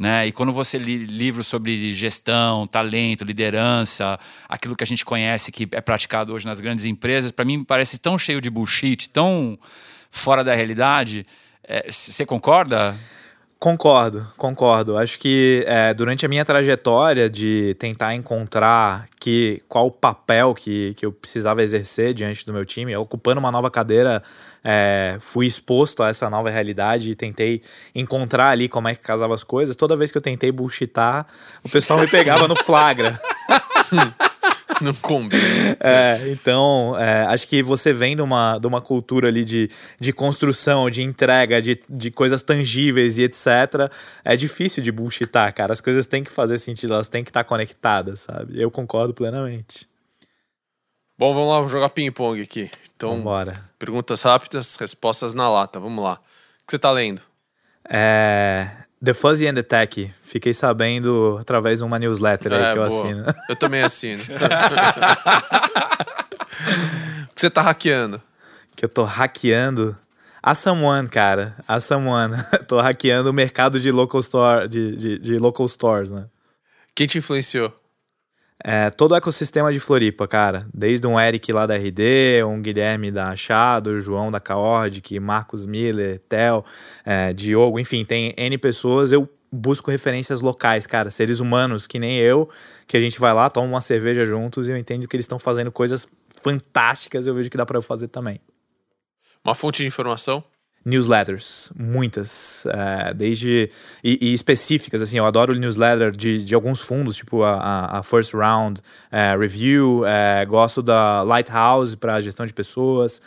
Né? 0.00 0.28
E 0.28 0.32
quando 0.32 0.52
você 0.52 0.78
lê 0.78 0.96
livros 0.96 1.46
sobre 1.46 1.92
gestão, 1.92 2.66
talento, 2.66 3.24
liderança, 3.24 4.18
aquilo 4.48 4.74
que 4.74 4.82
a 4.82 4.86
gente 4.86 5.04
conhece 5.04 5.52
que 5.52 5.68
é 5.70 5.80
praticado 5.80 6.32
hoje 6.32 6.46
nas 6.46 6.60
grandes 6.60 6.86
empresas, 6.86 7.30
para 7.30 7.44
mim 7.44 7.62
parece 7.62 7.98
tão 7.98 8.18
cheio 8.18 8.40
de 8.40 8.48
bullshit, 8.48 9.10
tão 9.10 9.58
fora 10.10 10.42
da 10.42 10.54
realidade. 10.54 11.26
É, 11.62 11.92
você 11.92 12.24
concorda? 12.24 12.96
Concordo, 13.62 14.26
concordo. 14.36 14.98
Acho 14.98 15.16
que 15.20 15.62
é, 15.68 15.94
durante 15.94 16.26
a 16.26 16.28
minha 16.28 16.44
trajetória 16.44 17.30
de 17.30 17.76
tentar 17.78 18.12
encontrar 18.12 19.06
que 19.20 19.62
qual 19.68 19.86
o 19.86 19.90
papel 19.92 20.52
que, 20.52 20.94
que 20.94 21.06
eu 21.06 21.12
precisava 21.12 21.62
exercer 21.62 22.12
diante 22.12 22.44
do 22.44 22.52
meu 22.52 22.64
time, 22.64 22.96
ocupando 22.96 23.38
uma 23.38 23.52
nova 23.52 23.70
cadeira, 23.70 24.20
é, 24.64 25.16
fui 25.20 25.46
exposto 25.46 26.02
a 26.02 26.08
essa 26.08 26.28
nova 26.28 26.50
realidade 26.50 27.12
e 27.12 27.14
tentei 27.14 27.62
encontrar 27.94 28.48
ali 28.48 28.68
como 28.68 28.88
é 28.88 28.96
que 28.96 29.00
casava 29.00 29.32
as 29.32 29.44
coisas. 29.44 29.76
Toda 29.76 29.96
vez 29.96 30.10
que 30.10 30.18
eu 30.18 30.22
tentei 30.22 30.50
bullshitar, 30.50 31.24
o 31.62 31.68
pessoal 31.68 32.00
me 32.00 32.08
pegava 32.08 32.48
no 32.48 32.56
flagra. 32.56 33.20
Não 34.80 34.94
combina. 34.94 35.76
É, 35.80 36.28
então, 36.28 36.96
é, 36.98 37.24
acho 37.26 37.46
que 37.46 37.62
você 37.62 37.92
vem 37.92 38.16
de 38.16 38.22
uma, 38.22 38.58
de 38.58 38.66
uma 38.66 38.80
cultura 38.80 39.28
ali 39.28 39.44
de, 39.44 39.70
de 40.00 40.12
construção, 40.12 40.88
de 40.88 41.02
entrega, 41.02 41.60
de, 41.60 41.80
de 41.88 42.10
coisas 42.10 42.42
tangíveis 42.42 43.18
e 43.18 43.22
etc. 43.22 43.90
É 44.24 44.36
difícil 44.36 44.82
de 44.82 44.90
bullshitar, 44.90 45.52
cara. 45.54 45.72
As 45.72 45.80
coisas 45.80 46.06
têm 46.06 46.24
que 46.24 46.30
fazer 46.30 46.58
sentido, 46.58 46.94
elas 46.94 47.08
têm 47.08 47.22
que 47.24 47.30
estar 47.30 47.44
conectadas, 47.44 48.20
sabe? 48.20 48.60
Eu 48.60 48.70
concordo 48.70 49.12
plenamente. 49.14 49.88
Bom, 51.18 51.34
vamos 51.34 51.48
lá 51.48 51.68
jogar 51.68 51.88
ping-pong 51.90 52.40
aqui. 52.40 52.70
Então, 52.96 53.16
Vambora. 53.16 53.52
perguntas 53.78 54.22
rápidas, 54.22 54.76
respostas 54.76 55.34
na 55.34 55.48
lata. 55.48 55.78
Vamos 55.78 56.02
lá. 56.02 56.14
O 56.14 56.66
que 56.66 56.70
você 56.70 56.78
tá 56.78 56.90
lendo? 56.90 57.20
É, 57.88 58.68
The 59.04 59.14
Fuzzy 59.14 59.48
and 59.48 59.54
the 59.54 59.62
Tech. 59.62 60.12
Fiquei 60.22 60.54
sabendo 60.54 61.38
através 61.40 61.78
de 61.78 61.84
uma 61.84 61.98
newsletter 61.98 62.52
é, 62.52 62.56
aí 62.56 62.72
que 62.72 62.78
eu 62.78 62.86
boa. 62.86 63.02
assino. 63.02 63.24
Eu 63.48 63.56
também 63.56 63.82
assino. 63.82 64.22
o 64.22 64.26
que 67.34 67.40
você 67.40 67.50
tá 67.50 67.62
hackeando? 67.62 68.22
Que 68.76 68.84
eu 68.84 68.88
tô 68.88 69.04
hackeando? 69.04 69.96
A 70.42 70.54
Someone, 70.54 71.08
cara. 71.08 71.56
A 71.66 71.80
Someone. 71.80 72.36
tô 72.66 72.80
hackeando 72.80 73.30
o 73.30 73.32
mercado 73.32 73.80
de 73.80 73.90
local 73.90 74.20
store, 74.20 74.68
de, 74.68 74.96
de, 74.96 75.18
de 75.18 75.38
local 75.38 75.66
stores, 75.68 76.10
né? 76.10 76.26
Quem 76.94 77.06
te 77.06 77.18
influenciou? 77.18 77.72
É, 78.64 78.90
todo 78.90 79.12
o 79.12 79.16
ecossistema 79.16 79.72
de 79.72 79.80
Floripa, 79.80 80.28
cara. 80.28 80.66
Desde 80.72 81.04
um 81.06 81.18
Eric 81.18 81.52
lá 81.52 81.66
da 81.66 81.74
RD, 81.76 82.44
um 82.46 82.62
Guilherme 82.62 83.10
da 83.10 83.30
Achado, 83.30 84.00
João 84.00 84.30
da 84.30 84.38
Caordic, 84.38 85.18
Marcos 85.18 85.66
Miller, 85.66 86.20
Tel, 86.28 86.64
é, 87.04 87.32
Diogo, 87.32 87.80
enfim, 87.80 88.04
tem 88.04 88.32
N 88.36 88.56
pessoas. 88.58 89.10
Eu 89.10 89.28
busco 89.50 89.90
referências 89.90 90.40
locais, 90.40 90.86
cara. 90.86 91.10
Seres 91.10 91.40
humanos 91.40 91.88
que 91.88 91.98
nem 91.98 92.18
eu, 92.18 92.48
que 92.86 92.96
a 92.96 93.00
gente 93.00 93.18
vai 93.18 93.34
lá, 93.34 93.50
toma 93.50 93.66
uma 93.66 93.80
cerveja 93.80 94.24
juntos 94.24 94.68
e 94.68 94.70
eu 94.70 94.76
entendo 94.76 95.08
que 95.08 95.16
eles 95.16 95.24
estão 95.24 95.40
fazendo 95.40 95.72
coisas 95.72 96.06
fantásticas. 96.40 97.26
Eu 97.26 97.34
vejo 97.34 97.50
que 97.50 97.56
dá 97.56 97.66
para 97.66 97.78
eu 97.78 97.82
fazer 97.82 98.08
também. 98.08 98.40
Uma 99.44 99.56
fonte 99.56 99.82
de 99.82 99.88
informação? 99.88 100.44
Newsletters, 100.84 101.72
muitas, 101.78 102.66
é, 102.66 103.14
desde 103.14 103.70
e, 104.02 104.18
e, 104.20 104.34
específicas, 104.34 105.00
assim, 105.00 105.18
eu 105.18 105.26
adoro 105.26 105.54
newsletter 105.54 106.10
de, 106.10 106.44
de 106.44 106.54
alguns 106.54 106.80
fundos, 106.80 107.16
tipo 107.16 107.42
a, 107.42 107.98
a 107.98 108.02
First 108.02 108.34
Round 108.34 108.80
é, 109.10 109.36
Review, 109.36 110.04
é, 110.04 110.44
gosto 110.44 110.82
da 110.82 111.22
Lighthouse 111.22 111.94
para 111.96 112.20
gestão 112.20 112.44
de 112.44 112.52
pessoas, 112.52 113.22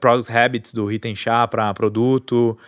Product 0.00 0.36
Habits 0.36 0.72
do 0.72 0.86
Riten 0.86 1.14
Chá 1.14 1.46
para 1.46 1.72
produto, 1.72 2.58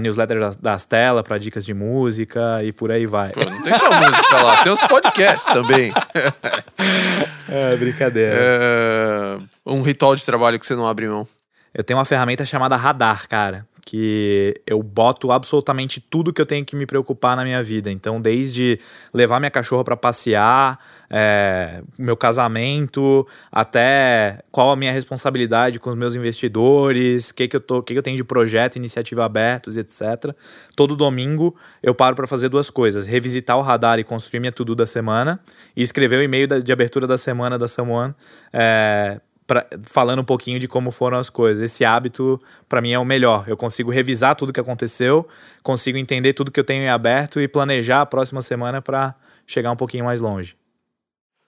newsletter 0.00 0.38
das, 0.38 0.54
das 0.54 0.86
telas 0.86 1.24
para 1.24 1.38
dicas 1.38 1.64
de 1.64 1.74
música 1.74 2.62
e 2.62 2.72
por 2.72 2.92
aí 2.92 3.04
vai. 3.04 3.30
Pô, 3.30 3.40
não 3.40 3.62
tem 3.62 3.76
só 3.76 3.90
música 3.92 4.42
lá, 4.42 4.62
tem 4.62 4.72
os 4.72 4.80
podcasts 4.82 5.52
também. 5.52 5.92
é, 7.50 7.76
brincadeira. 7.76 8.36
É, 8.38 9.38
um 9.66 9.82
ritual 9.82 10.14
de 10.14 10.24
trabalho 10.24 10.58
que 10.58 10.66
você 10.66 10.76
não 10.76 10.86
abre 10.86 11.08
mão. 11.08 11.26
Eu 11.74 11.82
tenho 11.82 11.98
uma 11.98 12.04
ferramenta 12.04 12.44
chamada 12.44 12.76
Radar, 12.76 13.28
cara, 13.28 13.66
que 13.84 14.60
eu 14.66 14.82
boto 14.82 15.30
absolutamente 15.30 16.00
tudo 16.00 16.32
que 16.32 16.40
eu 16.40 16.46
tenho 16.46 16.64
que 16.64 16.74
me 16.74 16.86
preocupar 16.86 17.36
na 17.36 17.44
minha 17.44 17.62
vida. 17.62 17.90
Então, 17.90 18.20
desde 18.20 18.78
levar 19.12 19.40
minha 19.40 19.50
cachorra 19.50 19.84
para 19.84 19.96
passear, 19.96 20.78
é, 21.10 21.82
meu 21.98 22.16
casamento, 22.16 23.26
até 23.52 24.40
qual 24.50 24.70
a 24.70 24.76
minha 24.76 24.92
responsabilidade 24.92 25.78
com 25.78 25.90
os 25.90 25.96
meus 25.96 26.14
investidores, 26.14 27.30
o 27.30 27.34
que, 27.34 27.48
que, 27.48 27.56
eu 27.56 27.82
que, 27.82 27.92
que 27.92 27.98
eu 27.98 28.02
tenho 28.02 28.16
de 28.16 28.24
projeto, 28.24 28.76
iniciativa 28.76 29.24
abertos, 29.24 29.76
etc. 29.76 30.34
Todo 30.74 30.96
domingo 30.96 31.54
eu 31.82 31.94
paro 31.94 32.16
para 32.16 32.26
fazer 32.26 32.48
duas 32.48 32.70
coisas: 32.70 33.04
revisitar 33.06 33.58
o 33.58 33.62
radar 33.62 33.98
e 33.98 34.04
construir 34.04 34.40
minha 34.40 34.52
tudo 34.52 34.74
da 34.74 34.86
semana, 34.86 35.40
e 35.76 35.82
escrever 35.82 36.20
o 36.20 36.22
e-mail 36.22 36.62
de 36.62 36.72
abertura 36.72 37.06
da 37.06 37.18
semana 37.18 37.58
da 37.58 37.68
Someone. 37.68 38.14
É, 38.52 39.20
pra, 39.46 39.66
falando 39.82 40.20
um 40.20 40.24
pouquinho 40.24 40.58
de 40.58 40.68
como 40.68 40.90
foram 40.90 41.18
as 41.18 41.30
coisas. 41.30 41.62
Esse 41.62 41.84
hábito, 41.84 42.40
para 42.68 42.80
mim, 42.80 42.92
é 42.92 42.98
o 42.98 43.04
melhor. 43.04 43.44
Eu 43.48 43.56
consigo 43.56 43.90
revisar 43.90 44.34
tudo 44.34 44.52
que 44.52 44.60
aconteceu, 44.60 45.26
consigo 45.62 45.98
entender 45.98 46.32
tudo 46.32 46.50
que 46.50 46.60
eu 46.60 46.64
tenho 46.64 46.82
em 46.82 46.88
aberto 46.88 47.40
e 47.40 47.48
planejar 47.48 48.00
a 48.00 48.06
próxima 48.06 48.42
semana 48.42 48.80
para 48.82 49.14
chegar 49.46 49.70
um 49.70 49.76
pouquinho 49.76 50.04
mais 50.04 50.20
longe. 50.20 50.56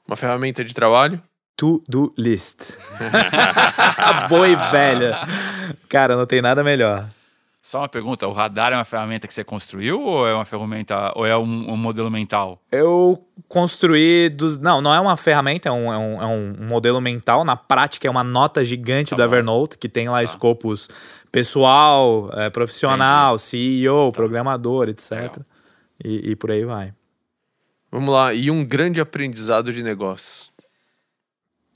Uma 0.07 0.17
ferramenta 0.17 0.65
de 0.65 0.73
trabalho? 0.73 1.21
To-do 1.57 2.13
list. 2.17 2.73
Boa 4.29 4.49
e 4.49 4.55
velha. 4.71 5.19
Cara, 5.89 6.15
não 6.15 6.27
tem 6.27 6.43
nada 6.43 6.63
melhor. 6.63 7.09
Só 7.67 7.81
uma 7.81 7.89
pergunta, 7.89 8.29
o 8.29 8.31
radar 8.31 8.73
é 8.73 8.77
uma 8.77 8.85
ferramenta 8.85 9.27
que 9.27 9.35
você 9.35 9.43
construiu 9.43 10.01
ou 10.01 10.25
é 10.25 10.33
uma 10.33 10.45
ferramenta 10.45 11.13
ou 11.17 11.27
é 11.27 11.37
um, 11.37 11.73
um 11.73 11.77
modelo 11.77 12.09
mental? 12.09 12.63
Eu 12.71 13.21
construí 13.49 14.29
dos. 14.29 14.57
Não, 14.57 14.81
não 14.81 14.95
é 14.95 15.01
uma 15.01 15.17
ferramenta, 15.17 15.69
é 15.69 15.73
um, 15.73 15.93
é 15.93 15.99
um, 15.99 16.23
é 16.23 16.27
um 16.27 16.55
modelo 16.69 17.01
mental. 17.01 17.45
Na 17.45 17.57
prática, 17.57 18.07
é 18.07 18.11
uma 18.11 18.23
nota 18.23 18.65
gigante 18.65 19.11
tá 19.11 19.17
do 19.17 19.19
bom. 19.19 19.25
Evernote, 19.25 19.79
que 19.79 19.89
tem 19.89 20.09
lá 20.09 20.19
tá. 20.19 20.23
escopos 20.23 20.89
pessoal, 21.33 22.31
é, 22.35 22.49
profissional, 22.51 23.35
Entendi. 23.35 23.49
CEO, 23.49 24.13
tá. 24.13 24.17
programador, 24.17 24.89
etc. 24.89 25.37
E, 26.05 26.31
e 26.31 26.37
por 26.37 26.53
aí 26.53 26.65
vai. 26.65 26.95
Vamos 27.91 28.11
lá, 28.11 28.33
e 28.33 28.49
um 28.49 28.65
grande 28.65 29.01
aprendizado 29.01 29.73
de 29.73 29.83
negócios. 29.83 30.53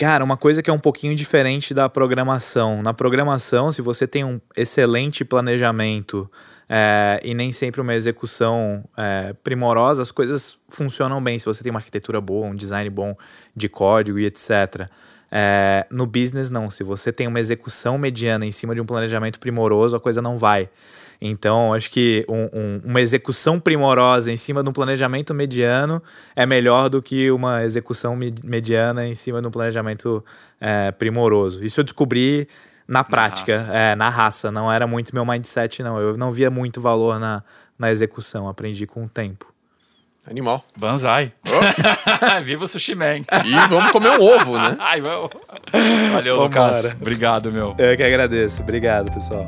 Cara, 0.01 0.25
uma 0.25 0.39
coisa 0.39 0.63
que 0.63 0.71
é 0.71 0.73
um 0.73 0.79
pouquinho 0.79 1.15
diferente 1.15 1.75
da 1.75 1.87
programação. 1.87 2.81
Na 2.81 2.95
programação, 2.95 3.71
se 3.71 3.83
você 3.83 4.07
tem 4.07 4.25
um 4.25 4.41
excelente 4.57 5.27
planejamento 5.27 6.27
é, 6.73 7.21
e 7.25 7.35
nem 7.35 7.51
sempre 7.51 7.81
uma 7.81 7.93
execução 7.97 8.85
é, 8.97 9.35
primorosa, 9.43 10.03
as 10.03 10.13
coisas 10.13 10.57
funcionam 10.69 11.21
bem. 11.21 11.37
Se 11.37 11.45
você 11.45 11.65
tem 11.65 11.71
uma 11.71 11.81
arquitetura 11.81 12.21
boa, 12.21 12.47
um 12.47 12.55
design 12.55 12.89
bom 12.89 13.17
de 13.57 13.69
código 13.69 14.21
e 14.21 14.27
etc. 14.27 14.89
É, 15.33 15.85
no 15.91 16.07
business, 16.07 16.49
não. 16.49 16.71
Se 16.71 16.85
você 16.85 17.13
tem 17.13 17.27
uma 17.27 17.41
execução 17.41 17.99
mediana 17.99 18.47
em 18.47 18.53
cima 18.53 18.73
de 18.73 18.81
um 18.81 18.87
planejamento 18.87 19.41
primoroso, 19.41 19.97
a 19.97 20.01
coisa 20.01 20.23
não 20.23 20.39
vai. 20.39 20.69
Então, 21.21 21.75
acho 21.75 21.91
que 21.91 22.25
um, 22.29 22.49
um, 22.53 22.81
uma 22.85 23.01
execução 23.01 23.59
primorosa 23.59 24.31
em 24.31 24.37
cima 24.37 24.63
de 24.63 24.69
um 24.69 24.73
planejamento 24.73 25.35
mediano 25.35 26.01
é 26.37 26.47
melhor 26.47 26.89
do 26.89 27.03
que 27.03 27.33
uma 27.33 27.65
execução 27.65 28.17
mediana 28.45 29.05
em 29.09 29.17
cima 29.17 29.43
de 29.43 29.49
um 29.49 29.51
planejamento 29.51 30.25
é, 30.61 30.93
primoroso. 30.93 31.65
Isso 31.65 31.81
eu 31.81 31.85
descobri 31.85 32.47
na 32.91 33.05
prática, 33.05 33.59
na 33.59 33.63
raça. 33.63 33.79
É, 33.79 33.95
na 33.95 34.09
raça. 34.09 34.51
Não 34.51 34.73
era 34.73 34.87
muito 34.87 35.15
meu 35.15 35.25
mindset, 35.25 35.81
não. 35.83 35.99
Eu 35.99 36.17
não 36.17 36.33
via 36.33 36.51
muito 36.51 36.81
valor 36.81 37.21
na, 37.21 37.43
na 37.79 37.91
execução. 37.91 38.49
Aprendi 38.49 38.85
com 38.87 39.05
o 39.05 39.09
tempo. 39.09 39.47
Animal. 40.29 40.65
Banzai. 40.77 41.33
Oh. 41.47 42.43
Viva 42.43 42.65
o 42.65 42.69
Sushi 42.69 42.95
Man. 42.95 43.21
E 43.45 43.69
vamos 43.69 43.93
comer 43.93 44.11
um 44.11 44.23
ovo, 44.23 44.59
né? 44.59 44.77
Ai, 44.81 45.01
Valeu, 46.13 46.37
Lucas. 46.43 46.95
Obrigado, 47.01 47.53
meu. 47.53 47.75
Eu 47.79 47.97
que 47.97 48.03
agradeço. 48.03 48.61
Obrigado, 48.63 49.13
pessoal. 49.13 49.47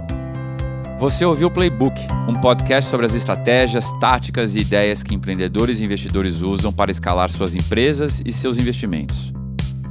Você 0.98 1.24
ouviu 1.24 1.48
o 1.48 1.50
Playbook, 1.50 2.00
um 2.28 2.40
podcast 2.40 2.88
sobre 2.88 3.06
as 3.06 3.14
estratégias, 3.14 3.90
táticas 3.98 4.54
e 4.54 4.60
ideias 4.60 5.02
que 5.02 5.16
empreendedores 5.16 5.80
e 5.80 5.84
investidores 5.84 6.42
usam 6.42 6.72
para 6.72 6.92
escalar 6.92 7.28
suas 7.28 7.56
empresas 7.56 8.22
e 8.24 8.30
seus 8.30 8.56
investimentos. 8.56 9.32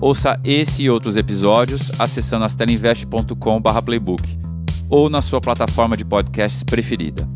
Ouça 0.01 0.39
esse 0.43 0.81
e 0.83 0.89
outros 0.89 1.15
episódios 1.15 1.91
acessando 1.99 2.43
astelinvest.com/playbook 2.43 4.23
ou 4.89 5.09
na 5.09 5.21
sua 5.21 5.39
plataforma 5.39 5.95
de 5.95 6.03
podcasts 6.03 6.63
preferida. 6.63 7.29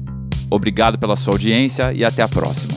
Obrigado 0.49 0.97
pela 0.97 1.15
sua 1.15 1.35
audiência 1.35 1.93
e 1.93 2.03
até 2.03 2.23
a 2.23 2.27
próxima. 2.27 2.74